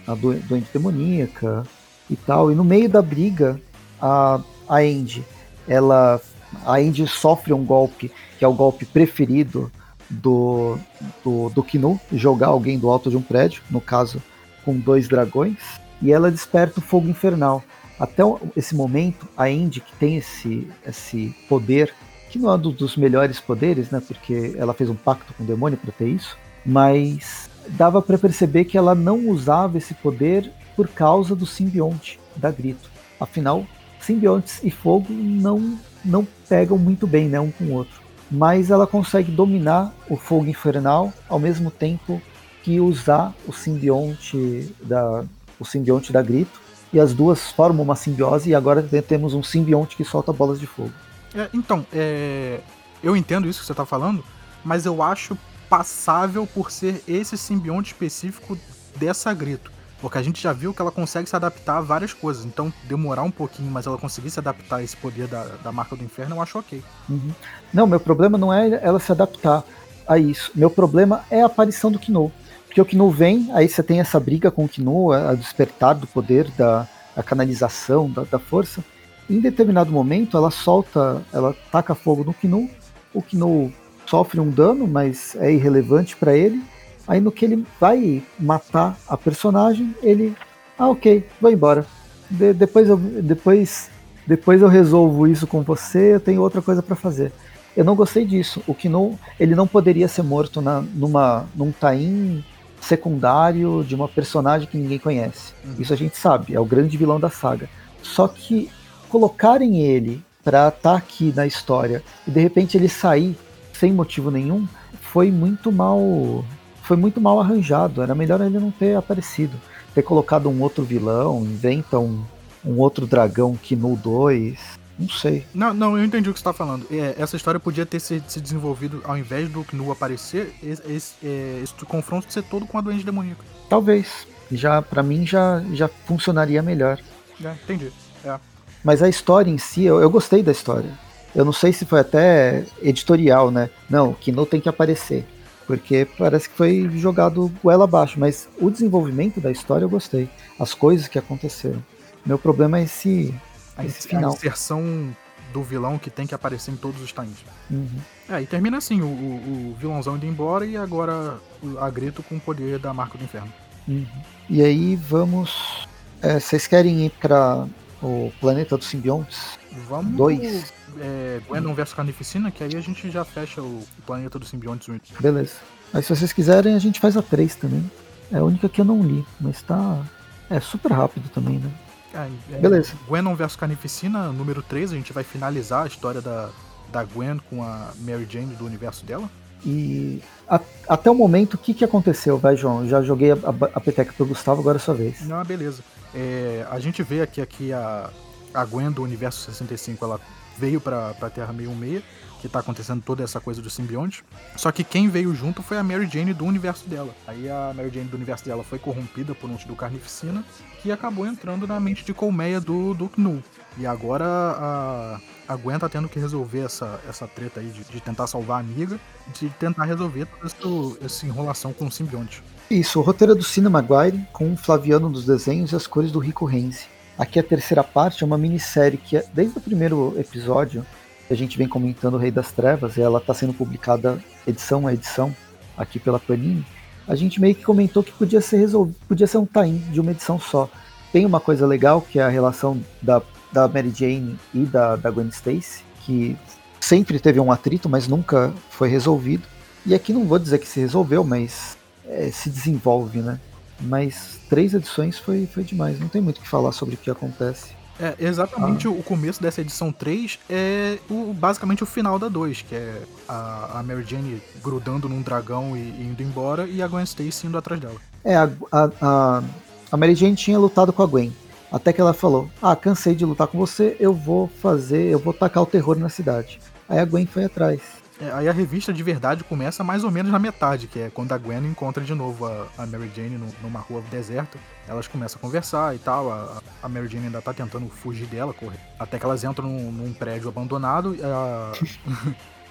a 0.07 0.15
doente 0.15 0.67
demoníaca 0.73 1.63
e 2.09 2.15
tal. 2.15 2.51
E 2.51 2.55
no 2.55 2.63
meio 2.63 2.89
da 2.89 3.01
briga, 3.01 3.59
a, 4.01 4.41
a 4.67 4.77
Andy, 4.77 5.23
ela, 5.67 6.19
a 6.65 6.75
Andy 6.77 7.07
sofre 7.07 7.53
um 7.53 7.63
golpe, 7.63 8.11
que 8.37 8.45
é 8.45 8.47
o 8.47 8.53
golpe 8.53 8.85
preferido 8.85 9.71
do, 10.09 10.77
do, 11.23 11.49
do 11.49 11.63
Kinu, 11.63 11.99
jogar 12.11 12.47
alguém 12.47 12.77
do 12.77 12.89
alto 12.89 13.09
de 13.09 13.17
um 13.17 13.21
prédio, 13.21 13.61
no 13.69 13.79
caso 13.79 14.21
com 14.65 14.77
dois 14.77 15.07
dragões, 15.07 15.57
e 16.01 16.11
ela 16.11 16.31
desperta 16.31 16.79
o 16.79 16.83
fogo 16.83 17.07
infernal. 17.07 17.63
Até 17.99 18.23
esse 18.55 18.75
momento, 18.75 19.27
a 19.37 19.45
Andy, 19.45 19.79
que 19.79 19.95
tem 19.97 20.17
esse, 20.17 20.67
esse 20.85 21.35
poder, 21.47 21.93
que 22.29 22.39
não 22.39 22.49
é 22.49 22.55
um 22.55 22.57
dos 22.59 22.97
melhores 22.97 23.39
poderes, 23.39 23.91
né, 23.91 24.01
porque 24.05 24.55
ela 24.57 24.73
fez 24.73 24.89
um 24.89 24.95
pacto 24.95 25.33
com 25.33 25.43
o 25.43 25.45
demônio 25.45 25.77
para 25.77 25.91
ter 25.91 26.07
isso, 26.07 26.35
mas 26.65 27.49
dava 27.69 28.01
para 28.01 28.17
perceber 28.17 28.65
que 28.65 28.77
ela 28.77 28.95
não 28.95 29.29
usava 29.29 29.77
esse 29.77 29.93
poder 29.93 30.51
por 30.75 30.87
causa 30.87 31.35
do 31.35 31.45
simbionte 31.45 32.19
da 32.35 32.51
Grito. 32.51 32.89
Afinal, 33.19 33.65
simbiontes 33.99 34.59
e 34.63 34.71
fogo 34.71 35.07
não 35.11 35.77
não 36.03 36.27
pegam 36.49 36.79
muito 36.79 37.05
bem, 37.05 37.29
né, 37.29 37.39
um 37.39 37.51
com 37.51 37.65
o 37.65 37.73
outro. 37.73 38.01
Mas 38.29 38.71
ela 38.71 38.87
consegue 38.87 39.31
dominar 39.31 39.93
o 40.09 40.17
fogo 40.17 40.47
infernal 40.47 41.13
ao 41.29 41.37
mesmo 41.37 41.69
tempo 41.69 42.19
que 42.63 42.79
usar 42.79 43.33
o 43.47 43.53
simbionte 43.53 44.73
da 44.81 45.23
o 45.59 45.65
simbionte 45.65 46.11
da 46.11 46.23
Grito 46.23 46.59
e 46.91 46.99
as 46.99 47.13
duas 47.13 47.51
formam 47.51 47.83
uma 47.83 47.95
simbiose 47.95 48.49
e 48.49 48.55
agora 48.55 48.81
temos 49.07 49.33
um 49.33 49.43
simbionte 49.43 49.95
que 49.95 50.03
solta 50.03 50.33
bolas 50.33 50.59
de 50.59 50.65
fogo. 50.65 50.91
É, 51.33 51.47
então, 51.53 51.85
é, 51.93 52.59
eu 53.03 53.15
entendo 53.15 53.47
isso 53.47 53.59
que 53.59 53.65
você 53.65 53.71
está 53.71 53.85
falando, 53.85 54.23
mas 54.65 54.85
eu 54.85 55.01
acho 55.01 55.37
passável 55.71 56.45
por 56.45 56.69
ser 56.69 57.01
esse 57.07 57.37
simbionte 57.37 57.93
específico 57.93 58.57
dessa 58.97 59.33
grito. 59.33 59.71
Porque 60.01 60.17
a 60.17 60.21
gente 60.21 60.43
já 60.43 60.51
viu 60.51 60.73
que 60.73 60.81
ela 60.81 60.91
consegue 60.91 61.29
se 61.29 61.35
adaptar 61.35 61.77
a 61.77 61.81
várias 61.81 62.11
coisas. 62.11 62.43
Então, 62.43 62.73
demorar 62.83 63.23
um 63.23 63.31
pouquinho, 63.31 63.71
mas 63.71 63.87
ela 63.87 63.97
conseguir 63.97 64.31
se 64.31 64.39
adaptar 64.39 64.77
a 64.77 64.83
esse 64.83 64.97
poder 64.97 65.27
da, 65.27 65.45
da 65.63 65.71
marca 65.71 65.95
do 65.95 66.03
inferno, 66.03 66.35
eu 66.35 66.41
acho 66.41 66.59
ok. 66.59 66.83
Uhum. 67.07 67.31
Não, 67.73 67.87
meu 67.87 68.01
problema 68.01 68.37
não 68.37 68.53
é 68.53 68.81
ela 68.83 68.99
se 68.99 69.13
adaptar 69.13 69.63
a 70.05 70.17
isso. 70.17 70.51
Meu 70.53 70.69
problema 70.69 71.23
é 71.31 71.41
a 71.41 71.45
aparição 71.45 71.89
do 71.89 71.99
Kino. 71.99 72.33
Porque 72.65 72.81
o 72.81 72.85
Kino 72.85 73.09
vem, 73.09 73.49
aí 73.53 73.69
você 73.69 73.81
tem 73.81 74.01
essa 74.01 74.19
briga 74.19 74.51
com 74.51 74.65
o 74.65 74.69
Kino, 74.69 75.13
a 75.13 75.33
despertar 75.35 75.95
do 75.95 76.07
poder, 76.07 76.51
da 76.51 76.85
canalização, 77.25 78.09
da, 78.09 78.23
da 78.23 78.39
força. 78.39 78.83
Em 79.29 79.39
determinado 79.39 79.89
momento, 79.89 80.35
ela 80.35 80.51
solta, 80.51 81.21
ela 81.31 81.55
taca 81.71 81.95
fogo 81.95 82.25
no 82.25 82.33
Kino. 82.33 82.69
O 83.13 83.21
Kino 83.21 83.71
sofre 84.05 84.39
um 84.39 84.49
dano, 84.49 84.87
mas 84.87 85.35
é 85.35 85.51
irrelevante 85.51 86.15
para 86.15 86.35
ele. 86.35 86.61
Aí 87.07 87.19
no 87.19 87.31
que 87.31 87.45
ele 87.45 87.65
vai 87.79 88.23
matar 88.39 88.97
a 89.07 89.17
personagem, 89.17 89.95
ele, 90.01 90.35
ah, 90.77 90.89
ok, 90.89 91.27
vou 91.39 91.51
embora. 91.51 91.85
De, 92.29 92.53
depois 92.53 92.87
eu 92.87 92.97
depois 92.97 93.89
depois 94.25 94.61
eu 94.61 94.67
resolvo 94.67 95.27
isso 95.27 95.47
com 95.47 95.61
você, 95.61 96.15
eu 96.15 96.19
tenho 96.19 96.41
outra 96.41 96.61
coisa 96.61 96.81
para 96.81 96.95
fazer. 96.95 97.31
Eu 97.75 97.83
não 97.83 97.95
gostei 97.95 98.25
disso. 98.25 98.61
O 98.67 98.75
Kino, 98.75 99.17
ele 99.39 99.55
não 99.55 99.65
poderia 99.65 100.07
ser 100.07 100.23
morto 100.23 100.61
na, 100.61 100.81
numa 100.81 101.45
num 101.55 101.71
tain 101.71 102.43
secundário 102.79 103.83
de 103.87 103.95
uma 103.95 104.07
personagem 104.07 104.67
que 104.67 104.77
ninguém 104.77 104.99
conhece. 104.99 105.53
Uhum. 105.63 105.75
Isso 105.79 105.93
a 105.93 105.97
gente 105.97 106.17
sabe, 106.17 106.53
é 106.53 106.59
o 106.59 106.65
grande 106.65 106.97
vilão 106.97 107.19
da 107.19 107.29
saga. 107.29 107.69
Só 108.01 108.27
que 108.27 108.69
colocarem 109.09 109.81
ele 109.81 110.23
para 110.43 110.69
estar 110.69 110.91
tá 110.91 110.95
aqui 110.95 111.31
na 111.35 111.45
história 111.45 112.03
e 112.27 112.31
de 112.31 112.39
repente 112.39 112.75
ele 112.77 112.89
sair 112.89 113.37
sem 113.73 113.91
motivo 113.91 114.31
nenhum, 114.31 114.67
foi 115.01 115.31
muito 115.31 115.71
mal. 115.71 116.45
Foi 116.83 116.97
muito 116.97 117.21
mal 117.21 117.39
arranjado. 117.39 118.01
Era 118.01 118.15
melhor 118.15 118.41
ele 118.41 118.59
não 118.59 118.71
ter 118.71 118.95
aparecido. 118.95 119.57
Ter 119.93 120.01
colocado 120.01 120.49
um 120.49 120.61
outro 120.61 120.83
vilão, 120.83 121.41
inventa 121.43 121.99
um, 121.99 122.23
um 122.65 122.77
outro 122.79 123.05
dragão 123.05 123.55
Kinu 123.55 123.95
2. 123.95 124.81
Não 124.97 125.09
sei. 125.09 125.45
Não, 125.53 125.73
não, 125.73 125.97
eu 125.97 126.05
entendi 126.05 126.29
o 126.29 126.33
que 126.33 126.39
você 126.39 126.43
tá 126.43 126.53
falando. 126.53 126.85
É, 126.91 127.15
essa 127.17 127.35
história 127.35 127.59
podia 127.59 127.85
ter 127.85 127.99
se, 127.99 128.21
se 128.27 128.39
desenvolvido, 128.39 129.01
ao 129.03 129.17
invés 129.17 129.49
do 129.49 129.63
Knu 129.63 129.91
aparecer, 129.91 130.53
esse, 130.61 130.91
esse, 130.91 131.13
é, 131.23 131.61
esse 131.63 131.73
confronto 131.85 132.31
ser 132.31 132.43
todo 132.43 132.67
com 132.67 132.77
a 132.77 132.81
doente 132.81 133.03
demoníaca. 133.03 133.43
Talvez. 133.67 134.27
Já, 134.51 134.81
para 134.81 135.01
mim, 135.01 135.25
já, 135.25 135.63
já 135.73 135.87
funcionaria 135.87 136.61
melhor. 136.61 136.99
É, 137.43 137.51
entendi. 137.63 137.91
É. 138.23 138.37
Mas 138.83 139.01
a 139.01 139.09
história 139.09 139.49
em 139.49 139.57
si, 139.57 139.83
eu, 139.83 139.99
eu 139.99 140.09
gostei 140.09 140.43
da 140.43 140.51
história. 140.51 140.91
Eu 141.35 141.45
não 141.45 141.53
sei 141.53 141.71
se 141.71 141.85
foi 141.85 141.99
até 141.99 142.65
editorial, 142.81 143.51
né? 143.51 143.69
Não, 143.89 144.13
que 144.13 144.31
não 144.31 144.45
tem 144.45 144.59
que 144.59 144.69
aparecer. 144.69 145.25
Porque 145.65 146.07
parece 146.17 146.49
que 146.49 146.55
foi 146.55 146.89
jogado 146.95 147.51
goela 147.63 147.85
abaixo, 147.85 148.19
mas 148.19 148.49
o 148.59 148.69
desenvolvimento 148.69 149.39
da 149.39 149.51
história 149.51 149.85
eu 149.85 149.89
gostei. 149.89 150.29
As 150.59 150.73
coisas 150.73 151.07
que 151.07 151.17
aconteceram. 151.17 151.81
Meu 152.25 152.37
problema 152.37 152.79
é 152.79 152.83
esse, 152.83 153.33
a, 153.77 153.85
esse 153.85 154.07
final. 154.07 154.31
A 154.31 154.33
inserção 154.33 155.15
do 155.53 155.63
vilão 155.63 155.97
que 155.97 156.09
tem 156.09 156.25
que 156.25 156.35
aparecer 156.35 156.71
em 156.71 156.75
todos 156.75 157.01
os 157.01 157.11
times. 157.11 157.37
Uhum. 157.69 157.87
É, 158.29 158.41
e 158.41 158.45
termina 158.45 158.77
assim, 158.77 159.01
o, 159.01 159.05
o, 159.05 159.71
o, 159.71 159.75
vilãozão 159.79 160.15
indo 160.15 160.25
embora 160.25 160.65
e 160.65 160.77
agora 160.77 161.37
a 161.79 161.89
Grito 161.89 162.23
com 162.23 162.35
o 162.35 162.39
poder 162.39 162.79
da 162.79 162.93
Marca 162.93 163.17
do 163.17 163.23
Inferno. 163.23 163.51
Uhum. 163.87 164.05
E 164.49 164.61
aí 164.61 164.95
vamos... 164.95 165.87
É, 166.21 166.39
vocês 166.39 166.67
querem 166.67 167.05
ir 167.05 167.09
para 167.11 167.67
o 168.01 168.31
Planeta 168.39 168.77
dos 168.77 168.87
Simbiontes? 168.87 169.60
Vamos. 169.87 170.15
Dois. 170.15 170.73
É, 170.99 171.39
Gwenon 171.47 171.73
vs 171.73 171.93
Carnificina, 171.93 172.51
que 172.51 172.63
aí 172.63 172.75
a 172.75 172.81
gente 172.81 173.09
já 173.09 173.23
fecha 173.23 173.61
o 173.61 173.83
Planeta 174.05 174.37
dos 174.37 174.49
Simbiontes 174.49 174.89
1. 174.89 174.99
Beleza. 175.19 175.53
Aí 175.93 176.01
se 176.01 176.15
vocês 176.15 176.33
quiserem, 176.33 176.75
a 176.75 176.79
gente 176.79 176.99
faz 176.99 177.15
a 177.17 177.21
3 177.21 177.55
também. 177.55 177.89
É 178.31 178.37
a 178.37 178.43
única 178.43 178.69
que 178.69 178.79
eu 178.79 178.85
não 178.85 179.01
li, 179.01 179.25
mas 179.39 179.61
tá. 179.61 180.01
É 180.49 180.59
super 180.59 180.91
rápido 180.91 181.29
também, 181.29 181.59
né? 181.59 181.71
É, 182.13 182.55
é, 182.55 182.59
Beleza. 182.59 182.93
Gwenon 183.07 183.35
vs 183.35 183.55
Carnificina, 183.55 184.31
número 184.31 184.61
3, 184.61 184.91
a 184.91 184.95
gente 184.95 185.13
vai 185.13 185.23
finalizar 185.23 185.83
a 185.83 185.87
história 185.87 186.21
da, 186.21 186.49
da 186.91 187.03
Gwen 187.03 187.39
com 187.49 187.63
a 187.63 187.91
Mary 187.99 188.27
Jane 188.29 188.53
do 188.55 188.65
universo 188.65 189.05
dela. 189.05 189.29
E 189.65 190.21
a, 190.47 190.59
até 190.89 191.09
o 191.09 191.15
momento, 191.15 191.53
o 191.53 191.57
que, 191.57 191.73
que 191.73 191.85
aconteceu, 191.85 192.37
vai, 192.37 192.57
João? 192.57 192.87
Já 192.87 193.01
joguei 193.01 193.31
a, 193.31 193.35
a, 193.35 193.69
a 193.75 193.79
peteca 193.79 194.11
pro 194.11 194.25
Gustavo, 194.25 194.59
agora 194.59 194.77
é 194.77 194.79
sua 194.79 194.93
vez. 194.93 195.21
Não, 195.21 195.43
beleza. 195.43 195.83
É, 196.13 196.65
a 196.69 196.79
gente 196.79 197.01
vê 197.03 197.21
aqui, 197.21 197.39
aqui 197.39 197.71
a, 197.71 198.09
a 198.53 198.65
Gwen 198.65 198.91
do 198.91 199.03
universo 199.03 199.39
65 199.51 200.03
ela 200.03 200.19
veio 200.57 200.79
pra, 200.79 201.13
pra 201.13 201.29
Terra 201.29 201.53
616, 201.53 202.03
que 202.41 202.49
tá 202.49 202.59
acontecendo 202.59 203.03
toda 203.03 203.23
essa 203.23 203.39
coisa 203.39 203.61
do 203.61 203.69
simbionte. 203.69 204.23
Só 204.55 204.71
que 204.71 204.83
quem 204.83 205.07
veio 205.09 205.33
junto 205.35 205.61
foi 205.61 205.77
a 205.77 205.83
Mary 205.83 206.07
Jane 206.07 206.33
do 206.33 206.43
universo 206.43 206.89
dela. 206.89 207.13
Aí 207.27 207.47
a 207.47 207.71
Mary 207.75 207.91
Jane 207.93 208.07
do 208.07 208.17
universo 208.17 208.45
dela 208.45 208.63
foi 208.63 208.79
corrompida 208.79 209.35
por 209.35 209.49
um 209.49 209.55
do 209.55 209.75
Carnificina, 209.75 210.43
que 210.81 210.91
acabou 210.91 211.25
entrando 211.27 211.67
na 211.67 211.79
mente 211.79 212.03
de 212.03 212.13
colmeia 212.13 212.59
do, 212.59 212.95
do 212.95 213.07
Knu. 213.09 213.43
E 213.77 213.85
agora 213.85 214.25
a, 214.25 215.19
a 215.47 215.55
Gwen 215.55 215.77
tá 215.77 215.87
tendo 215.87 216.09
que 216.09 216.19
resolver 216.19 216.61
essa, 216.61 216.99
essa 217.07 217.27
treta 217.27 217.59
aí 217.59 217.67
de, 217.67 217.83
de 217.83 218.01
tentar 218.01 218.25
salvar 218.25 218.57
a 218.57 218.59
amiga, 218.59 218.99
de 219.39 219.49
tentar 219.51 219.85
resolver 219.85 220.27
toda 220.59 221.05
essa 221.05 221.25
enrolação 221.25 221.73
com 221.73 221.85
o 221.85 221.91
simbionte. 221.91 222.43
Isso, 222.69 222.99
o 222.99 223.03
roteiro 223.03 223.33
é 223.33 223.35
do 223.35 223.43
Cine 223.43 223.69
Maguire, 223.69 224.25
com 224.31 224.51
o 224.51 224.57
Flaviano 224.57 225.09
nos 225.09 225.25
desenhos 225.25 225.73
e 225.73 225.75
as 225.75 225.85
cores 225.85 226.11
do 226.11 226.19
Rico 226.19 226.45
Renzi. 226.45 226.87
Aqui 227.21 227.37
a 227.37 227.43
terceira 227.43 227.83
parte 227.83 228.23
é 228.23 228.25
uma 228.25 228.35
minissérie 228.35 228.97
que, 228.97 229.23
desde 229.31 229.55
o 229.55 229.61
primeiro 229.61 230.15
episódio, 230.19 230.83
a 231.29 231.35
gente 231.35 231.55
vem 231.55 231.67
comentando 231.67 232.15
o 232.15 232.17
Rei 232.17 232.31
das 232.31 232.51
Trevas, 232.51 232.97
e 232.97 233.01
ela 233.01 233.19
está 233.19 233.31
sendo 233.31 233.53
publicada 233.53 234.17
edição 234.47 234.87
a 234.87 234.93
edição 234.95 235.31
aqui 235.77 235.99
pela 235.99 236.19
Panini. 236.19 236.65
A 237.07 237.13
gente 237.13 237.39
meio 237.39 237.53
que 237.53 237.63
comentou 237.63 238.01
que 238.01 238.11
podia 238.11 238.41
ser 238.41 238.57
resolvido, 238.57 238.97
podia 239.07 239.27
ser 239.27 239.37
um 239.37 239.45
tain 239.45 239.77
de 239.91 240.01
uma 240.01 240.09
edição 240.09 240.39
só. 240.39 240.67
Tem 241.13 241.23
uma 241.23 241.39
coisa 241.39 241.67
legal 241.67 242.01
que 242.01 242.17
é 242.17 242.23
a 242.23 242.27
relação 242.27 242.81
da, 242.99 243.21
da 243.53 243.67
Mary 243.67 243.93
Jane 243.95 244.39
e 244.51 244.65
da, 244.65 244.95
da 244.95 245.11
Gwen 245.11 245.27
Stacy, 245.27 245.83
que 246.03 246.35
sempre 246.79 247.19
teve 247.19 247.39
um 247.39 247.51
atrito, 247.51 247.87
mas 247.87 248.07
nunca 248.07 248.51
foi 248.71 248.89
resolvido. 248.89 249.47
E 249.85 249.93
aqui 249.93 250.11
não 250.11 250.25
vou 250.25 250.39
dizer 250.39 250.57
que 250.57 250.67
se 250.67 250.79
resolveu, 250.79 251.23
mas 251.23 251.77
é, 252.03 252.31
se 252.31 252.49
desenvolve, 252.49 253.19
né? 253.19 253.39
Mas 253.81 254.39
três 254.49 254.73
edições 254.73 255.17
foi, 255.17 255.47
foi 255.47 255.63
demais, 255.63 255.99
não 255.99 256.07
tem 256.07 256.21
muito 256.21 256.37
o 256.37 256.41
que 256.41 256.47
falar 256.47 256.71
sobre 256.71 256.95
o 256.95 256.97
que 256.97 257.09
acontece. 257.09 257.81
É, 257.99 258.15
exatamente 258.19 258.87
ah. 258.87 258.89
o 258.89 259.03
começo 259.03 259.41
dessa 259.41 259.61
edição 259.61 259.91
3 259.91 260.39
é 260.49 260.97
o, 261.07 261.33
basicamente 261.33 261.83
o 261.83 261.85
final 261.85 262.17
da 262.17 262.27
2, 262.27 262.63
que 262.63 262.73
é 262.73 263.01
a, 263.27 263.79
a 263.79 263.83
Mary 263.83 264.03
Jane 264.03 264.41
grudando 264.63 265.07
num 265.07 265.21
dragão 265.21 265.77
e, 265.77 265.79
e, 265.79 266.07
indo 266.09 266.23
embora 266.23 266.65
e 266.65 266.81
a 266.81 266.87
Gwen 266.87 267.03
Stacy 267.03 267.45
indo 267.45 267.57
atrás 267.57 267.79
dela. 267.79 267.95
É, 268.23 268.35
a, 268.35 268.49
a, 268.71 269.43
a 269.91 269.97
Mary 269.97 270.15
Jane 270.15 270.35
tinha 270.35 270.57
lutado 270.57 270.91
com 270.91 271.03
a 271.03 271.05
Gwen. 271.05 271.31
Até 271.71 271.93
que 271.93 272.01
ela 272.01 272.13
falou: 272.13 272.49
Ah, 272.59 272.75
cansei 272.75 273.13
de 273.13 273.23
lutar 273.23 273.47
com 273.47 273.57
você, 273.57 273.95
eu 273.99 274.13
vou 274.13 274.47
fazer, 274.47 275.11
eu 275.11 275.19
vou 275.19 275.33
tacar 275.33 275.61
o 275.61 275.67
terror 275.67 275.97
na 275.97 276.09
cidade. 276.09 276.59
Aí 276.89 276.97
a 276.97 277.05
Gwen 277.05 277.27
foi 277.27 277.45
atrás. 277.45 278.00
É, 278.21 278.31
aí 278.33 278.47
a 278.47 278.51
revista 278.51 278.93
de 278.93 279.01
verdade 279.01 279.43
começa 279.43 279.83
mais 279.83 280.03
ou 280.03 280.11
menos 280.11 280.31
na 280.31 280.37
metade, 280.37 280.85
que 280.85 280.99
é 280.99 281.09
quando 281.09 281.31
a 281.31 281.37
Gwen 281.39 281.65
encontra 281.65 282.03
de 282.03 282.13
novo 282.13 282.45
a, 282.45 282.67
a 282.77 282.85
Mary 282.85 283.11
Jane 283.15 283.35
no, 283.35 283.47
numa 283.63 283.79
rua 283.79 284.03
deserta. 284.11 284.59
Elas 284.87 285.07
começam 285.07 285.39
a 285.39 285.41
conversar 285.41 285.95
e 285.95 285.97
tal. 285.97 286.31
A, 286.31 286.61
a, 286.83 286.87
Mary 286.87 287.07
Jane 287.07 287.25
ainda 287.25 287.41
tá 287.41 287.51
tentando 287.51 287.89
fugir 287.89 288.27
dela, 288.27 288.53
correr. 288.53 288.79
Até 288.99 289.17
que 289.17 289.25
elas 289.25 289.43
entram 289.43 289.67
num, 289.67 289.91
num 289.91 290.13
prédio 290.13 290.47
abandonado. 290.49 291.17
A, 291.23 291.71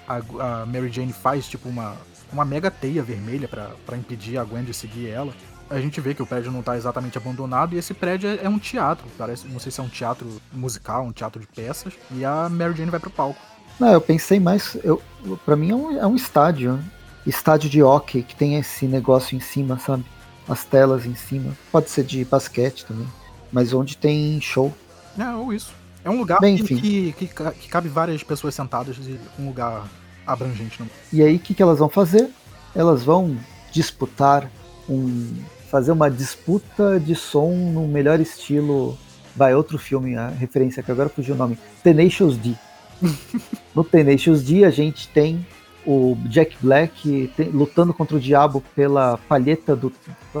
a, 0.61 0.65
Mary 0.65 0.89
Jane 0.89 1.11
faz 1.11 1.45
tipo 1.47 1.67
uma, 1.67 1.97
uma 2.31 2.45
mega 2.45 2.71
teia 2.71 3.03
vermelha 3.03 3.49
para 3.49 3.97
impedir 3.97 4.37
a 4.37 4.45
Gwen 4.45 4.63
de 4.63 4.73
seguir 4.73 5.09
ela. 5.09 5.33
A 5.69 5.81
gente 5.81 5.99
vê 5.99 6.13
que 6.13 6.21
o 6.21 6.25
prédio 6.25 6.51
não 6.51 6.61
tá 6.61 6.77
exatamente 6.77 7.17
abandonado 7.17 7.75
e 7.75 7.77
esse 7.77 7.93
prédio 7.93 8.29
é, 8.29 8.45
é 8.45 8.49
um 8.49 8.59
teatro. 8.59 9.05
Parece, 9.17 9.47
não 9.47 9.59
sei 9.59 9.69
se 9.69 9.81
é 9.81 9.83
um 9.83 9.89
teatro 9.89 10.41
musical, 10.53 11.03
um 11.03 11.11
teatro 11.11 11.41
de 11.41 11.47
peças. 11.47 11.93
E 12.11 12.23
a 12.23 12.47
Mary 12.47 12.73
Jane 12.73 12.91
vai 12.91 13.01
pro 13.01 13.09
palco. 13.09 13.51
Não, 13.79 13.91
eu 13.91 14.01
pensei 14.01 14.39
mais. 14.39 14.77
Eu, 14.83 15.01
pra 15.45 15.55
mim 15.55 15.71
é 15.71 15.75
um, 15.75 15.97
é 15.99 16.07
um 16.07 16.15
estádio. 16.15 16.73
Né? 16.73 16.83
Estádio 17.25 17.69
de 17.69 17.81
hockey 17.83 18.23
que 18.23 18.35
tem 18.35 18.55
esse 18.55 18.85
negócio 18.85 19.35
em 19.35 19.39
cima, 19.39 19.79
sabe? 19.79 20.03
As 20.47 20.63
telas 20.65 21.05
em 21.05 21.15
cima. 21.15 21.55
Pode 21.71 21.89
ser 21.89 22.03
de 22.03 22.25
basquete 22.25 22.85
também. 22.85 23.07
Mas 23.51 23.73
onde 23.73 23.97
tem 23.97 24.39
show. 24.41 24.73
É, 25.17 25.29
ou 25.35 25.53
isso. 25.53 25.73
É 26.03 26.09
um 26.09 26.17
lugar 26.17 26.39
Bem, 26.39 26.57
que, 26.57 26.81
que, 26.81 27.11
que, 27.13 27.27
que, 27.27 27.67
cabe 27.67 27.87
várias 27.87 28.23
pessoas 28.23 28.55
sentadas 28.55 28.97
e 28.97 29.19
um 29.39 29.47
lugar 29.47 29.87
abrangente. 30.25 30.81
Né? 30.81 30.89
E 31.13 31.21
aí, 31.21 31.35
o 31.35 31.39
que, 31.39 31.53
que 31.53 31.61
elas 31.61 31.79
vão 31.79 31.89
fazer? 31.89 32.29
Elas 32.73 33.03
vão 33.03 33.37
disputar 33.71 34.49
um. 34.89 35.31
fazer 35.69 35.91
uma 35.91 36.09
disputa 36.09 36.99
de 36.99 37.15
som 37.15 37.51
no 37.51 37.87
melhor 37.87 38.19
estilo. 38.19 38.97
Vai, 39.35 39.53
outro 39.53 39.77
filme, 39.77 40.17
a 40.17 40.27
referência 40.27 40.81
que 40.81 40.91
agora 40.91 41.07
fugiu 41.07 41.35
o 41.35 41.37
nome. 41.37 41.57
Tenacious 41.83 42.35
D. 42.35 42.55
no 43.75 43.83
Tenacious 43.83 44.43
D 44.43 44.63
a 44.65 44.69
gente 44.69 45.07
tem 45.09 45.45
o 45.85 46.15
Jack 46.25 46.55
Black 46.61 47.31
tem, 47.35 47.49
lutando 47.49 47.93
contra 47.93 48.15
o 48.15 48.19
diabo 48.19 48.63
pela 48.75 49.17
palheta 49.27 49.75
do, 49.75 49.91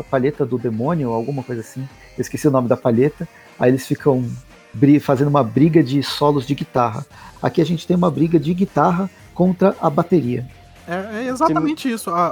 palheta 0.09 0.45
do 0.45 0.57
demônio, 0.57 1.09
alguma 1.09 1.43
coisa 1.43 1.61
assim. 1.61 1.87
Eu 2.17 2.21
esqueci 2.21 2.47
o 2.47 2.51
nome 2.51 2.67
da 2.67 2.77
palheta. 2.77 3.27
Aí 3.59 3.71
eles 3.71 3.87
ficam 3.87 4.23
fazendo 5.01 5.27
uma 5.27 5.43
briga 5.43 5.83
de 5.83 6.01
solos 6.03 6.45
de 6.45 6.55
guitarra. 6.55 7.05
Aqui 7.41 7.61
a 7.61 7.65
gente 7.65 7.87
tem 7.87 7.97
uma 7.97 8.11
briga 8.11 8.39
de 8.39 8.53
guitarra 8.53 9.09
contra 9.33 9.75
a 9.81 9.89
bateria. 9.89 10.47
É, 10.87 11.23
é 11.23 11.27
exatamente 11.27 11.91
isso. 11.91 12.09
A, 12.09 12.27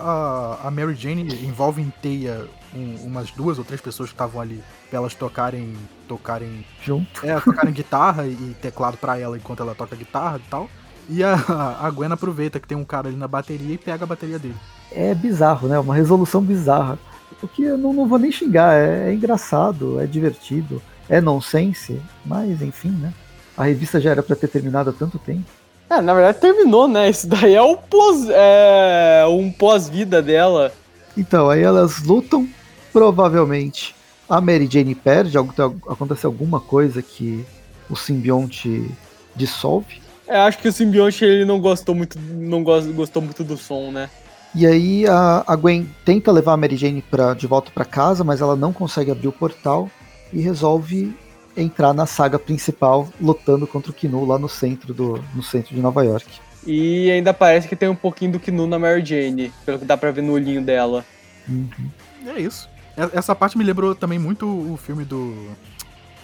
a, 0.63 0.67
a, 0.67 0.71
Mary 0.71 0.95
Jane 0.95 1.23
envolve 1.45 1.81
em 1.81 1.91
teia 2.01 2.47
um, 2.75 3.07
umas 3.07 3.31
duas 3.31 3.57
ou 3.57 3.63
três 3.63 3.81
pessoas 3.81 4.09
que 4.09 4.15
estavam 4.15 4.41
ali 4.41 4.61
pra 4.89 4.99
elas 4.99 5.13
tocarem. 5.13 5.75
tocarem. 6.07 6.65
Junto. 6.83 7.25
É, 7.25 7.39
tocarem 7.39 7.73
guitarra 7.73 8.27
e 8.27 8.55
teclado 8.61 8.97
para 8.97 9.17
ela 9.17 9.37
enquanto 9.37 9.61
ela 9.61 9.75
toca 9.75 9.95
guitarra 9.95 10.37
e 10.37 10.49
tal. 10.49 10.69
E 11.09 11.23
a, 11.23 11.33
a 11.81 11.89
Gwen 11.89 12.11
aproveita 12.11 12.59
que 12.59 12.67
tem 12.67 12.77
um 12.77 12.85
cara 12.85 13.07
ali 13.07 13.17
na 13.17 13.27
bateria 13.27 13.73
e 13.73 13.77
pega 13.77 14.03
a 14.03 14.07
bateria 14.07 14.37
dele. 14.37 14.55
É 14.91 15.13
bizarro, 15.15 15.67
né? 15.67 15.79
Uma 15.79 15.95
resolução 15.95 16.41
bizarra. 16.41 16.99
O 17.41 17.47
que 17.47 17.63
eu 17.63 17.77
não, 17.77 17.93
não 17.93 18.07
vou 18.07 18.19
nem 18.19 18.31
xingar, 18.31 18.73
é, 18.75 19.09
é 19.09 19.13
engraçado, 19.13 19.99
é 19.99 20.05
divertido, 20.05 20.81
é 21.07 21.21
nonsense, 21.21 22.01
mas 22.25 22.61
enfim, 22.61 22.89
né? 22.89 23.13
A 23.55 23.63
revista 23.63 23.99
já 23.99 24.11
era 24.11 24.23
para 24.23 24.35
ter 24.35 24.47
terminado 24.47 24.89
há 24.89 24.93
tanto 24.93 25.17
tempo. 25.17 25.45
É, 25.89 26.01
na 26.01 26.13
verdade 26.13 26.39
terminou, 26.39 26.87
né? 26.87 27.09
Isso 27.09 27.27
daí 27.27 27.55
é, 27.55 27.61
o 27.61 27.75
pós, 27.77 28.27
é 28.29 29.25
um 29.27 29.51
pós-vida 29.51 30.21
dela. 30.21 30.71
Então, 31.17 31.49
aí 31.49 31.63
elas 31.63 32.03
lutam, 32.03 32.47
provavelmente 32.91 33.95
a 34.29 34.39
Mary 34.39 34.67
Jane 34.69 34.93
perde, 34.93 35.37
acontece 35.37 36.25
alguma 36.25 36.59
coisa 36.59 37.01
que 37.01 37.45
o 37.89 37.95
simbionte 37.95 38.89
dissolve. 39.35 40.01
É, 40.27 40.37
acho 40.37 40.59
que 40.59 40.67
o 40.67 40.71
simbionte 40.71 41.25
ele 41.25 41.43
não 41.43 41.59
gostou 41.59 41.95
muito, 41.95 42.19
não 42.19 42.63
gostou 42.63 43.21
muito 43.21 43.43
do 43.43 43.57
som, 43.57 43.91
né? 43.91 44.09
E 44.53 44.65
aí 44.65 45.07
a, 45.07 45.43
a 45.47 45.55
Gwen 45.55 45.87
tenta 46.05 46.31
levar 46.31 46.53
a 46.53 46.57
Mary 46.57 46.77
Jane 46.77 47.01
pra, 47.01 47.33
de 47.33 47.47
volta 47.47 47.71
para 47.71 47.85
casa, 47.85 48.23
mas 48.23 48.41
ela 48.41 48.55
não 48.55 48.71
consegue 48.71 49.11
abrir 49.11 49.27
o 49.27 49.31
portal 49.31 49.89
e 50.31 50.39
resolve 50.39 51.15
entrar 51.57 51.93
na 51.93 52.05
saga 52.05 52.37
principal 52.37 53.09
lutando 53.19 53.65
contra 53.65 53.91
o 53.91 53.93
Kinu 53.93 54.25
lá 54.25 54.37
no 54.37 54.47
centro 54.47 54.93
do 54.93 55.23
no 55.35 55.43
centro 55.43 55.75
de 55.75 55.81
Nova 55.81 56.03
York. 56.03 56.27
E 56.65 57.09
ainda 57.09 57.33
parece 57.33 57.67
que 57.67 57.75
tem 57.75 57.89
um 57.89 57.95
pouquinho 57.95 58.33
do 58.33 58.39
Kinu 58.39 58.67
na 58.67 58.77
Mary 58.77 59.03
Jane, 59.03 59.51
pelo 59.65 59.79
que 59.79 59.85
dá 59.85 59.97
pra 59.97 60.11
ver 60.11 60.21
no 60.21 60.33
olhinho 60.33 60.61
dela. 60.61 61.05
Uhum. 61.47 61.89
É 62.27 62.39
isso. 62.39 62.69
Essa 63.13 63.33
parte 63.33 63.57
me 63.57 63.63
lembrou 63.63 63.95
também 63.95 64.19
muito 64.19 64.45
o 64.45 64.77
filme 64.77 65.05
do 65.05 65.33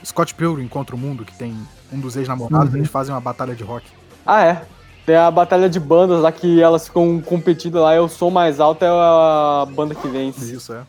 Scott 0.03 0.33
Pilgrim 0.33 0.67
contra 0.67 0.95
o 0.95 0.99
Mundo, 0.99 1.23
que 1.23 1.35
tem 1.37 1.55
um 1.91 1.99
dos 1.99 2.15
ex-namorados, 2.15 2.71
uhum. 2.73 2.79
eles 2.79 2.89
fazem 2.89 3.13
uma 3.13 3.21
batalha 3.21 3.55
de 3.55 3.63
rock. 3.63 3.85
Ah, 4.25 4.43
é. 4.43 4.61
Tem 5.05 5.15
a 5.15 5.29
batalha 5.29 5.69
de 5.69 5.79
bandas 5.79 6.21
lá 6.21 6.31
que 6.31 6.61
elas 6.61 6.87
ficam 6.87 7.21
competindo 7.21 7.75
lá, 7.75 7.95
e 7.95 7.99
o 7.99 8.09
som 8.09 8.29
mais 8.29 8.59
alto 8.59 8.83
é 8.83 8.87
a 8.89 9.67
banda 9.75 9.93
que 9.95 10.07
vence. 10.07 10.53
Isso, 10.53 10.73
é. 10.73 10.83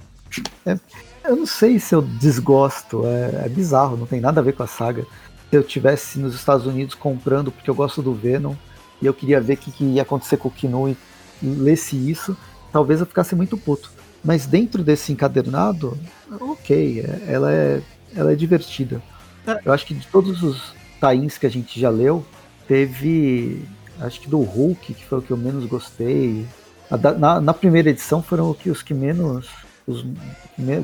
é 0.64 0.78
eu 1.24 1.36
não 1.36 1.46
sei 1.46 1.78
se 1.78 1.94
eu 1.94 2.02
desgosto, 2.02 3.02
é, 3.04 3.46
é, 3.46 3.48
bizarro, 3.48 3.96
não 3.96 4.06
tem 4.06 4.20
nada 4.20 4.40
a 4.40 4.44
ver 4.44 4.52
com 4.52 4.62
a 4.62 4.66
saga. 4.66 5.04
Se 5.50 5.56
eu 5.56 5.62
tivesse 5.62 6.18
nos 6.18 6.34
Estados 6.34 6.66
Unidos 6.66 6.94
comprando, 6.94 7.52
porque 7.52 7.68
eu 7.68 7.74
gosto 7.74 8.00
do 8.00 8.14
Venom, 8.14 8.54
e 9.02 9.06
eu 9.06 9.12
queria 9.12 9.40
ver 9.40 9.54
o 9.54 9.56
que, 9.56 9.70
que, 9.70 9.84
ia 9.84 10.02
acontecer 10.02 10.36
com 10.36 10.48
o 10.48 10.50
Kinu 10.50 10.88
e, 10.88 10.96
e 11.42 11.46
lesse 11.46 11.96
isso, 11.96 12.36
talvez 12.72 13.00
eu 13.00 13.06
ficasse 13.06 13.34
muito 13.34 13.56
puto. 13.56 13.90
Mas 14.26 14.44
dentro 14.44 14.82
desse 14.82 15.12
encadernado, 15.12 15.96
ok, 16.40 17.00
é, 17.00 17.32
ela 17.32 17.52
é, 17.52 17.80
ela 18.14 18.32
é 18.32 18.34
divertida. 18.34 19.00
Eu 19.64 19.72
acho 19.72 19.86
que 19.86 19.94
de 19.94 20.04
todos 20.08 20.42
os 20.42 20.74
tains 21.00 21.38
que 21.38 21.46
a 21.46 21.48
gente 21.48 21.78
já 21.78 21.88
leu, 21.88 22.26
teve. 22.66 23.62
Acho 24.00 24.20
que 24.20 24.28
do 24.28 24.40
Hulk, 24.40 24.94
que 24.94 25.04
foi 25.04 25.20
o 25.20 25.22
que 25.22 25.30
eu 25.30 25.36
menos 25.36 25.64
gostei. 25.66 26.44
Na, 27.18 27.40
na 27.40 27.54
primeira 27.54 27.90
edição 27.90 28.20
foram 28.20 28.54
os 28.66 28.82
que 28.82 28.92
menos 28.92 29.48
os, 29.86 30.04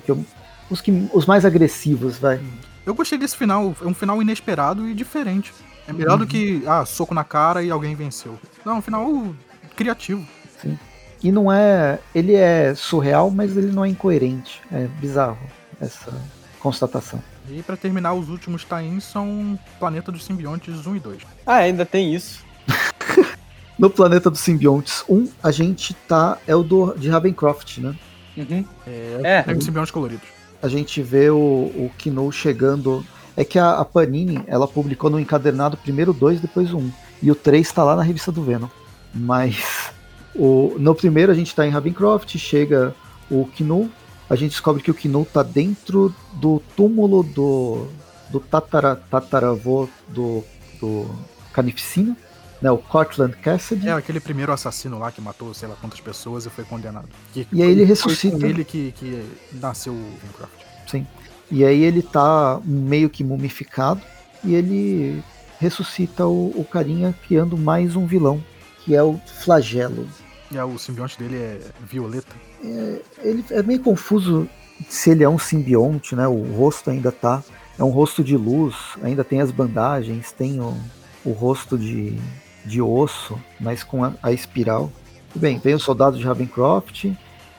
que 0.05 0.11
eu, 0.11 0.24
os, 0.70 0.80
que, 0.80 1.09
os 1.12 1.26
mais 1.26 1.45
agressivos, 1.45 2.18
vai. 2.18 2.40
Eu 2.86 2.95
gostei 2.95 3.18
desse 3.18 3.36
final, 3.36 3.74
é 3.80 3.84
um 3.84 3.95
final 3.95 4.22
inesperado 4.22 4.88
e 4.88 4.95
diferente. 4.95 5.53
É 5.86 5.93
melhor 5.93 6.12
uhum. 6.12 6.18
do 6.18 6.26
que, 6.28 6.62
ah, 6.64 6.86
soco 6.86 7.12
na 7.12 7.24
cara 7.24 7.62
e 7.62 7.72
alguém 7.72 7.97
venceu. 7.97 8.38
Não, 8.64 8.74
é 8.74 8.76
um 8.76 8.82
final 8.82 9.34
criativo. 9.74 10.24
Sim. 10.61 10.78
E 11.22 11.30
não 11.30 11.52
é. 11.52 11.98
Ele 12.14 12.34
é 12.34 12.74
surreal, 12.74 13.30
mas 13.30 13.56
ele 13.56 13.70
não 13.70 13.84
é 13.84 13.88
incoerente. 13.88 14.60
É 14.72 14.86
bizarro 15.00 15.38
essa 15.80 16.12
constatação. 16.58 17.22
E 17.48 17.62
para 17.62 17.76
terminar, 17.76 18.14
os 18.14 18.28
últimos 18.28 18.64
tains 18.64 19.04
são 19.04 19.58
Planeta 19.78 20.10
dos 20.10 20.24
Simbiontes 20.24 20.86
1 20.86 20.96
e 20.96 21.00
2. 21.00 21.22
Ah, 21.46 21.56
ainda 21.56 21.84
tem 21.84 22.14
isso. 22.14 22.44
no 23.78 23.90
Planeta 23.90 24.30
dos 24.30 24.40
Simbiontes 24.40 25.04
1, 25.08 25.28
a 25.42 25.50
gente 25.50 25.94
tá. 25.94 26.38
É 26.46 26.54
o 26.54 26.62
do, 26.62 26.94
de 26.94 27.08
Ravencroft, 27.08 27.78
né? 27.78 27.94
Uhum. 28.36 28.64
É, 28.86 29.20
é. 29.22 29.42
Tem 29.42 29.60
simbiontes 29.60 29.90
coloridos. 29.90 30.26
A 30.62 30.68
gente 30.68 31.02
vê 31.02 31.30
o, 31.30 31.36
o 31.36 31.90
Kino 31.98 32.30
chegando. 32.32 33.04
É 33.36 33.44
que 33.44 33.58
a, 33.58 33.78
a 33.78 33.84
Panini, 33.84 34.44
ela 34.46 34.68
publicou 34.68 35.08
no 35.08 35.18
encadernado 35.18 35.76
primeiro 35.76 36.12
dois, 36.12 36.38
depois 36.40 36.72
um. 36.74 36.90
E 37.22 37.30
o 37.30 37.34
3 37.34 37.66
está 37.66 37.82
lá 37.82 37.96
na 37.96 38.02
revista 38.02 38.30
do 38.30 38.42
Venom. 38.42 38.68
Mas 39.14 39.92
o, 40.34 40.76
no 40.78 40.94
primeiro 40.94 41.32
a 41.32 41.34
gente 41.34 41.48
está 41.48 41.66
em 41.66 41.70
Ravencroft, 41.70 42.36
chega 42.36 42.94
o 43.30 43.46
Knu, 43.58 43.90
a 44.28 44.36
gente 44.36 44.52
descobre 44.52 44.82
que 44.82 44.90
o 44.90 44.94
Knu 44.94 45.26
tá 45.26 45.42
dentro 45.42 46.14
do 46.34 46.62
túmulo 46.76 47.22
do, 47.22 47.86
do 48.30 48.40
tatara, 48.40 48.96
tataravô 48.96 49.88
do, 50.08 50.42
do 50.80 51.10
Carnificina, 51.52 52.16
né, 52.60 52.70
o 52.70 52.78
Cortland 52.78 53.36
Cassidy. 53.36 53.88
É 53.88 53.92
aquele 53.92 54.20
primeiro 54.20 54.52
assassino 54.52 54.98
lá 54.98 55.10
que 55.12 55.20
matou 55.20 55.52
sei 55.52 55.68
lá 55.68 55.74
quantas 55.80 56.00
pessoas 56.00 56.46
e 56.46 56.50
foi 56.50 56.64
condenado. 56.64 57.08
Que 57.32 57.46
e 57.52 57.62
aí 57.62 57.70
ele 57.70 57.84
ressuscita. 57.84 58.38
Foi 58.38 58.48
ele 58.48 58.64
que, 58.64 58.92
que 58.92 59.22
nasceu 59.52 59.92
o 59.92 59.96
Minecraft. 59.96 60.66
Sim. 60.86 61.06
E 61.50 61.64
aí 61.64 61.82
ele 61.82 62.02
tá 62.02 62.60
meio 62.64 63.10
que 63.10 63.22
mumificado 63.22 64.00
e 64.42 64.54
ele 64.54 65.22
ressuscita 65.58 66.26
o, 66.26 66.52
o 66.56 66.64
carinha 66.64 67.14
criando 67.26 67.58
mais 67.58 67.94
um 67.94 68.06
vilão, 68.06 68.42
que 68.84 68.96
é 68.96 69.02
o 69.02 69.20
Flagelo. 69.26 70.08
E 70.53 70.59
é, 70.59 70.64
o 70.64 70.78
simbionte 70.78 71.18
dele 71.18 71.36
é 71.36 71.61
violeta. 71.80 72.36
É, 72.62 73.00
ele 73.22 73.44
é 73.50 73.62
meio 73.62 73.80
confuso 73.80 74.48
se 74.88 75.11
ele 75.11 75.24
é 75.24 75.28
um 75.28 75.38
simbionte, 75.38 76.14
né? 76.14 76.28
O 76.28 76.42
rosto 76.55 76.90
ainda 76.90 77.11
tá. 77.11 77.42
É 77.78 77.82
um 77.82 77.88
rosto 77.88 78.22
de 78.22 78.36
luz, 78.36 78.76
ainda 79.03 79.24
tem 79.24 79.40
as 79.40 79.50
bandagens, 79.50 80.30
tem 80.30 80.61
o, 80.61 80.76
o 81.24 81.32
rosto 81.32 81.78
de, 81.78 82.18
de 82.66 82.82
osso, 82.82 83.38
mas 83.59 83.82
com 83.82 84.05
a, 84.05 84.12
a 84.22 84.30
espiral. 84.30 84.92
Bem, 85.34 85.59
vem 85.59 85.74
o 85.74 85.80
soldado 85.80 86.18
de 86.18 86.24
Ravencroft, 86.24 87.07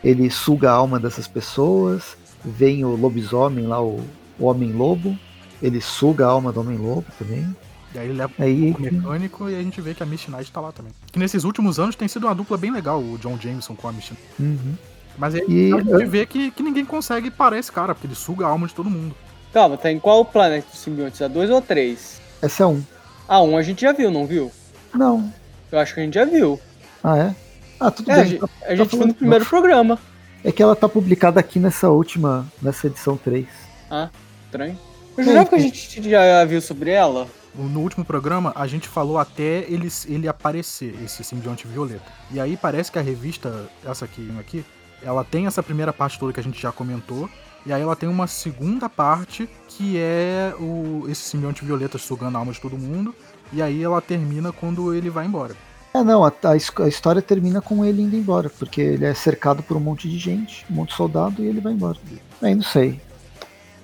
ele 0.04 0.30
suga 0.30 0.70
a 0.70 0.74
alma 0.74 1.00
dessas 1.00 1.28
pessoas, 1.28 2.16
vem 2.46 2.86
o 2.86 2.96
lobisomem 2.96 3.66
lá, 3.66 3.82
o, 3.82 4.00
o 4.38 4.46
Homem-Lobo, 4.46 5.18
ele 5.62 5.82
suga 5.82 6.28
a 6.28 6.30
alma 6.30 6.52
do 6.52 6.60
Homem-Lobo 6.60 7.06
também. 7.18 7.56
E 7.94 8.00
aí 8.00 8.08
ele 8.08 8.18
leva 8.18 8.34
aí, 8.40 8.72
o 8.72 8.82
mecânico 8.82 9.50
e 9.50 9.56
a 9.56 9.62
gente 9.62 9.80
vê 9.80 9.94
que 9.94 10.02
a 10.02 10.06
Misty 10.06 10.32
Knight 10.32 10.52
tá 10.52 10.60
lá 10.60 10.72
também. 10.72 10.92
Que 11.12 11.20
nesses 11.20 11.44
últimos 11.44 11.80
anos 11.80 11.96
tem 11.96 12.08
sido 12.08 12.26
uma 12.26 12.34
dupla 12.34 12.58
bem 12.58 12.72
legal, 12.72 13.00
o 13.00 13.18
John 13.20 13.38
Jameson 13.40 13.76
com 13.76 13.88
a 13.88 13.92
Misty 13.92 14.16
uhum. 14.40 14.76
Mas 15.18 15.36
aí 15.36 15.44
e, 15.48 15.74
a 15.74 15.80
gente 15.80 16.06
vê 16.06 16.26
que, 16.26 16.50
que 16.52 16.64
ninguém 16.64 16.84
consegue 16.84 17.30
parar 17.30 17.60
esse 17.60 17.72
cara, 17.72 17.94
porque 17.94 18.08
ele 18.08 18.16
suga 18.16 18.46
a 18.46 18.50
alma 18.50 18.66
de 18.66 18.74
todo 18.74 18.90
mundo. 18.90 19.16
Calma, 19.54 19.78
tá 19.78 19.92
em 19.92 20.00
qual 20.00 20.26
planeta 20.26 20.68
dos 20.72 20.80
simbiontes? 20.80 21.22
A 21.22 21.28
2 21.28 21.52
ou 21.52 21.62
3? 21.62 22.22
Essa 22.42 22.64
é 22.64 22.66
1. 22.66 22.70
Um. 22.72 22.84
A 23.28 23.42
1 23.42 23.52
um 23.52 23.58
a 23.58 23.62
gente 23.62 23.82
já 23.82 23.92
viu, 23.92 24.10
não 24.10 24.26
viu? 24.26 24.52
Não. 24.94 25.32
Eu 25.72 25.80
acho 25.80 25.94
que 25.94 26.00
a 26.00 26.04
gente 26.04 26.16
já 26.16 26.26
viu. 26.26 26.60
Ah, 27.04 27.18
é? 27.18 27.36
Ah, 27.80 27.92
tudo 27.92 28.10
é, 28.12 28.16
bem. 28.16 28.24
A 28.24 28.26
gente, 28.26 28.40
tá, 28.40 28.48
a 28.66 28.76
gente 28.76 28.90
tá 28.90 28.98
viu 28.98 29.08
no 29.08 29.14
primeiro 29.14 29.46
programa. 29.46 30.00
É 30.44 30.52
que 30.52 30.64
ela 30.64 30.76
tá 30.76 30.90
publicada 30.90 31.40
aqui 31.40 31.60
nessa 31.60 31.90
última, 31.90 32.46
nessa 32.62 32.88
edição 32.88 33.16
3. 33.16 33.46
Ah, 33.92 34.10
estranho. 34.46 34.78
Eu 35.16 35.24
jurava 35.24 35.50
que 35.50 35.56
a 35.56 35.60
gente 35.60 36.10
já 36.10 36.44
viu 36.46 36.60
sobre 36.60 36.90
ela. 36.90 37.28
No 37.56 37.82
último 37.82 38.04
programa, 38.04 38.52
a 38.56 38.66
gente 38.66 38.88
falou 38.88 39.20
até 39.20 39.60
ele, 39.70 39.88
ele 40.08 40.28
aparecer, 40.28 40.96
esse 41.04 41.24
simbionte 41.24 41.68
violeta. 41.68 42.12
E 42.32 42.40
aí 42.40 42.58
parece 42.58 42.92
que 42.92 42.98
a 42.98 43.02
revista, 43.02 43.70
essa 43.86 44.06
aqui, 44.06 44.28
aqui, 44.40 44.66
ela 45.04 45.24
tem 45.24 45.46
essa 45.46 45.62
primeira 45.62 45.94
parte 45.94 46.18
toda 46.18 46.34
que 46.34 46.40
a 46.40 46.44
gente 46.44 46.60
já 46.60 46.72
comentou. 46.72 47.30
E 47.66 47.72
aí 47.72 47.82
ela 47.82 47.96
tem 47.96 48.10
uma 48.10 48.26
segunda 48.26 48.90
parte 48.90 49.48
que 49.68 49.98
é 49.98 50.54
o, 50.60 51.06
esse 51.08 51.22
simbionte 51.22 51.64
violeta 51.64 51.98
sugando 51.98 52.36
a 52.36 52.40
alma 52.40 52.52
de 52.52 52.60
todo 52.60 52.78
mundo. 52.78 53.14
E 53.52 53.62
aí 53.62 53.84
ela 53.84 54.02
termina 54.02 54.52
quando 54.52 54.94
ele 54.94 55.10
vai 55.10 55.26
embora. 55.26 55.56
É, 55.94 56.04
não, 56.04 56.26
a, 56.26 56.34
a, 56.44 56.88
história 56.88 57.22
termina 57.22 57.62
com 57.62 57.86
ele 57.86 58.02
indo 58.02 58.16
embora, 58.16 58.50
porque 58.50 58.82
ele 58.82 59.06
é 59.06 59.14
cercado 59.14 59.62
por 59.62 59.78
um 59.78 59.80
monte 59.80 60.10
de 60.10 60.18
gente, 60.18 60.66
um 60.72 60.74
monte 60.74 60.90
de 60.90 60.96
soldado, 60.96 61.44
e 61.44 61.48
ele 61.48 61.62
vai 61.62 61.72
embora. 61.72 61.98
Aí 62.42 62.56
não 62.56 62.64
sei. 62.64 63.00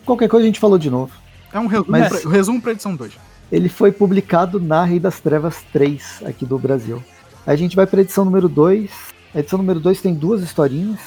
Qualquer 0.04 0.28
coisa 0.28 0.44
a 0.44 0.48
gente 0.48 0.60
falou 0.60 0.80
de 0.80 0.90
novo. 0.90 1.14
É 1.54 1.60
um 1.60 1.68
resumo, 1.68 1.92
Mas... 1.92 2.22
pra, 2.22 2.32
resumo 2.32 2.60
pra 2.60 2.72
edição 2.72 2.96
2 2.96 3.29
ele 3.52 3.70
foi 3.70 3.92
publicado 3.92 4.60
na 4.60 4.84
Rei 4.84 5.00
das 5.00 5.20
Trevas 5.20 5.64
3 5.74 6.24
aqui 6.26 6.46
do 6.46 6.58
Brasil. 6.58 7.04
A 7.46 7.56
gente 7.56 7.76
vai 7.76 7.88
para 7.88 8.02
edição 8.02 8.24
número 8.24 8.48
2. 8.48 8.92
A 9.34 9.40
edição 9.40 9.58
número 9.58 9.80
2 9.80 10.02
tem 10.02 10.14
duas 10.14 10.42
historinhas. 10.42 11.00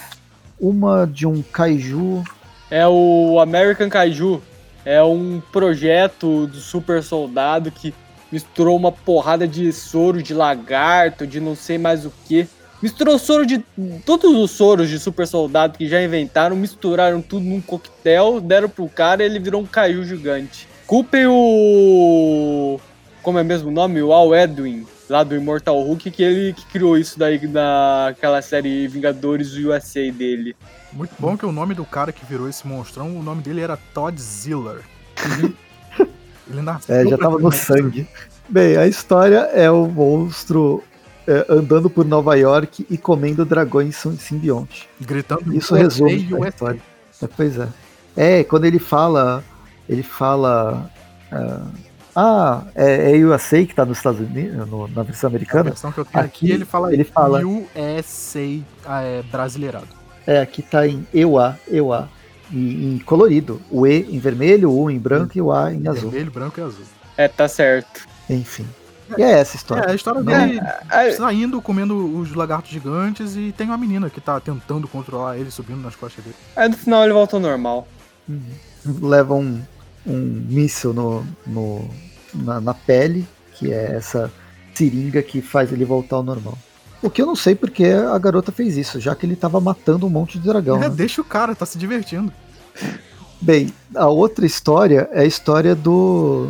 Uma 0.61 1.07
de 1.07 1.27
um 1.27 1.43
kaiju. 1.43 2.25
É 2.71 2.87
o 2.87 3.39
American 3.41 3.89
Kaiju. 3.89 4.43
É 4.85 5.03
um 5.03 5.41
projeto 5.53 6.47
do 6.47 6.57
super 6.57 7.03
soldado 7.03 7.71
que 7.71 7.95
misturou 8.31 8.77
uma 8.77 8.91
porrada 8.91 9.47
de 9.47 9.73
soro 9.73 10.23
de 10.23 10.35
lagarto, 10.35 11.27
de 11.27 11.39
não 11.39 11.55
sei 11.55 11.79
mais 11.79 12.05
o 12.05 12.13
que. 12.27 12.49
Misturou 12.83 13.19
soro 13.19 13.47
de. 13.47 13.59
Todos 14.05 14.37
os 14.37 14.51
soros 14.51 14.89
de 14.89 14.99
super 14.99 15.27
soldado 15.27 15.79
que 15.79 15.87
já 15.87 16.03
inventaram, 16.03 16.57
misturaram 16.57 17.23
tudo 17.23 17.45
num 17.45 17.61
coquetel, 17.61 18.41
deram 18.41 18.69
pro 18.69 18.89
cara 18.89 19.23
e 19.23 19.27
ele 19.27 19.39
virou 19.39 19.61
um 19.61 19.67
kaiju 19.67 20.03
gigante. 20.05 20.72
Culpem 20.93 21.27
o. 21.27 22.79
Como 23.23 23.39
é 23.39 23.43
mesmo 23.43 23.71
o 23.71 23.73
nome? 23.73 24.03
O 24.03 24.13
Al 24.13 24.35
Edwin, 24.35 24.87
lá 25.09 25.25
do 25.25 25.35
Immortal 25.35 25.81
Hulk, 25.81 26.11
que 26.11 26.23
ele 26.23 26.53
que 26.53 26.67
criou 26.67 26.99
isso 26.99 27.19
daí 27.19 27.41
naquela 27.47 28.43
série 28.43 28.87
Vingadores 28.89 29.55
USA 29.55 30.13
dele. 30.13 30.55
Muito 30.93 31.15
bom 31.19 31.35
que 31.35 31.47
o 31.47 31.51
nome 31.51 31.73
do 31.73 31.87
cara 31.87 32.13
que 32.13 32.27
virou 32.27 32.47
esse 32.47 32.69
monstrão, 32.69 33.17
o 33.17 33.23
nome 33.23 33.41
dele 33.41 33.63
era 33.63 33.79
Todd 33.95 34.21
Ziller. 34.21 34.83
ele 36.47 36.61
nasceu. 36.61 36.95
É, 36.95 37.07
já 37.07 37.17
tava 37.17 37.39
no 37.39 37.51
sangue. 37.51 38.07
Bem, 38.47 38.77
a 38.77 38.87
história 38.87 39.49
é 39.55 39.71
o 39.71 39.87
monstro 39.87 40.85
é, 41.27 41.47
andando 41.49 41.89
por 41.89 42.05
Nova 42.05 42.37
York 42.37 42.87
e 42.91 42.99
comendo 42.99 43.47
dragões 43.47 43.97
simbionte. 44.19 44.91
Gritando 45.01 45.57
Isso 45.57 45.75
resume 45.75 46.29
a 46.45 46.49
história. 46.51 46.83
É, 47.23 47.27
pois 47.35 47.59
é. 47.59 47.69
É, 48.15 48.45
quando 48.45 48.67
ele 48.67 48.79
fala 48.79 49.43
ele 49.93 50.03
fala. 50.03 50.91
Uh, 51.31 51.93
ah, 52.15 52.65
é, 52.75 53.13
é 53.13 53.25
USA 53.25 53.65
que 53.65 53.75
tá 53.75 53.87
nos 53.87 53.97
Estados 53.97 54.21
Unidos, 54.21 54.69
no, 54.69 54.87
na 54.89 55.03
versão 55.03 55.29
americana. 55.29 55.71
A 55.71 55.73
versão 55.73 55.91
que 55.91 55.99
eu 55.99 56.05
tenho 56.05 56.25
aqui, 56.25 56.47
aqui 56.47 56.53
ele 56.53 56.65
fala, 56.65 56.93
ele 56.93 57.05
fala 57.05 57.41
USA 57.41 58.61
ah, 58.85 59.03
é, 59.03 59.23
brasileirado. 59.23 59.89
É, 60.27 60.41
aqui 60.41 60.63
tá 60.63 60.87
em 60.87 61.07
EUA, 61.13 61.59
EUA. 61.69 62.09
Em, 62.53 62.95
em 62.95 62.99
colorido. 62.99 63.63
O 63.71 63.87
E 63.87 64.15
em 64.15 64.19
vermelho, 64.19 64.71
o 64.71 64.83
U 64.83 64.91
em 64.91 64.99
branco 64.99 65.33
e 65.37 65.41
o 65.41 65.51
A 65.51 65.73
em 65.73 65.89
azul. 65.89 66.11
Vermelho, 66.11 66.31
branco 66.31 66.61
e 66.61 66.63
azul. 66.63 66.85
É, 67.17 67.29
tá 67.29 67.49
certo. 67.49 68.07
Enfim. 68.29 68.67
E 69.17 69.23
é 69.23 69.31
essa 69.33 69.57
história. 69.57 69.89
É, 69.89 69.91
a 69.93 69.95
história 69.95 70.23
dele 70.23 70.61
é, 70.91 71.09
é, 71.09 71.13
saindo, 71.13 71.61
comendo 71.61 72.19
os 72.19 72.35
lagartos 72.35 72.71
gigantes 72.71 73.37
e 73.37 73.53
tem 73.53 73.67
uma 73.67 73.79
menina 73.79 74.09
que 74.09 74.21
tá 74.21 74.39
tentando 74.41 74.87
controlar 74.89 75.39
ele, 75.39 75.51
subindo 75.51 75.81
nas 75.81 75.97
costas 75.97 76.25
dele. 76.25 76.37
Aí 76.57 76.69
no 76.69 76.77
final 76.77 77.05
ele 77.05 77.13
volta 77.13 77.37
ao 77.37 77.41
normal. 77.41 77.87
Uhum. 78.29 78.43
Leva 79.03 79.35
um, 79.35 79.61
um 80.07 80.45
míssil 80.49 80.93
no, 80.93 81.25
no 81.47 81.89
na, 82.35 82.61
na, 82.61 82.75
pele, 82.75 83.27
que 83.55 83.73
é 83.73 83.97
essa 83.97 84.33
seringa 84.75 85.23
que 85.23 85.41
faz 85.41 85.73
ele 85.73 85.85
voltar 85.85 86.17
ao 86.17 86.23
normal. 86.23 86.57
O 87.03 87.11
que 87.11 87.21
eu 87.21 87.27
não 87.27 87.37
sei 87.37 87.55
porque 87.55 87.85
a 87.85 88.17
garota 88.19 88.53
fez 88.53 88.77
isso, 88.77 89.01
já 89.01 89.15
que 89.15 89.27
ele 89.27 89.37
tava 89.37 89.61
matando 89.61 90.07
um 90.07 90.11
monte 90.11 90.39
de 90.39 90.47
dragão. 90.47 90.77
É, 90.77 90.89
né? 90.89 90.91
deixa 90.91 91.21
o 91.21 91.25
cara, 91.25 91.55
tá 91.55 91.67
se 91.67 91.77
divertindo. 91.77 92.33
Bem, 93.41 93.73
a 93.95 94.07
outra 94.07 94.47
história 94.47 95.09
é 95.13 95.23
a 95.23 95.25
história 95.25 95.75
do, 95.75 96.49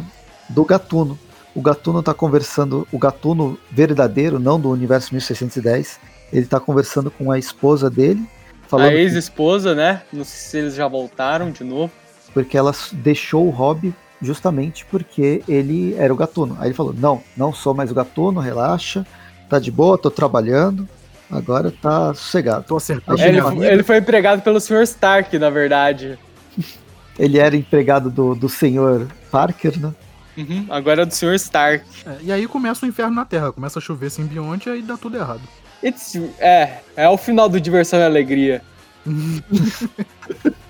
do 0.48 0.64
Gatuno. 0.64 1.18
O 1.54 1.62
Gatuno 1.62 2.02
tá 2.02 2.12
conversando, 2.12 2.86
o 2.92 2.98
Gatuno 2.98 3.58
verdadeiro, 3.70 4.38
não 4.38 4.60
do 4.60 4.70
universo 4.70 5.14
1610, 5.14 5.98
ele 6.32 6.46
tá 6.46 6.60
conversando 6.60 7.10
com 7.10 7.30
a 7.30 7.38
esposa 7.38 7.90
dele. 7.90 8.26
a 8.70 8.94
ex-esposa, 8.94 9.74
né? 9.74 10.02
Não 10.12 10.24
sei 10.24 10.50
se 10.50 10.58
eles 10.58 10.74
já 10.74 10.86
voltaram 10.86 11.50
de 11.50 11.64
novo 11.64 11.92
porque 12.32 12.56
ela 12.56 12.72
deixou 12.92 13.46
o 13.46 13.50
hobby 13.50 13.94
justamente 14.20 14.86
porque 14.86 15.42
ele 15.48 15.94
era 15.94 16.12
o 16.12 16.16
gatuno. 16.16 16.56
Aí 16.58 16.68
ele 16.68 16.74
falou: 16.74 16.94
Não, 16.94 17.22
não 17.36 17.52
sou 17.52 17.74
mais 17.74 17.90
o 17.90 17.94
gatuno, 17.94 18.40
relaxa, 18.40 19.04
tá 19.48 19.58
de 19.58 19.70
boa, 19.70 19.98
tô 19.98 20.10
trabalhando, 20.10 20.88
agora 21.30 21.70
tá 21.70 22.14
sossegado. 22.14 22.64
Tô 22.66 22.76
acertando. 22.76 23.20
Ele, 23.20 23.66
ele, 23.66 23.82
foi 23.82 23.98
empregado 23.98 24.42
pelo 24.42 24.60
Sr. 24.60 24.82
Stark, 24.82 25.38
na 25.38 25.50
verdade. 25.50 26.18
ele 27.18 27.38
era 27.38 27.56
empregado 27.56 28.10
do, 28.10 28.34
do 28.34 28.48
Sr. 28.48 29.08
Parker, 29.30 29.78
né? 29.78 29.92
Uhum, 30.36 30.66
agora 30.70 31.02
é 31.02 31.04
do 31.04 31.14
Sr. 31.14 31.34
Stark. 31.34 31.84
É, 32.06 32.16
e 32.22 32.32
aí 32.32 32.46
começa 32.46 32.86
o 32.86 32.88
inferno 32.88 33.14
na 33.14 33.24
Terra, 33.24 33.52
começa 33.52 33.78
a 33.78 33.82
chover 33.82 34.10
simbionte 34.10 34.68
e 34.68 34.72
aí 34.72 34.82
dá 34.82 34.96
tudo 34.96 35.16
errado. 35.16 35.42
It's, 35.84 36.14
é, 36.38 36.78
é 36.96 37.08
o 37.08 37.18
final 37.18 37.48
do 37.48 37.60
Diversão 37.60 37.98
e 37.98 38.04
Alegria. 38.04 38.62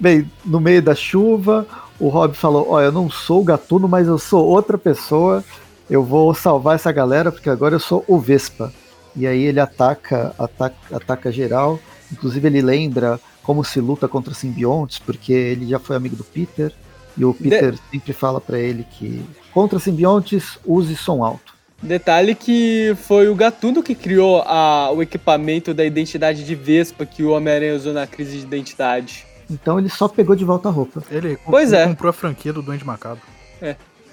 Bem, 0.00 0.30
no 0.46 0.58
meio 0.58 0.80
da 0.80 0.94
chuva, 0.94 1.66
o 1.98 2.08
Rob 2.08 2.34
falou: 2.34 2.66
Ó, 2.70 2.76
oh, 2.76 2.80
eu 2.80 2.90
não 2.90 3.10
sou 3.10 3.42
o 3.42 3.44
gatuno, 3.44 3.86
mas 3.86 4.08
eu 4.08 4.18
sou 4.18 4.46
outra 4.46 4.78
pessoa. 4.78 5.44
Eu 5.90 6.02
vou 6.02 6.32
salvar 6.34 6.76
essa 6.76 6.90
galera 6.90 7.30
porque 7.30 7.50
agora 7.50 7.74
eu 7.74 7.80
sou 7.80 8.02
o 8.08 8.18
Vespa. 8.18 8.72
E 9.14 9.26
aí 9.26 9.42
ele 9.42 9.60
ataca, 9.60 10.34
ataca, 10.38 10.96
ataca 10.96 11.30
geral. 11.30 11.78
Inclusive 12.10 12.46
ele 12.48 12.62
lembra 12.62 13.20
como 13.42 13.62
se 13.62 13.78
luta 13.80 14.08
contra 14.08 14.32
simbiontes, 14.32 14.98
porque 14.98 15.32
ele 15.32 15.66
já 15.66 15.78
foi 15.78 15.96
amigo 15.96 16.16
do 16.16 16.24
Peter. 16.24 16.72
E 17.16 17.24
o 17.24 17.34
Peter 17.34 17.72
De... 17.72 17.80
sempre 17.90 18.12
fala 18.14 18.40
para 18.40 18.58
ele 18.58 18.86
que 18.90 19.22
contra 19.52 19.78
simbiontes 19.78 20.58
use 20.64 20.96
som 20.96 21.22
alto. 21.22 21.54
Detalhe 21.82 22.34
que 22.34 22.94
foi 23.06 23.28
o 23.28 23.34
Gatuno 23.34 23.82
que 23.82 23.94
criou 23.94 24.42
a, 24.46 24.90
o 24.92 25.02
equipamento 25.02 25.74
da 25.74 25.84
identidade 25.84 26.44
de 26.44 26.54
Vespa 26.54 27.04
que 27.04 27.22
o 27.22 27.32
Homem-Aranha 27.32 27.74
usou 27.74 27.92
na 27.92 28.06
crise 28.06 28.38
de 28.38 28.44
identidade. 28.44 29.29
Então 29.50 29.78
ele 29.78 29.88
só 29.88 30.06
pegou 30.08 30.36
de 30.36 30.44
volta 30.44 30.68
a 30.68 30.72
roupa. 30.72 31.02
Ele, 31.10 31.36
Pois 31.44 31.72
ele 31.72 31.82
é. 31.82 31.86
comprou 31.88 32.10
a 32.10 32.12
franquia 32.12 32.52
do 32.52 32.62
Duende 32.62 32.84
Macabro. 32.84 33.22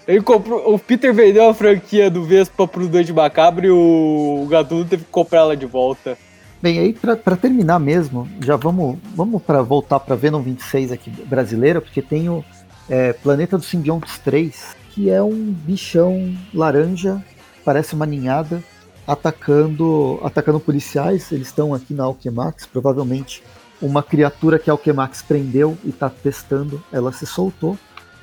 Ele 0.08 0.22
comprou, 0.22 0.74
o 0.74 0.80
Peter 0.80 1.14
vendeu 1.14 1.50
a 1.50 1.54
franquia 1.54 2.10
do 2.10 2.24
Vespa 2.24 2.66
pro 2.68 2.88
Doente 2.88 3.12
Macabro 3.12 3.66
e 3.66 3.70
o 3.70 4.48
Gatuno 4.50 4.86
teve 4.86 5.04
que 5.04 5.12
comprar 5.12 5.40
ela 5.42 5.58
de 5.58 5.66
volta. 5.66 6.18
Bem, 6.62 6.80
aí 6.80 6.94
pra, 6.94 7.16
pra 7.16 7.36
terminar 7.36 7.78
mesmo, 7.78 8.28
já 8.44 8.56
vamos, 8.56 8.98
vamos 9.14 9.44
para 9.44 9.62
voltar 9.62 10.00
pra 10.00 10.16
Venom 10.16 10.42
26 10.42 10.92
aqui 10.92 11.10
brasileira, 11.10 11.82
porque 11.82 12.02
tem 12.02 12.30
o 12.30 12.44
é, 12.90 13.14
Planeta 13.14 13.58
dos 13.58 13.68
Simbiontes 13.68 14.18
3, 14.20 14.76
que 14.92 15.10
é 15.10 15.22
um 15.22 15.52
bichão 15.52 16.34
laranja, 16.54 17.22
parece 17.64 17.94
uma 17.94 18.06
ninhada, 18.06 18.64
atacando 19.06 20.20
atacando 20.24 20.60
policiais. 20.60 21.32
Eles 21.32 21.48
estão 21.48 21.74
aqui 21.74 21.94
na 21.94 22.06
Alquemax, 22.06 22.66
provavelmente 22.66 23.44
uma 23.82 24.02
criatura 24.02 24.58
que 24.60 24.70
a 24.70 24.74
Alquemax 24.74 25.22
prendeu 25.22 25.78
e 25.84 25.92
tá 25.92 26.10
testando, 26.10 26.84
ela 26.92 27.12
se 27.12 27.26
soltou. 27.26 27.78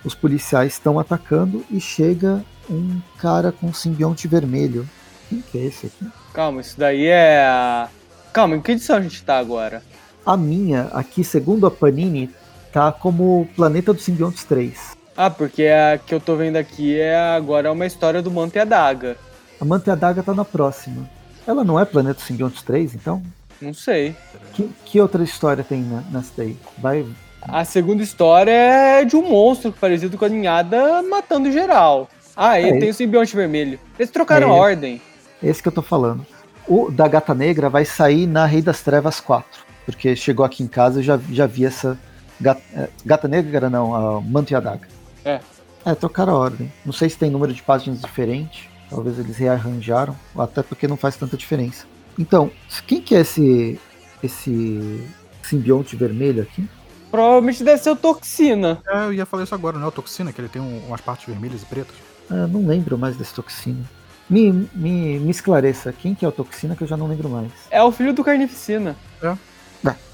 Os 0.04 0.14
policiais 0.14 0.72
estão 0.74 0.98
atacando 0.98 1.64
e 1.70 1.80
chega 1.80 2.44
um 2.68 3.00
cara 3.18 3.52
com 3.52 3.72
simbionte 3.72 4.26
vermelho. 4.28 4.88
Quem 5.28 5.40
que 5.40 5.58
é 5.58 5.62
esse 5.66 5.86
aqui? 5.86 6.06
Calma, 6.32 6.60
isso 6.60 6.78
daí 6.78 7.06
é. 7.06 7.44
a- 7.46 7.88
Calma, 8.32 8.56
em 8.56 8.60
que 8.60 8.72
edição 8.72 8.96
a 8.96 9.00
gente 9.00 9.22
tá 9.22 9.38
agora? 9.38 9.82
A 10.26 10.36
minha, 10.36 10.88
aqui, 10.92 11.22
segundo 11.22 11.66
a 11.66 11.70
Panini, 11.70 12.30
tá 12.72 12.90
como 12.90 13.48
Planeta 13.54 13.92
dos 13.94 14.02
Simbiontes 14.04 14.44
3. 14.44 14.96
Ah, 15.16 15.30
porque 15.30 15.64
a 15.66 15.96
que 15.98 16.12
eu 16.14 16.18
tô 16.20 16.34
vendo 16.34 16.56
aqui 16.56 16.98
é 16.98 17.14
agora 17.16 17.68
é 17.68 17.70
uma 17.70 17.86
história 17.86 18.20
do 18.20 18.30
Manto 18.30 18.56
e 18.56 18.58
a 18.58 18.64
Daga. 18.64 19.16
A 19.60 19.64
Manta 19.64 19.88
e 19.90 19.92
a 19.92 19.94
Daga 19.94 20.22
tá 20.22 20.34
na 20.34 20.44
próxima. 20.44 21.08
Ela 21.46 21.62
não 21.62 21.78
é 21.78 21.84
Planeta 21.84 22.14
dos 22.16 22.24
Simbiontes 22.24 22.62
3, 22.62 22.94
então? 22.96 23.22
Não 23.60 23.72
sei. 23.74 24.14
Que, 24.52 24.68
que 24.84 25.00
outra 25.00 25.22
história 25.22 25.64
tem 25.64 25.82
na, 25.82 26.02
nessa 26.10 26.32
daí? 26.36 26.56
Vai. 26.78 27.06
A 27.42 27.64
segunda 27.64 28.02
história 28.02 28.50
é 28.50 29.04
de 29.04 29.16
um 29.16 29.28
monstro 29.28 29.72
parecido 29.72 30.16
com 30.16 30.24
a 30.24 30.28
ninhada 30.28 31.02
matando 31.02 31.50
geral. 31.52 32.08
Ah, 32.36 32.58
e 32.60 32.70
É. 32.70 32.78
tem 32.78 32.90
o 32.90 32.94
simbionte 32.94 33.34
vermelho. 33.36 33.78
Eles 33.98 34.10
trocaram 34.10 34.48
É. 34.48 34.50
a 34.50 34.54
ordem. 34.54 35.00
Esse 35.42 35.62
que 35.62 35.68
eu 35.68 35.72
tô 35.72 35.82
falando. 35.82 36.26
O 36.66 36.90
da 36.90 37.06
Gata 37.06 37.34
Negra 37.34 37.68
vai 37.68 37.84
sair 37.84 38.26
na 38.26 38.46
Rei 38.46 38.62
das 38.62 38.80
Trevas 38.82 39.20
4. 39.20 39.62
Porque 39.84 40.16
chegou 40.16 40.44
aqui 40.46 40.62
em 40.62 40.66
casa 40.66 41.00
e 41.00 41.02
já, 41.02 41.18
já 41.30 41.46
vi 41.46 41.66
essa. 41.66 41.98
Gata, 42.40 42.62
é, 42.74 42.88
Gata 43.04 43.28
Negra, 43.28 43.68
não, 43.68 43.94
a 43.94 44.20
Manto 44.20 44.52
e 44.52 44.56
a 44.56 44.60
Daga. 44.60 44.88
É. 45.24 45.40
É, 45.84 45.94
trocaram 45.94 46.32
a 46.34 46.38
ordem. 46.38 46.72
Não 46.84 46.92
sei 46.92 47.10
se 47.10 47.18
tem 47.18 47.30
número 47.30 47.52
de 47.52 47.62
páginas 47.62 48.00
diferente. 48.00 48.70
Talvez 48.88 49.18
eles 49.18 49.36
rearranjaram, 49.36 50.16
até 50.38 50.62
porque 50.62 50.88
não 50.88 50.96
faz 50.96 51.16
tanta 51.16 51.36
diferença. 51.36 51.84
Então, 52.18 52.50
quem 52.86 53.00
que 53.00 53.14
é 53.14 53.20
esse 53.20 53.78
esse 54.22 55.06
simbionte 55.42 55.96
vermelho 55.96 56.42
aqui? 56.42 56.66
Provavelmente 57.10 57.62
deve 57.62 57.82
ser 57.82 57.90
o 57.90 57.96
Toxina. 57.96 58.80
É, 58.88 59.04
eu 59.04 59.12
ia 59.12 59.26
falar 59.26 59.42
isso 59.44 59.54
agora, 59.54 59.76
não 59.78 59.84
é 59.84 59.88
o 59.88 59.92
Toxina, 59.92 60.32
que 60.32 60.40
ele 60.40 60.48
tem 60.48 60.62
um- 60.62 60.86
umas 60.86 61.00
partes 61.00 61.26
vermelhas 61.26 61.62
e 61.62 61.66
pretas. 61.66 61.94
Ah, 62.30 62.46
não 62.46 62.66
lembro 62.66 62.96
mais 62.96 63.16
desse 63.16 63.34
toxina. 63.34 63.84
Me, 64.30 64.50
me, 64.74 65.18
me 65.18 65.30
esclareça, 65.30 65.92
quem 65.92 66.14
que 66.14 66.24
é 66.24 66.28
o 66.28 66.32
toxina 66.32 66.74
que 66.74 66.82
eu 66.82 66.88
já 66.88 66.96
não 66.96 67.06
lembro 67.06 67.28
mais. 67.28 67.52
É 67.70 67.82
o 67.82 67.92
filho 67.92 68.14
do 68.14 68.24
Carnificina. 68.24 68.96
Ah, 69.22 69.36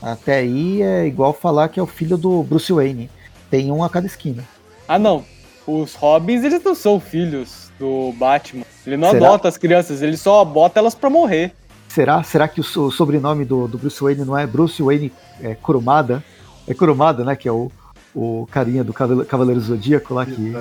até 0.03 0.39
aí 0.39 0.83
é 0.83 1.07
igual 1.07 1.33
falar 1.33 1.69
que 1.69 1.79
é 1.79 1.83
o 1.83 1.87
filho 1.87 2.19
do 2.19 2.43
Bruce 2.43 2.73
Wayne. 2.73 3.09
Tem 3.49 3.71
um 3.71 3.85
a 3.85 3.89
cada 3.89 4.07
esquina. 4.09 4.43
Ah, 4.89 4.99
não. 4.99 5.25
Os 5.65 5.95
Robins, 5.95 6.43
eles 6.43 6.63
não 6.65 6.75
são 6.75 6.99
filhos 6.99 7.71
do 7.79 8.13
Batman. 8.19 8.65
Ele 8.85 8.97
não 8.97 9.13
Será? 9.13 9.29
adota 9.29 9.47
as 9.47 9.57
crianças, 9.57 10.03
ele 10.03 10.17
só 10.17 10.45
bota 10.45 10.81
elas 10.81 10.97
pra 10.97 11.09
morrer. 11.09 11.55
Será? 11.91 12.23
Será 12.23 12.47
que 12.47 12.61
o, 12.61 12.65
o 12.65 12.91
sobrenome 12.93 13.45
do, 13.45 13.67
do 13.67 13.77
Bruce 13.77 14.01
Wayne 14.01 14.25
não 14.25 14.39
é 14.39 14.47
Bruce 14.47 14.81
Wayne 14.81 15.13
é, 15.43 15.57
Kurumada? 15.57 16.23
É 16.69 16.73
Kurumada, 16.73 17.25
né? 17.25 17.35
Que 17.35 17.49
é 17.49 17.53
o, 17.53 17.71
o 18.15 18.47
carinha 18.51 18.85
do 18.85 18.93
Cavale- 18.93 19.25
Cavaleiro 19.25 19.61
Zodíaco 19.61 20.15
lá 20.15 20.25
que 20.25 20.55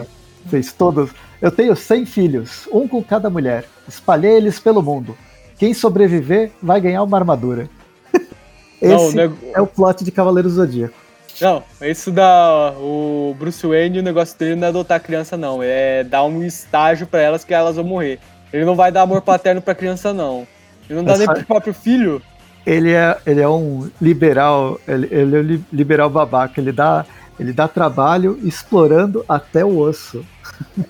fez 0.50 0.74
todos. 0.74 1.12
Eu 1.40 1.52
tenho 1.52 1.76
100 1.76 2.06
filhos, 2.08 2.68
um 2.74 2.88
com 2.88 3.04
cada 3.04 3.30
mulher. 3.30 3.66
Espalhei 3.88 4.32
eles 4.38 4.60
pelo 4.60 4.82
mundo. 4.82 5.16
Quem 5.60 5.72
sobreviver 5.72 6.52
vai 6.64 6.82
ganhar 6.82 7.04
uma 7.04 7.18
armadura. 7.18 7.70
Não, 8.82 8.96
Esse 9.08 9.16
né- 9.16 9.32
é 9.54 9.62
o 9.62 9.68
plot 9.68 10.04
de 10.04 10.12
Cavaleiro 10.12 10.50
Zodíaco. 10.50 10.96
Não, 11.40 11.64
isso 11.82 12.12
da. 12.12 12.74
O 12.80 13.36
Bruce 13.38 13.66
Wayne, 13.66 14.00
o 14.00 14.04
negócio 14.04 14.38
dele 14.38 14.56
não 14.56 14.66
é 14.66 14.70
adotar 14.70 14.98
a 14.98 15.00
criança, 15.00 15.38
não. 15.38 15.60
É 15.62 16.04
dar 16.04 16.24
um 16.26 16.44
estágio 16.44 17.06
pra 17.08 17.22
elas 17.22 17.46
que 17.46 17.54
elas 17.54 17.76
vão 17.78 17.86
morrer. 17.86 18.20
Ele 18.52 18.66
não 18.66 18.76
vai 18.76 18.92
dar 18.92 19.04
amor 19.04 19.22
paterno 19.22 19.62
pra 19.62 19.76
criança, 19.76 20.12
não. 20.12 20.46
Ele 20.90 21.00
não 21.00 21.04
dá 21.06 21.14
É 21.14 21.18
nem 21.18 21.28
pro 21.28 21.46
próprio 21.46 21.74
filho. 21.74 22.22
Ele 22.66 22.92
é, 22.92 23.18
ele 23.26 23.42
é 23.42 23.48
um 23.48 23.90
liberal, 24.02 24.80
ele, 24.88 25.08
ele 25.12 25.36
é 25.36 25.40
um 25.40 25.44
li- 25.44 25.66
liberal 25.72 26.10
babaca. 26.10 26.60
Ele 26.60 26.72
dá, 26.72 27.06
ele 27.40 27.54
dá 27.54 27.68
trabalho 27.68 28.40
explorando 28.44 29.24
até 29.28 29.64
o 29.64 29.78
osso. 29.78 30.26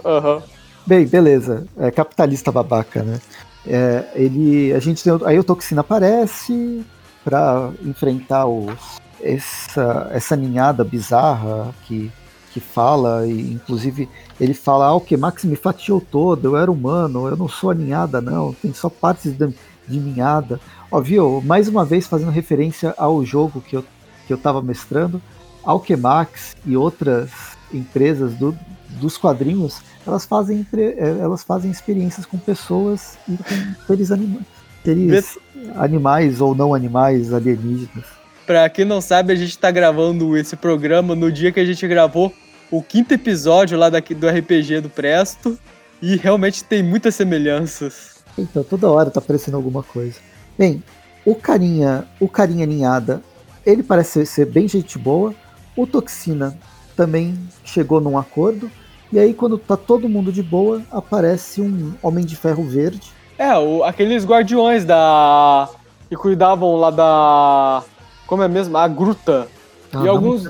Aham. 0.04 0.42
Bem, 0.86 1.06
beleza. 1.06 1.68
É 1.78 1.92
capitalista 1.92 2.52
babaca, 2.52 3.04
né? 3.04 3.20
É, 3.68 4.06
ele, 4.16 4.74
a 4.74 4.80
gente 4.80 5.04
aí 5.26 5.38
o 5.38 5.44
Toxina 5.44 5.82
aparece 5.82 6.84
pra 7.24 7.70
enfrentar 7.86 8.46
os, 8.48 9.00
essa, 9.22 10.10
essa 10.12 10.36
ninhada 10.36 10.84
bizarra 10.84 11.74
que, 11.86 12.12
que 12.52 12.60
fala, 12.60 13.28
e 13.28 13.54
inclusive 13.54 14.10
ele 14.40 14.54
fala, 14.54 14.88
ah, 14.88 14.96
o 14.96 15.02
que 15.02 15.18
Max 15.18 15.44
me 15.44 15.56
fatiou 15.56 16.02
todo, 16.02 16.46
eu 16.46 16.58
era 16.58 16.72
humano, 16.72 17.28
eu 17.28 17.36
não 17.36 17.48
sou 17.48 17.70
a 17.70 17.76
ninhada, 17.76 18.22
não, 18.22 18.54
tem 18.54 18.74
só 18.74 18.90
partes 18.90 19.34
de, 19.34 19.54
de 19.90 20.00
ninhada. 20.00 20.60
Ó, 20.92 21.00
viu? 21.02 21.42
Mais 21.42 21.68
uma 21.68 21.84
vez 21.84 22.08
fazendo 22.08 22.32
referência 22.32 22.94
ao 22.98 23.26
jogo 23.26 23.62
que 23.62 23.76
eu, 23.76 23.84
que 24.28 24.34
eu 24.34 24.38
tava 24.38 24.62
mestrando, 24.62 25.22
Alquemax 25.64 26.56
e 26.66 26.78
outras 26.78 27.32
empresas 27.74 28.34
do, 28.36 28.58
dos 29.00 29.18
quadrinhos, 29.18 29.82
elas 30.06 30.26
fazem, 30.26 30.66
eh, 30.74 31.18
elas 31.22 31.44
fazem 31.44 31.70
experiências 31.70 32.26
com 32.26 32.38
pessoas 32.38 33.18
e 33.28 33.38
com 33.38 33.86
seres, 33.86 34.12
anima 34.12 34.40
seres 34.84 35.38
animais 35.76 36.42
ou 36.42 36.56
não 36.56 36.74
animais 36.74 37.34
alienígenas. 37.34 38.06
Pra 38.46 38.68
quem 38.70 38.86
não 38.86 39.02
sabe, 39.02 39.32
a 39.32 39.36
gente 39.36 39.58
tá 39.58 39.70
gravando 39.70 40.36
esse 40.36 40.56
programa 40.56 41.16
no 41.16 41.32
dia 41.32 41.52
que 41.52 41.60
a 41.60 41.66
gente 41.66 41.88
gravou 41.88 42.34
o 42.72 42.82
quinto 42.82 43.14
episódio 43.14 43.78
lá 43.78 43.90
daqui, 43.90 44.16
do 44.16 44.28
RPG 44.28 44.82
do 44.82 44.90
Presto. 44.90 45.58
E 46.02 46.16
realmente 46.16 46.64
tem 46.64 46.82
muitas 46.82 47.14
semelhanças. 47.14 48.09
Então, 48.38 48.64
toda 48.64 48.90
hora 48.90 49.10
tá 49.10 49.20
aparecendo 49.20 49.56
alguma 49.56 49.84
coisa. 49.84 50.20
Bem, 50.58 50.84
o 51.26 51.36
carinha, 51.36 52.06
o 52.20 52.28
carinha 52.28 52.66
ninhada, 52.66 53.22
ele 53.66 53.84
parece 53.84 54.26
ser, 54.26 54.46
bem 54.46 54.68
gente 54.68 54.98
boa. 54.98 55.34
O 55.76 55.86
Toxina 55.88 56.58
também 56.96 57.38
chegou 57.64 58.00
num 58.02 58.18
acordo. 58.18 58.70
E 59.12 59.18
aí, 59.20 59.34
quando 59.34 59.58
tá 59.58 59.76
todo 59.76 60.08
mundo 60.10 60.32
de 60.32 60.44
boa, 60.44 60.82
aparece 60.92 61.62
um 61.62 61.94
Homem 62.02 62.26
de 62.26 62.36
Ferro 62.36 62.64
Verde. 62.64 63.12
É, 63.38 63.58
o- 63.58 63.84
aqueles 63.84 64.26
guardiões 64.26 64.86
da. 64.86 65.68
que 66.10 66.16
cuidavam 66.16 66.76
lá 66.76 66.92
da. 66.92 67.84
Como 68.28 68.44
é 68.44 68.48
mesmo? 68.48 68.78
A 68.78 68.88
gruta. 68.88 69.48
Ah, 69.94 70.04
E 70.04 70.08
alguns-. 70.08 70.46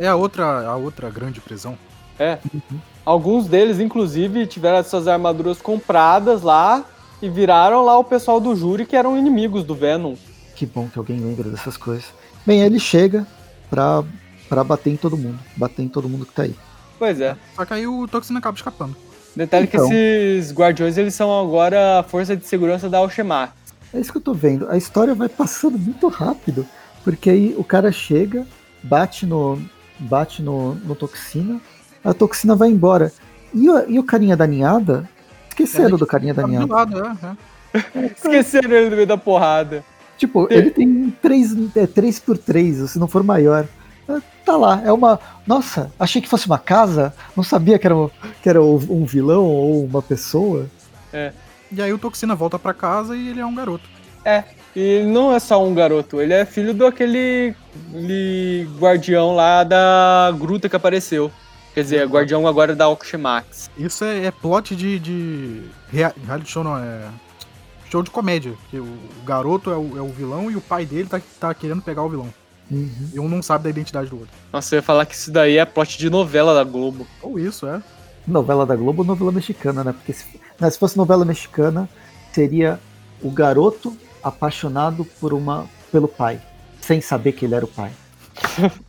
É, 0.00 0.04
é 0.04 0.08
a, 0.08 0.16
outra, 0.16 0.66
a 0.68 0.76
outra 0.76 1.08
grande 1.10 1.40
prisão. 1.40 1.78
É. 2.18 2.38
Alguns 3.08 3.46
deles, 3.46 3.80
inclusive, 3.80 4.46
tiveram 4.46 4.84
suas 4.84 5.08
armaduras 5.08 5.62
compradas 5.62 6.42
lá 6.42 6.84
e 7.22 7.28
viraram 7.30 7.82
lá 7.82 7.98
o 7.98 8.04
pessoal 8.04 8.38
do 8.38 8.54
júri 8.54 8.84
que 8.84 8.94
eram 8.94 9.16
inimigos 9.16 9.64
do 9.64 9.74
Venom. 9.74 10.14
Que 10.54 10.66
bom 10.66 10.86
que 10.92 10.98
alguém 10.98 11.18
lembra 11.18 11.48
dessas 11.48 11.78
coisas. 11.78 12.04
Bem, 12.44 12.60
ele 12.60 12.78
chega 12.78 13.26
pra, 13.70 14.04
pra 14.46 14.62
bater 14.62 14.90
em 14.90 14.96
todo 14.96 15.16
mundo. 15.16 15.38
Bater 15.56 15.82
em 15.82 15.88
todo 15.88 16.06
mundo 16.06 16.26
que 16.26 16.34
tá 16.34 16.42
aí. 16.42 16.54
Pois 16.98 17.18
é. 17.18 17.34
Só 17.56 17.64
que 17.64 17.72
aí 17.72 17.86
o 17.86 18.06
Toxina 18.06 18.40
acaba 18.40 18.58
escapando. 18.58 18.94
Detalhe 19.34 19.66
Então. 19.72 19.88
que 19.88 19.94
esses 19.94 20.52
guardiões, 20.52 20.98
eles 20.98 21.14
são 21.14 21.40
agora 21.40 22.00
a 22.00 22.02
força 22.02 22.36
de 22.36 22.46
segurança 22.46 22.90
da 22.90 22.98
Alchemax. 22.98 23.52
É 23.94 24.00
isso 24.00 24.12
que 24.12 24.18
eu 24.18 24.22
tô 24.22 24.34
vendo. 24.34 24.68
A 24.68 24.76
história 24.76 25.14
vai 25.14 25.30
passando 25.30 25.78
muito 25.78 26.08
rápido. 26.08 26.66
Porque 27.02 27.30
aí 27.30 27.54
o 27.56 27.64
cara 27.64 27.90
chega, 27.90 28.46
bate 28.82 29.24
no. 29.24 29.58
bate 29.98 30.42
no, 30.42 30.74
no 30.74 30.94
toxina, 30.94 31.58
a 32.04 32.12
toxina 32.14 32.54
vai 32.54 32.68
embora. 32.68 33.12
E 33.54 33.68
o, 33.68 33.90
e 33.90 33.98
o 33.98 34.02
carinha 34.04 34.36
da 34.36 34.46
ninhada? 34.46 35.08
Esqueceram 35.48 35.96
É, 35.96 35.98
do 35.98 36.06
carinha 36.06 36.34
da 36.34 36.46
ninhada. 36.46 36.72
lado, 36.72 37.02
é, 37.04 37.80
é. 38.00 38.06
Esqueceram 38.16 38.70
ele 38.72 38.90
no 38.90 38.96
meio 38.96 39.06
da 39.06 39.16
porrada. 39.16 39.84
Tipo, 40.16 40.46
ele 40.50 40.70
tem 40.70 41.14
3, 41.22 41.76
é, 41.76 41.86
3 41.86 42.18
por 42.20 42.36
3 42.36 42.90
se 42.90 42.98
não 42.98 43.06
for 43.08 43.22
maior. 43.22 43.66
É, 44.08 44.20
Tá 44.44 44.56
lá, 44.56 44.80
é 44.84 44.90
uma. 44.90 45.20
Nossa, 45.46 45.92
achei 46.00 46.22
que 46.22 46.28
fosse 46.28 46.46
uma 46.46 46.58
casa, 46.58 47.12
não 47.36 47.44
sabia 47.44 47.78
que 47.78 47.86
era, 47.86 47.94
um- 47.94 48.10
que 48.42 48.48
era 48.48 48.62
um 48.62 49.04
vilão 49.04 49.44
ou 49.44 49.84
uma 49.84 50.00
pessoa. 50.00 50.66
E 51.70 51.82
aí 51.82 51.92
o 51.92 51.98
Toxina 51.98 52.34
volta 52.34 52.58
pra 52.58 52.72
casa 52.72 53.14
e 53.14 53.28
ele 53.28 53.40
é 53.40 53.44
um 53.46 53.54
garoto. 53.54 53.84
É. 54.24 54.44
E 54.74 54.80
ele 54.80 55.06
não 55.10 55.34
é 55.34 55.38
só 55.38 55.62
um 55.62 55.74
garoto, 55.74 56.20
ele 56.20 56.32
é 56.32 56.44
filho 56.46 56.72
do 56.72 56.86
aquele 56.86 57.54
guardião 58.78 59.34
lá 59.34 59.64
da 59.64 60.32
gruta 60.38 60.68
que 60.68 60.76
apareceu. 60.76 61.30
Quer 61.74 61.82
dizer, 61.82 62.06
guardião 62.06 62.46
agora 62.46 62.74
da 62.74 62.86
Alchemax. 62.86 63.70
Isso 63.76 64.04
é, 64.04 64.26
é 64.26 64.30
plot 64.30 64.74
de, 64.74 64.98
de 64.98 65.62
rea- 65.90 66.14
reality 66.26 66.50
show, 66.50 66.64
não, 66.64 66.76
é 66.76 67.08
show 67.90 68.02
de 68.02 68.10
comédia. 68.10 68.54
Que 68.70 68.78
o, 68.78 68.84
o 68.84 69.24
garoto 69.24 69.70
é 69.70 69.76
o, 69.76 69.98
é 69.98 70.02
o 70.02 70.08
vilão 70.08 70.50
e 70.50 70.56
o 70.56 70.60
pai 70.60 70.84
dele 70.84 71.08
tá, 71.08 71.20
tá 71.38 71.54
querendo 71.54 71.82
pegar 71.82 72.02
o 72.02 72.08
vilão. 72.08 72.28
Uhum. 72.70 73.10
E 73.14 73.20
um 73.20 73.28
não 73.28 73.42
sabe 73.42 73.64
da 73.64 73.70
identidade 73.70 74.10
do 74.10 74.18
outro. 74.20 74.34
Nossa, 74.52 74.74
eu 74.74 74.78
ia 74.78 74.82
falar 74.82 75.06
que 75.06 75.14
isso 75.14 75.30
daí 75.30 75.56
é 75.56 75.64
plot 75.64 75.96
de 75.96 76.10
novela 76.10 76.54
da 76.54 76.64
Globo. 76.64 77.06
Ou 77.22 77.38
isso, 77.38 77.66
é. 77.66 77.82
Novela 78.26 78.66
da 78.66 78.76
Globo 78.76 79.02
ou 79.02 79.06
novela 79.06 79.32
mexicana, 79.32 79.82
né? 79.82 79.92
Porque 79.92 80.12
se, 80.12 80.24
né, 80.60 80.68
se 80.68 80.78
fosse 80.78 80.96
novela 80.96 81.24
mexicana, 81.24 81.88
seria 82.32 82.78
o 83.22 83.30
garoto 83.30 83.96
apaixonado 84.22 85.04
por 85.18 85.32
uma 85.32 85.66
pelo 85.90 86.06
pai, 86.06 86.40
sem 86.80 87.00
saber 87.00 87.32
que 87.32 87.46
ele 87.46 87.54
era 87.54 87.64
o 87.64 87.68
pai. 87.68 87.90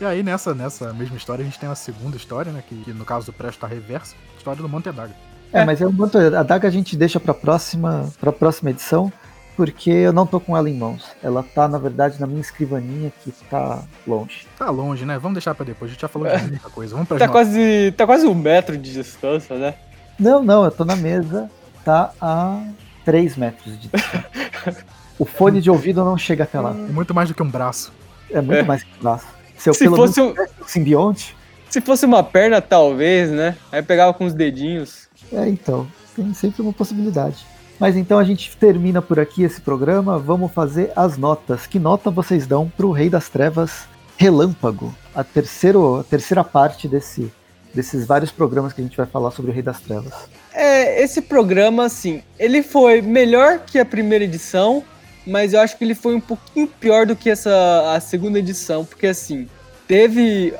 E 0.00 0.04
aí, 0.04 0.22
nessa, 0.22 0.54
nessa 0.54 0.92
mesma 0.92 1.16
história, 1.16 1.42
a 1.42 1.44
gente 1.44 1.58
tem 1.58 1.68
a 1.68 1.74
segunda 1.74 2.16
história, 2.16 2.52
né? 2.52 2.62
Que, 2.68 2.74
que 2.84 2.92
no 2.92 3.04
caso 3.04 3.26
do 3.26 3.32
Presto 3.32 3.60
tá 3.60 3.66
reversa, 3.66 4.14
história 4.36 4.60
do 4.60 4.68
Monte 4.68 4.90
Daga. 4.92 5.12
É, 5.52 5.60
É. 5.60 5.64
mas 5.64 5.80
é 5.80 5.86
um 5.86 5.92
manto, 5.92 6.18
a 6.18 6.42
daga 6.42 6.68
a 6.68 6.70
gente 6.70 6.96
deixa 6.96 7.18
pra 7.18 7.32
próxima, 7.32 8.10
pra 8.20 8.30
próxima 8.30 8.70
edição, 8.70 9.10
porque 9.56 9.88
eu 9.90 10.12
não 10.12 10.26
tô 10.26 10.38
com 10.38 10.54
ela 10.54 10.68
em 10.68 10.76
mãos. 10.76 11.06
Ela 11.22 11.42
tá, 11.42 11.66
na 11.66 11.78
verdade, 11.78 12.20
na 12.20 12.26
minha 12.26 12.40
escrivaninha 12.42 13.10
que 13.24 13.30
tá 13.48 13.82
longe. 14.06 14.46
Tá 14.58 14.68
longe, 14.68 15.06
né? 15.06 15.18
Vamos 15.18 15.36
deixar 15.36 15.54
pra 15.54 15.64
depois. 15.64 15.90
A 15.90 15.92
gente 15.94 16.02
já 16.02 16.08
falou 16.08 16.28
de 16.28 16.42
muita 16.44 16.68
coisa. 16.68 16.92
Vamos 16.92 17.08
pra 17.08 17.16
Tá 17.18 17.28
quase, 17.28 17.92
tá 17.96 18.04
quase 18.04 18.26
um 18.26 18.34
metro 18.34 18.76
de 18.76 18.92
distância, 18.92 19.56
né? 19.56 19.74
Não, 20.18 20.42
não, 20.42 20.64
eu 20.64 20.70
tô 20.70 20.84
na 20.84 20.96
mesa, 20.96 21.50
tá 21.84 22.10
a 22.20 22.62
3 23.06 23.34
metros 23.36 23.80
de 23.80 23.88
distância. 23.88 24.26
o 25.18 25.24
fone 25.24 25.62
de 25.62 25.70
ouvido 25.70 26.04
não 26.04 26.18
chega 26.18 26.44
até 26.44 26.60
lá. 26.60 26.70
É 26.70 26.92
muito 26.92 27.14
mais 27.14 27.28
do 27.30 27.34
que 27.34 27.42
um 27.42 27.50
braço. 27.50 27.92
É 28.30 28.42
muito 28.42 28.58
É. 28.58 28.62
mais 28.62 28.82
que 28.82 28.90
um 28.98 29.02
braço. 29.02 29.26
Se 29.58 29.68
eu 29.70 29.74
Se 29.74 29.88
fosse, 29.88 30.20
um, 30.20 30.30
um 30.30 30.66
simbionte, 30.66 31.36
se 31.68 31.80
fosse 31.80 32.06
uma 32.06 32.22
perna, 32.22 32.60
talvez, 32.60 33.30
né? 33.30 33.56
Aí 33.70 33.82
pegava 33.82 34.14
com 34.14 34.24
os 34.24 34.34
dedinhos. 34.34 35.08
É, 35.32 35.48
então, 35.48 35.86
tem 36.14 36.32
sempre 36.34 36.62
uma 36.62 36.72
possibilidade. 36.72 37.44
Mas 37.78 37.96
então 37.96 38.18
a 38.18 38.24
gente 38.24 38.56
termina 38.56 39.02
por 39.02 39.20
aqui 39.20 39.42
esse 39.42 39.60
programa. 39.60 40.18
Vamos 40.18 40.52
fazer 40.52 40.92
as 40.96 41.18
notas. 41.18 41.66
Que 41.66 41.78
nota 41.78 42.10
vocês 42.10 42.46
dão 42.46 42.72
pro 42.74 42.90
Rei 42.90 43.10
das 43.10 43.28
Trevas 43.28 43.86
Relâmpago? 44.16 44.94
A, 45.14 45.22
terceiro, 45.22 46.00
a 46.00 46.04
terceira 46.04 46.42
parte 46.42 46.88
desse, 46.88 47.30
desses 47.74 48.06
vários 48.06 48.30
programas 48.30 48.72
que 48.72 48.80
a 48.80 48.84
gente 48.84 48.96
vai 48.96 49.06
falar 49.06 49.30
sobre 49.30 49.50
o 49.50 49.54
Rei 49.54 49.62
das 49.62 49.80
Trevas. 49.80 50.14
É, 50.54 51.02
esse 51.02 51.20
programa, 51.20 51.84
assim, 51.84 52.22
ele 52.38 52.62
foi 52.62 53.02
melhor 53.02 53.58
que 53.66 53.78
a 53.78 53.84
primeira 53.84 54.24
edição, 54.24 54.82
mas 55.26 55.52
eu 55.52 55.60
acho 55.60 55.76
que 55.76 55.84
ele 55.84 55.94
foi 55.94 56.14
um 56.14 56.20
pouquinho 56.20 56.66
pior 56.66 57.06
do 57.06 57.16
que 57.16 57.28
essa 57.28 57.94
a 57.94 58.00
segunda 58.00 58.38
edição, 58.38 58.84
porque 58.84 59.08
assim, 59.08 59.48
teve 59.88 60.54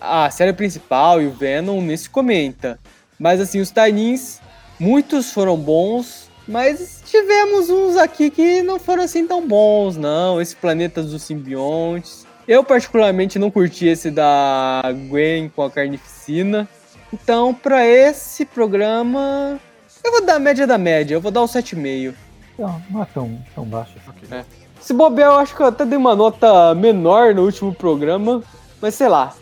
a 0.00 0.30
série 0.30 0.52
principal 0.52 1.20
e 1.20 1.26
o 1.26 1.32
Venom 1.32 1.80
nesse 1.80 2.08
comenta. 2.08 2.78
Mas 3.18 3.40
assim, 3.40 3.60
os 3.60 3.70
Tainins, 3.70 4.40
muitos 4.78 5.30
foram 5.32 5.56
bons, 5.56 6.28
mas 6.46 7.02
tivemos 7.06 7.70
uns 7.70 7.96
aqui 7.96 8.30
que 8.30 8.62
não 8.62 8.78
foram 8.78 9.04
assim 9.04 9.26
tão 9.26 9.46
bons, 9.46 9.96
não. 9.96 10.40
Esse 10.40 10.56
Planeta 10.56 11.02
dos 11.02 11.22
Simbiontes. 11.22 12.26
Eu 12.48 12.64
particularmente 12.64 13.38
não 13.38 13.50
curti 13.50 13.86
esse 13.86 14.10
da 14.10 14.82
Gwen 15.08 15.48
com 15.54 15.62
a 15.62 15.70
Carnificina. 15.70 16.68
Então, 17.12 17.52
pra 17.54 17.86
esse 17.86 18.44
programa, 18.44 19.60
eu 20.02 20.10
vou 20.10 20.24
dar 20.24 20.36
a 20.36 20.38
média 20.40 20.66
da 20.66 20.78
média, 20.78 21.14
eu 21.14 21.20
vou 21.20 21.30
dar 21.30 21.42
o 21.42 21.46
7,5. 21.46 22.14
Não, 22.60 22.82
não 22.90 23.02
é 23.02 23.06
tão, 23.06 23.38
tão 23.54 23.64
baixo. 23.64 23.92
Ok. 24.08 24.28
É. 24.30 24.44
Se 24.80 24.92
bobear, 24.94 25.30
eu 25.32 25.38
acho 25.38 25.54
que 25.54 25.62
eu 25.62 25.66
até 25.66 25.84
dei 25.84 25.98
uma 25.98 26.14
nota 26.14 26.74
menor 26.74 27.34
no 27.34 27.42
último 27.44 27.74
programa, 27.74 28.42
mas 28.80 28.94
sei 28.94 29.08
lá. 29.08 29.34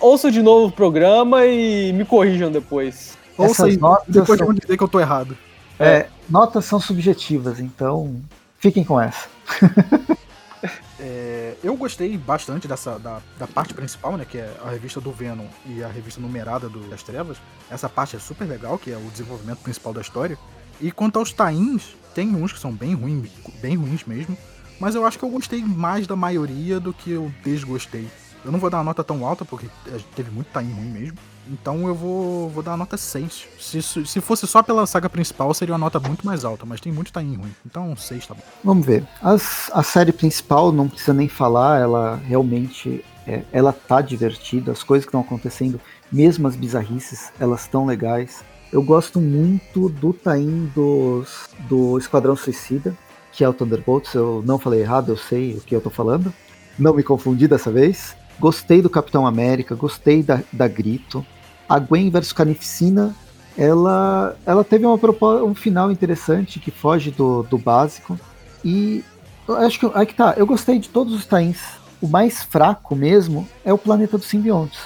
Ouçam 0.00 0.30
de 0.30 0.42
novo 0.42 0.66
o 0.68 0.72
programa 0.72 1.44
e 1.46 1.92
me 1.92 2.04
corrijam 2.04 2.50
depois. 2.50 3.16
Ouça 3.36 3.52
Essas 3.52 3.66
aí, 3.66 3.76
notas 3.76 4.06
depois 4.08 4.38
são- 4.38 4.46
vão 4.46 4.54
dizer 4.54 4.76
que 4.76 4.82
eu 4.82 4.88
tô 4.88 4.98
errado. 4.98 5.36
É, 5.78 6.08
notas 6.28 6.64
são 6.64 6.80
subjetivas, 6.80 7.60
então 7.60 8.20
fiquem 8.58 8.82
com 8.84 9.00
essa. 9.00 9.28
É, 11.00 11.54
eu 11.62 11.76
gostei 11.76 12.18
bastante 12.18 12.66
dessa 12.66 12.98
da, 12.98 13.20
da 13.38 13.46
parte 13.46 13.72
principal, 13.72 14.16
né? 14.16 14.26
Que 14.28 14.38
é 14.38 14.52
a 14.64 14.70
revista 14.70 15.00
do 15.00 15.12
Venom 15.12 15.46
e 15.64 15.82
a 15.84 15.86
revista 15.86 16.20
numerada 16.20 16.68
do, 16.68 16.80
das 16.90 17.04
Trevas. 17.04 17.36
Essa 17.70 17.88
parte 17.88 18.16
é 18.16 18.18
super 18.18 18.44
legal, 18.44 18.76
que 18.76 18.90
é 18.90 18.96
o 18.96 19.10
desenvolvimento 19.12 19.58
principal 19.58 19.92
da 19.92 20.00
história. 20.00 20.36
E 20.80 20.90
quanto 20.92 21.18
aos 21.18 21.32
tains, 21.32 21.96
tem 22.14 22.34
uns 22.34 22.52
que 22.52 22.58
são 22.60 22.72
bem 22.72 22.94
ruins, 22.94 23.30
bem 23.60 23.76
ruins 23.76 24.04
mesmo. 24.04 24.36
Mas 24.80 24.94
eu 24.94 25.04
acho 25.04 25.18
que 25.18 25.24
eu 25.24 25.28
gostei 25.30 25.62
mais 25.64 26.06
da 26.06 26.14
maioria 26.14 26.78
do 26.78 26.92
que 26.92 27.10
eu 27.10 27.32
desgostei. 27.44 28.06
Eu 28.44 28.52
não 28.52 28.60
vou 28.60 28.70
dar 28.70 28.78
uma 28.78 28.84
nota 28.84 29.02
tão 29.02 29.26
alta, 29.26 29.44
porque 29.44 29.66
é, 29.88 29.98
teve 30.14 30.30
muito 30.30 30.46
tain 30.52 30.70
ruim 30.70 30.86
mesmo. 30.90 31.18
Então 31.50 31.88
eu 31.88 31.94
vou, 31.94 32.48
vou 32.50 32.62
dar 32.62 32.72
uma 32.72 32.76
nota 32.78 32.96
6. 32.96 33.46
Se, 33.58 33.82
se 33.82 34.20
fosse 34.20 34.46
só 34.46 34.62
pela 34.62 34.86
saga 34.86 35.10
principal, 35.10 35.52
seria 35.52 35.72
uma 35.74 35.78
nota 35.78 35.98
muito 35.98 36.24
mais 36.24 36.44
alta, 36.44 36.64
mas 36.64 36.80
tem 36.80 36.92
muito 36.92 37.12
tain 37.12 37.34
ruim. 37.34 37.52
Então 37.66 37.96
6 37.96 38.26
tá 38.26 38.34
bom. 38.34 38.42
Vamos 38.62 38.86
ver. 38.86 39.04
As- 39.20 39.70
a 39.74 39.82
série 39.82 40.12
principal, 40.12 40.70
não 40.70 40.88
precisa 40.88 41.12
nem 41.12 41.28
falar, 41.28 41.80
ela 41.80 42.16
realmente 42.24 43.04
é, 43.26 43.42
ela 43.52 43.72
tá 43.72 44.00
divertida. 44.00 44.70
As 44.72 44.82
coisas 44.84 45.04
que 45.04 45.08
estão 45.08 45.20
acontecendo, 45.20 45.80
mesmo 46.12 46.46
as 46.46 46.54
bizarrices, 46.54 47.32
elas 47.40 47.62
estão 47.62 47.84
legais. 47.84 48.44
Eu 48.70 48.82
gosto 48.82 49.20
muito 49.20 49.88
do 49.88 50.12
Tain 50.12 50.70
dos, 50.74 51.48
do 51.68 51.96
Esquadrão 51.96 52.36
Suicida, 52.36 52.94
que 53.32 53.42
é 53.42 53.48
o 53.48 53.52
Thunderbolts. 53.52 54.12
Eu 54.12 54.42
não 54.44 54.58
falei 54.58 54.80
errado, 54.80 55.10
eu 55.10 55.16
sei 55.16 55.54
o 55.54 55.60
que 55.60 55.74
eu 55.74 55.80
tô 55.80 55.88
falando. 55.88 56.32
Não 56.78 56.94
me 56.94 57.02
confundi 57.02 57.48
dessa 57.48 57.70
vez. 57.70 58.14
Gostei 58.38 58.82
do 58.82 58.90
Capitão 58.90 59.26
América, 59.26 59.74
gostei 59.74 60.22
da, 60.22 60.40
da 60.52 60.68
Grito. 60.68 61.24
A 61.68 61.78
Gwen 61.78 62.10
versus 62.10 62.32
Carnificina, 62.32 63.14
ela, 63.56 64.36
ela 64.44 64.62
teve 64.62 64.86
uma 64.86 64.98
um 65.42 65.54
final 65.54 65.90
interessante 65.90 66.60
que 66.60 66.70
foge 66.70 67.10
do, 67.10 67.42
do 67.44 67.56
básico. 67.56 68.18
E 68.64 69.02
acho 69.48 69.80
que 69.80 69.90
aí 69.94 70.06
que 70.06 70.14
tá, 70.14 70.34
eu 70.36 70.46
gostei 70.46 70.78
de 70.78 70.90
todos 70.90 71.14
os 71.14 71.24
tains. 71.24 71.58
O 72.00 72.06
mais 72.06 72.42
fraco 72.42 72.94
mesmo 72.94 73.48
é 73.64 73.72
o 73.72 73.78
Planeta 73.78 74.18
dos 74.18 74.28
Simbiontes. 74.28 74.78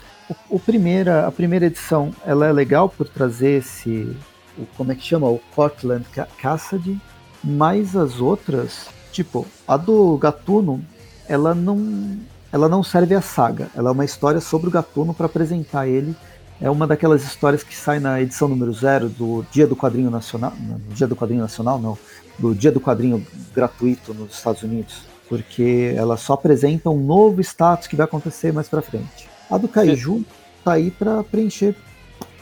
O, 0.51 0.57
o 0.57 0.59
primeira, 0.61 1.26
a 1.26 1.33
primeira 1.33 1.66
edição, 1.66 2.11
ela 2.24 2.47
é 2.47 2.53
legal 2.53 2.89
por 2.89 3.09
trazer 3.09 3.59
esse, 3.59 4.16
o, 4.57 4.64
como 4.76 4.93
é 4.93 4.95
que 4.95 5.03
chama, 5.03 5.28
o 5.28 5.41
Cortland 5.55 6.05
Ca- 6.12 6.28
Cassidy, 6.41 6.99
mas 7.45 7.95
as 7.97 8.20
outras, 8.20 8.87
tipo, 9.11 9.47
a 9.66 9.76
do 9.76 10.16
Gatuno, 10.16 10.83
ela 11.28 11.55
não, 11.55 12.18
ela 12.53 12.68
não 12.68 12.83
serve 12.83 13.14
a 13.14 13.20
saga. 13.20 13.68
Ela 13.74 13.91
é 13.91 13.93
uma 13.93 14.05
história 14.05 14.41
sobre 14.41 14.68
o 14.68 14.70
Gatuno 14.70 15.12
para 15.12 15.26
apresentar 15.26 15.87
ele. 15.87 16.14
É 16.61 16.70
uma 16.70 16.87
daquelas 16.87 17.24
histórias 17.24 17.62
que 17.64 17.74
sai 17.74 17.99
na 17.99 18.20
edição 18.20 18.47
número 18.49 18.72
zero 18.72 19.09
do 19.09 19.45
Dia 19.51 19.66
do 19.66 19.74
Quadrinho 19.74 20.11
Nacional, 20.11 20.53
no 20.61 20.78
Dia 20.95 21.09
do 21.09 21.16
Quadrinho 21.16 21.41
Nacional 21.43 21.78
não, 21.80 21.99
do 22.39 22.55
Dia 22.55 22.70
do 22.70 22.80
Quadrinho 22.80 23.26
gratuito 23.53 24.14
nos 24.14 24.35
Estados 24.35 24.62
Unidos, 24.62 25.03
porque 25.28 25.93
ela 25.97 26.16
só 26.16 26.35
apresenta 26.35 26.89
um 26.89 27.05
novo 27.05 27.41
status 27.41 27.89
que 27.89 27.97
vai 27.97 28.05
acontecer 28.05 28.53
mais 28.53 28.68
pra 28.68 28.80
frente. 28.80 29.28
A 29.53 29.59
do 29.59 29.69
Kaiju 29.69 30.25
tá 30.65 30.73
aí 30.73 30.91
pra 30.91 31.23
preencher, 31.23 31.77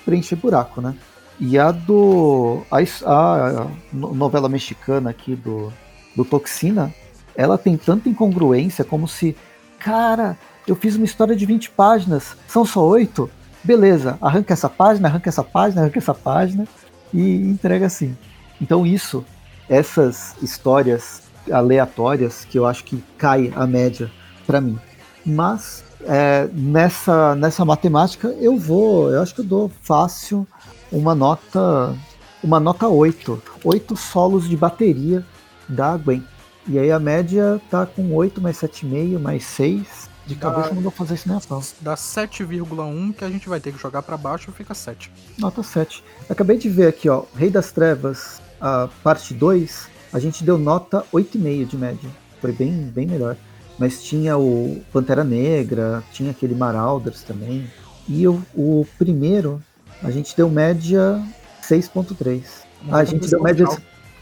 preencher 0.05 0.37
buraco, 0.37 0.81
né? 0.81 0.95
E 1.41 1.59
a 1.59 1.71
do. 1.73 2.63
A, 2.71 2.79
a 3.07 3.67
no- 3.93 4.15
novela 4.15 4.49
mexicana 4.49 5.11
aqui 5.11 5.35
do, 5.35 5.73
do 6.15 6.25
Toxina, 6.25 6.95
ela 7.35 7.59
tem 7.59 7.77
tanta 7.77 8.09
incongruência 8.09 8.85
como 8.85 9.09
se. 9.09 9.37
Cara, 9.79 10.39
eu 10.69 10.77
fiz 10.77 10.95
uma 10.97 11.05
história 11.05 11.35
de 11.35 11.45
20 11.47 11.71
páginas, 11.71 12.37
são 12.47 12.65
só 12.65 12.85
8? 12.87 13.29
Beleza, 13.65 14.19
arranca 14.21 14.53
essa 14.53 14.69
página, 14.69 15.09
arranca 15.09 15.29
essa 15.29 15.43
página, 15.43 15.83
arranca 15.83 15.99
essa 15.99 16.15
página 16.15 16.69
e 17.13 17.21
entrega 17.43 17.87
assim. 17.87 18.17
Então 18.61 18.87
isso, 18.87 19.25
essas 19.69 20.37
histórias 20.43 21.23
aleatórias 21.51 22.45
que 22.45 22.59
eu 22.59 22.67
acho 22.67 22.85
que 22.85 23.03
cai 23.19 23.53
a 23.57 23.67
média 23.67 24.11
pra 24.47 24.61
mim. 24.61 24.79
Mas 25.25 25.83
é, 26.05 26.49
nessa, 26.53 27.35
nessa 27.35 27.65
matemática 27.65 28.29
eu 28.41 28.57
vou, 28.57 29.11
eu 29.11 29.21
acho 29.21 29.35
que 29.35 29.41
eu 29.41 29.45
dou 29.45 29.71
fácil 29.83 30.47
uma 30.91 31.15
nota 31.15 31.95
uma 32.43 32.59
nota 32.59 32.89
8. 32.89 33.43
8 33.65 33.97
solos 33.97 34.49
de 34.49 34.57
bateria 34.57 35.25
da 35.69 35.97
Gwen. 35.97 36.25
E 36.67 36.79
aí 36.79 36.91
a 36.91 36.99
média 36.99 37.61
tá 37.71 37.87
com 37.87 38.15
8 38.15 38.41
mais 38.41 38.57
7,5 38.59 39.19
mais 39.19 39.45
6. 39.45 40.11
De 40.27 40.37
cabeça 40.37 40.73
não 40.73 40.83
vou 40.83 40.93
fazer 40.93 41.15
isso 41.15 41.29
nem 41.29 41.37
a 41.37 41.41
pau. 41.41 41.63
Dá 41.81 41.95
7,1 41.95 43.15
que 43.15 43.25
a 43.25 43.31
gente 43.31 43.49
vai 43.49 43.59
ter 43.59 43.73
que 43.73 43.81
jogar 43.81 44.03
pra 44.03 44.17
baixo, 44.17 44.53
fica 44.53 44.75
7. 44.75 45.11
Nota 45.39 45.63
7. 45.63 46.05
Acabei 46.29 46.57
de 46.57 46.69
ver 46.69 46.87
aqui, 46.87 47.09
ó. 47.09 47.25
Rei 47.35 47.51
das 47.51 47.73
Trevas, 47.73 48.41
a 48.61 48.89
parte 49.03 49.35
2, 49.35 49.89
a 50.13 50.19
gente 50.19 50.45
deu 50.45 50.57
nota 50.57 51.05
8,5 51.13 51.67
de 51.67 51.77
média. 51.77 52.11
Foi 52.41 52.53
bem, 52.53 52.73
bem 52.73 53.07
melhor. 53.07 53.37
Mas 53.81 54.03
tinha 54.03 54.37
o 54.37 54.79
Pantera 54.93 55.25
Negra, 55.25 56.05
tinha 56.13 56.33
aquele 56.33 56.55
Marauders 56.55 57.23
também. 57.23 57.67
E 58.07 58.29
o, 58.29 58.43
o 58.55 58.87
primeiro, 58.99 59.63
a 60.03 60.11
gente 60.11 60.37
deu 60.37 60.51
média 60.51 61.19
6.3. 61.63 62.43
Ah, 62.91 62.99
a 62.99 63.05
gente 63.05 63.27
deu 63.27 63.43
média, 63.43 63.67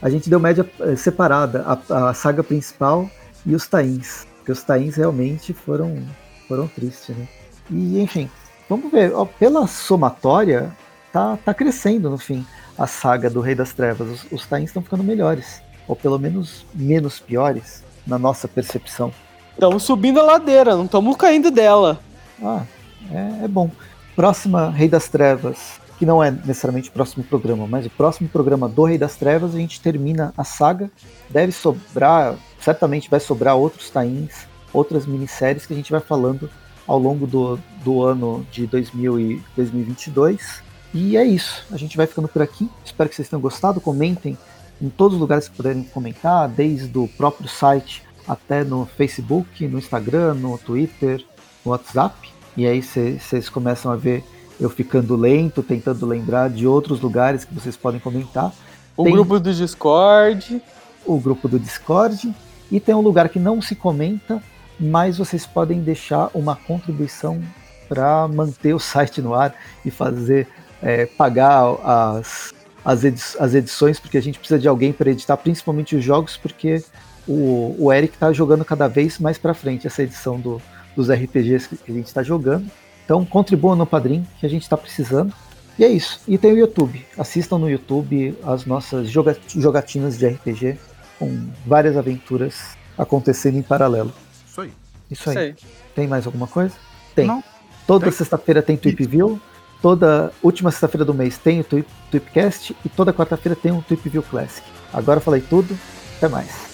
a 0.00 0.09
gente 0.09 0.30
deu 0.30 0.38
média 0.38 0.64
separada, 0.96 1.64
a, 1.66 2.11
a 2.11 2.14
saga 2.14 2.44
principal 2.44 3.11
e 3.44 3.52
os 3.52 3.66
tains. 3.66 4.28
Porque 4.36 4.52
os 4.52 4.62
tains 4.62 4.94
realmente 4.94 5.52
foram, 5.52 6.06
foram 6.46 6.68
tristes, 6.68 7.16
né? 7.16 7.26
E 7.68 8.00
enfim, 8.00 8.30
vamos 8.68 8.92
ver. 8.92 9.12
ó, 9.12 9.24
pela 9.24 9.66
somatória, 9.66 10.70
tá, 11.12 11.36
tá 11.44 11.52
crescendo 11.52 12.09
no 12.09 12.16
fim 12.16 12.46
a 12.78 12.86
saga 12.86 13.28
do 13.28 13.40
Rei 13.40 13.56
das 13.56 13.72
Trevas. 13.72 14.09
Os, 14.09 14.32
os 14.32 14.46
tains 14.46 14.70
estão 14.70 14.84
ficando 14.84 15.02
melhores. 15.02 15.61
Ou 15.88 15.96
pelo 15.96 16.16
menos 16.16 16.64
menos 16.72 17.18
piores, 17.18 17.82
na 18.06 18.20
nossa 18.20 18.46
percepção. 18.46 19.12
Estamos 19.59 19.82
subindo 19.82 20.20
a 20.20 20.22
ladeira, 20.22 20.76
não 20.76 20.84
estamos 20.84 21.16
caindo 21.16 21.50
dela. 21.50 21.98
Ah, 22.40 22.62
é, 23.11 23.44
é 23.44 23.48
bom. 23.48 23.68
Próxima 24.14 24.70
Rei 24.70 24.88
das 24.88 25.09
Trevas, 25.09 25.80
que 25.98 26.06
não 26.06 26.22
é 26.22 26.30
necessariamente 26.30 26.90
o 26.90 26.92
próximo 26.92 27.24
programa, 27.24 27.66
mas 27.66 27.84
o 27.84 27.90
próximo 27.90 28.28
programa 28.28 28.68
do 28.68 28.84
Rei 28.84 28.96
das 28.96 29.16
Trevas, 29.16 29.56
a 29.56 29.59
gente 29.59 29.80
termina 29.80 30.32
a 30.36 30.44
saga. 30.44 30.88
Deve 31.28 31.50
sobrar, 31.50 32.36
certamente 32.61 33.11
vai 33.11 33.18
sobrar 33.18 33.56
outros 33.56 33.90
tains, 33.90 34.46
outras 34.72 35.06
minisséries 35.06 35.66
que 35.66 35.72
a 35.72 35.76
gente 35.76 35.90
vai 35.90 36.00
falando 36.00 36.48
ao 36.86 36.96
longo 37.00 37.26
do, 37.26 37.59
do 37.82 38.04
ano 38.04 38.46
de 38.52 38.64
2000 38.64 39.18
e 39.18 39.42
2022. 39.56 40.62
E 40.94 41.16
é 41.16 41.24
isso. 41.24 41.66
A 41.72 41.76
gente 41.76 41.96
vai 41.96 42.06
ficando 42.06 42.28
por 42.28 42.42
aqui. 42.42 42.70
Espero 42.84 43.11
que 43.11 43.16
vocês 43.16 43.28
tenham 43.28 43.40
gostado. 43.40 43.80
Comentem 43.80 44.38
em 44.80 44.88
todos 44.88 45.14
os 45.14 45.20
lugares 45.20 45.48
que 45.48 45.56
puderem 45.56 45.82
comentar, 45.82 46.48
desde 46.48 46.96
o 46.96 47.09
próprio 47.09 47.48
site 47.48 48.06
até 48.28 48.62
no 48.62 48.84
Facebook, 48.84 49.66
no 49.66 49.78
Instagram, 49.78 50.34
no 50.34 50.58
Twitter, 50.58 51.24
no 51.64 51.70
WhatsApp. 51.72 52.14
E 52.56 52.66
aí 52.66 52.82
vocês 52.82 53.48
começam 53.48 53.90
a 53.90 53.96
ver 53.96 54.24
eu 54.60 54.68
ficando 54.68 55.14
lento, 55.16 55.62
tentando 55.62 56.04
lembrar 56.04 56.50
de 56.50 56.66
outros 56.66 57.00
lugares 57.00 57.44
que 57.44 57.54
vocês 57.54 57.76
podem 57.76 58.00
comentar. 58.00 58.52
O 58.96 59.04
tem 59.04 59.12
grupo 59.12 59.38
do 59.38 59.54
Discord. 59.54 60.60
O 61.06 61.18
grupo 61.18 61.48
do 61.48 61.58
Discord. 61.58 62.34
E 62.70 62.80
tem 62.80 62.94
um 62.94 63.00
lugar 63.00 63.28
que 63.28 63.38
não 63.38 63.62
se 63.62 63.74
comenta, 63.74 64.42
mas 64.78 65.16
vocês 65.16 65.46
podem 65.46 65.80
deixar 65.80 66.30
uma 66.34 66.56
contribuição 66.56 67.40
para 67.88 68.28
manter 68.28 68.74
o 68.74 68.78
site 68.78 69.22
no 69.22 69.32
ar 69.32 69.54
e 69.84 69.90
fazer 69.90 70.48
é, 70.82 71.06
pagar 71.06 71.62
as, 71.82 72.52
as, 72.84 73.04
edi 73.04 73.22
as 73.38 73.54
edições, 73.54 73.98
porque 73.98 74.18
a 74.18 74.22
gente 74.22 74.38
precisa 74.38 74.58
de 74.58 74.68
alguém 74.68 74.92
para 74.92 75.10
editar, 75.10 75.36
principalmente 75.36 75.96
os 75.96 76.04
jogos, 76.04 76.36
porque 76.36 76.82
o, 77.28 77.76
o 77.78 77.92
Eric 77.92 78.14
está 78.14 78.32
jogando 78.32 78.64
cada 78.64 78.88
vez 78.88 79.18
mais 79.18 79.36
para 79.36 79.52
frente 79.52 79.86
essa 79.86 80.02
edição 80.02 80.40
do, 80.40 80.60
dos 80.96 81.10
RPGs 81.10 81.68
que 81.68 81.92
a 81.92 81.94
gente 81.94 82.06
está 82.06 82.22
jogando. 82.22 82.68
Então 83.04 83.24
contribua 83.24 83.76
no 83.76 83.86
Padrim, 83.86 84.26
que 84.40 84.46
a 84.46 84.48
gente 84.48 84.62
está 84.62 84.76
precisando. 84.76 85.32
E 85.78 85.84
é 85.84 85.88
isso. 85.88 86.20
E 86.26 86.36
tem 86.36 86.52
o 86.52 86.58
YouTube. 86.58 87.04
Assistam 87.16 87.58
no 87.58 87.70
YouTube 87.70 88.36
as 88.44 88.66
nossas 88.66 89.08
jogatinas 89.08 90.18
de 90.18 90.26
RPG, 90.26 90.76
com 91.18 91.48
várias 91.64 91.96
aventuras 91.96 92.76
acontecendo 92.96 93.58
em 93.58 93.62
paralelo. 93.62 94.12
Isso 94.46 94.60
aí. 94.60 94.72
Isso 95.10 95.30
aí. 95.30 95.36
Isso 95.36 95.66
aí. 95.66 95.72
Tem 95.94 96.08
mais 96.08 96.26
alguma 96.26 96.46
coisa? 96.46 96.74
Tem. 97.14 97.26
Não. 97.26 97.44
Toda 97.86 98.10
sexta-feira 98.10 98.60
tem 98.60 98.76
Tweep 98.76 99.06
View. 99.06 99.40
Toda 99.80 100.32
última 100.42 100.70
sexta-feira 100.70 101.04
do 101.04 101.14
mês 101.14 101.38
tem 101.38 101.60
o 101.60 101.64
Tweepcast. 101.64 102.76
E 102.84 102.88
toda 102.88 103.12
quarta-feira 103.12 103.54
tem 103.54 103.70
um 103.70 103.80
Tweep 103.80 104.08
View 104.08 104.22
Classic. 104.22 104.66
Agora 104.92 105.20
falei 105.20 105.40
tudo. 105.40 105.78
Até 106.16 106.28
mais. 106.28 106.67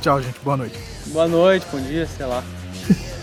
Tchau, 0.00 0.22
gente. 0.22 0.38
Boa 0.40 0.56
noite. 0.56 0.78
Boa 1.06 1.28
noite, 1.28 1.66
bom 1.72 1.80
dia, 1.80 2.06
sei 2.06 2.26
lá. 2.26 2.42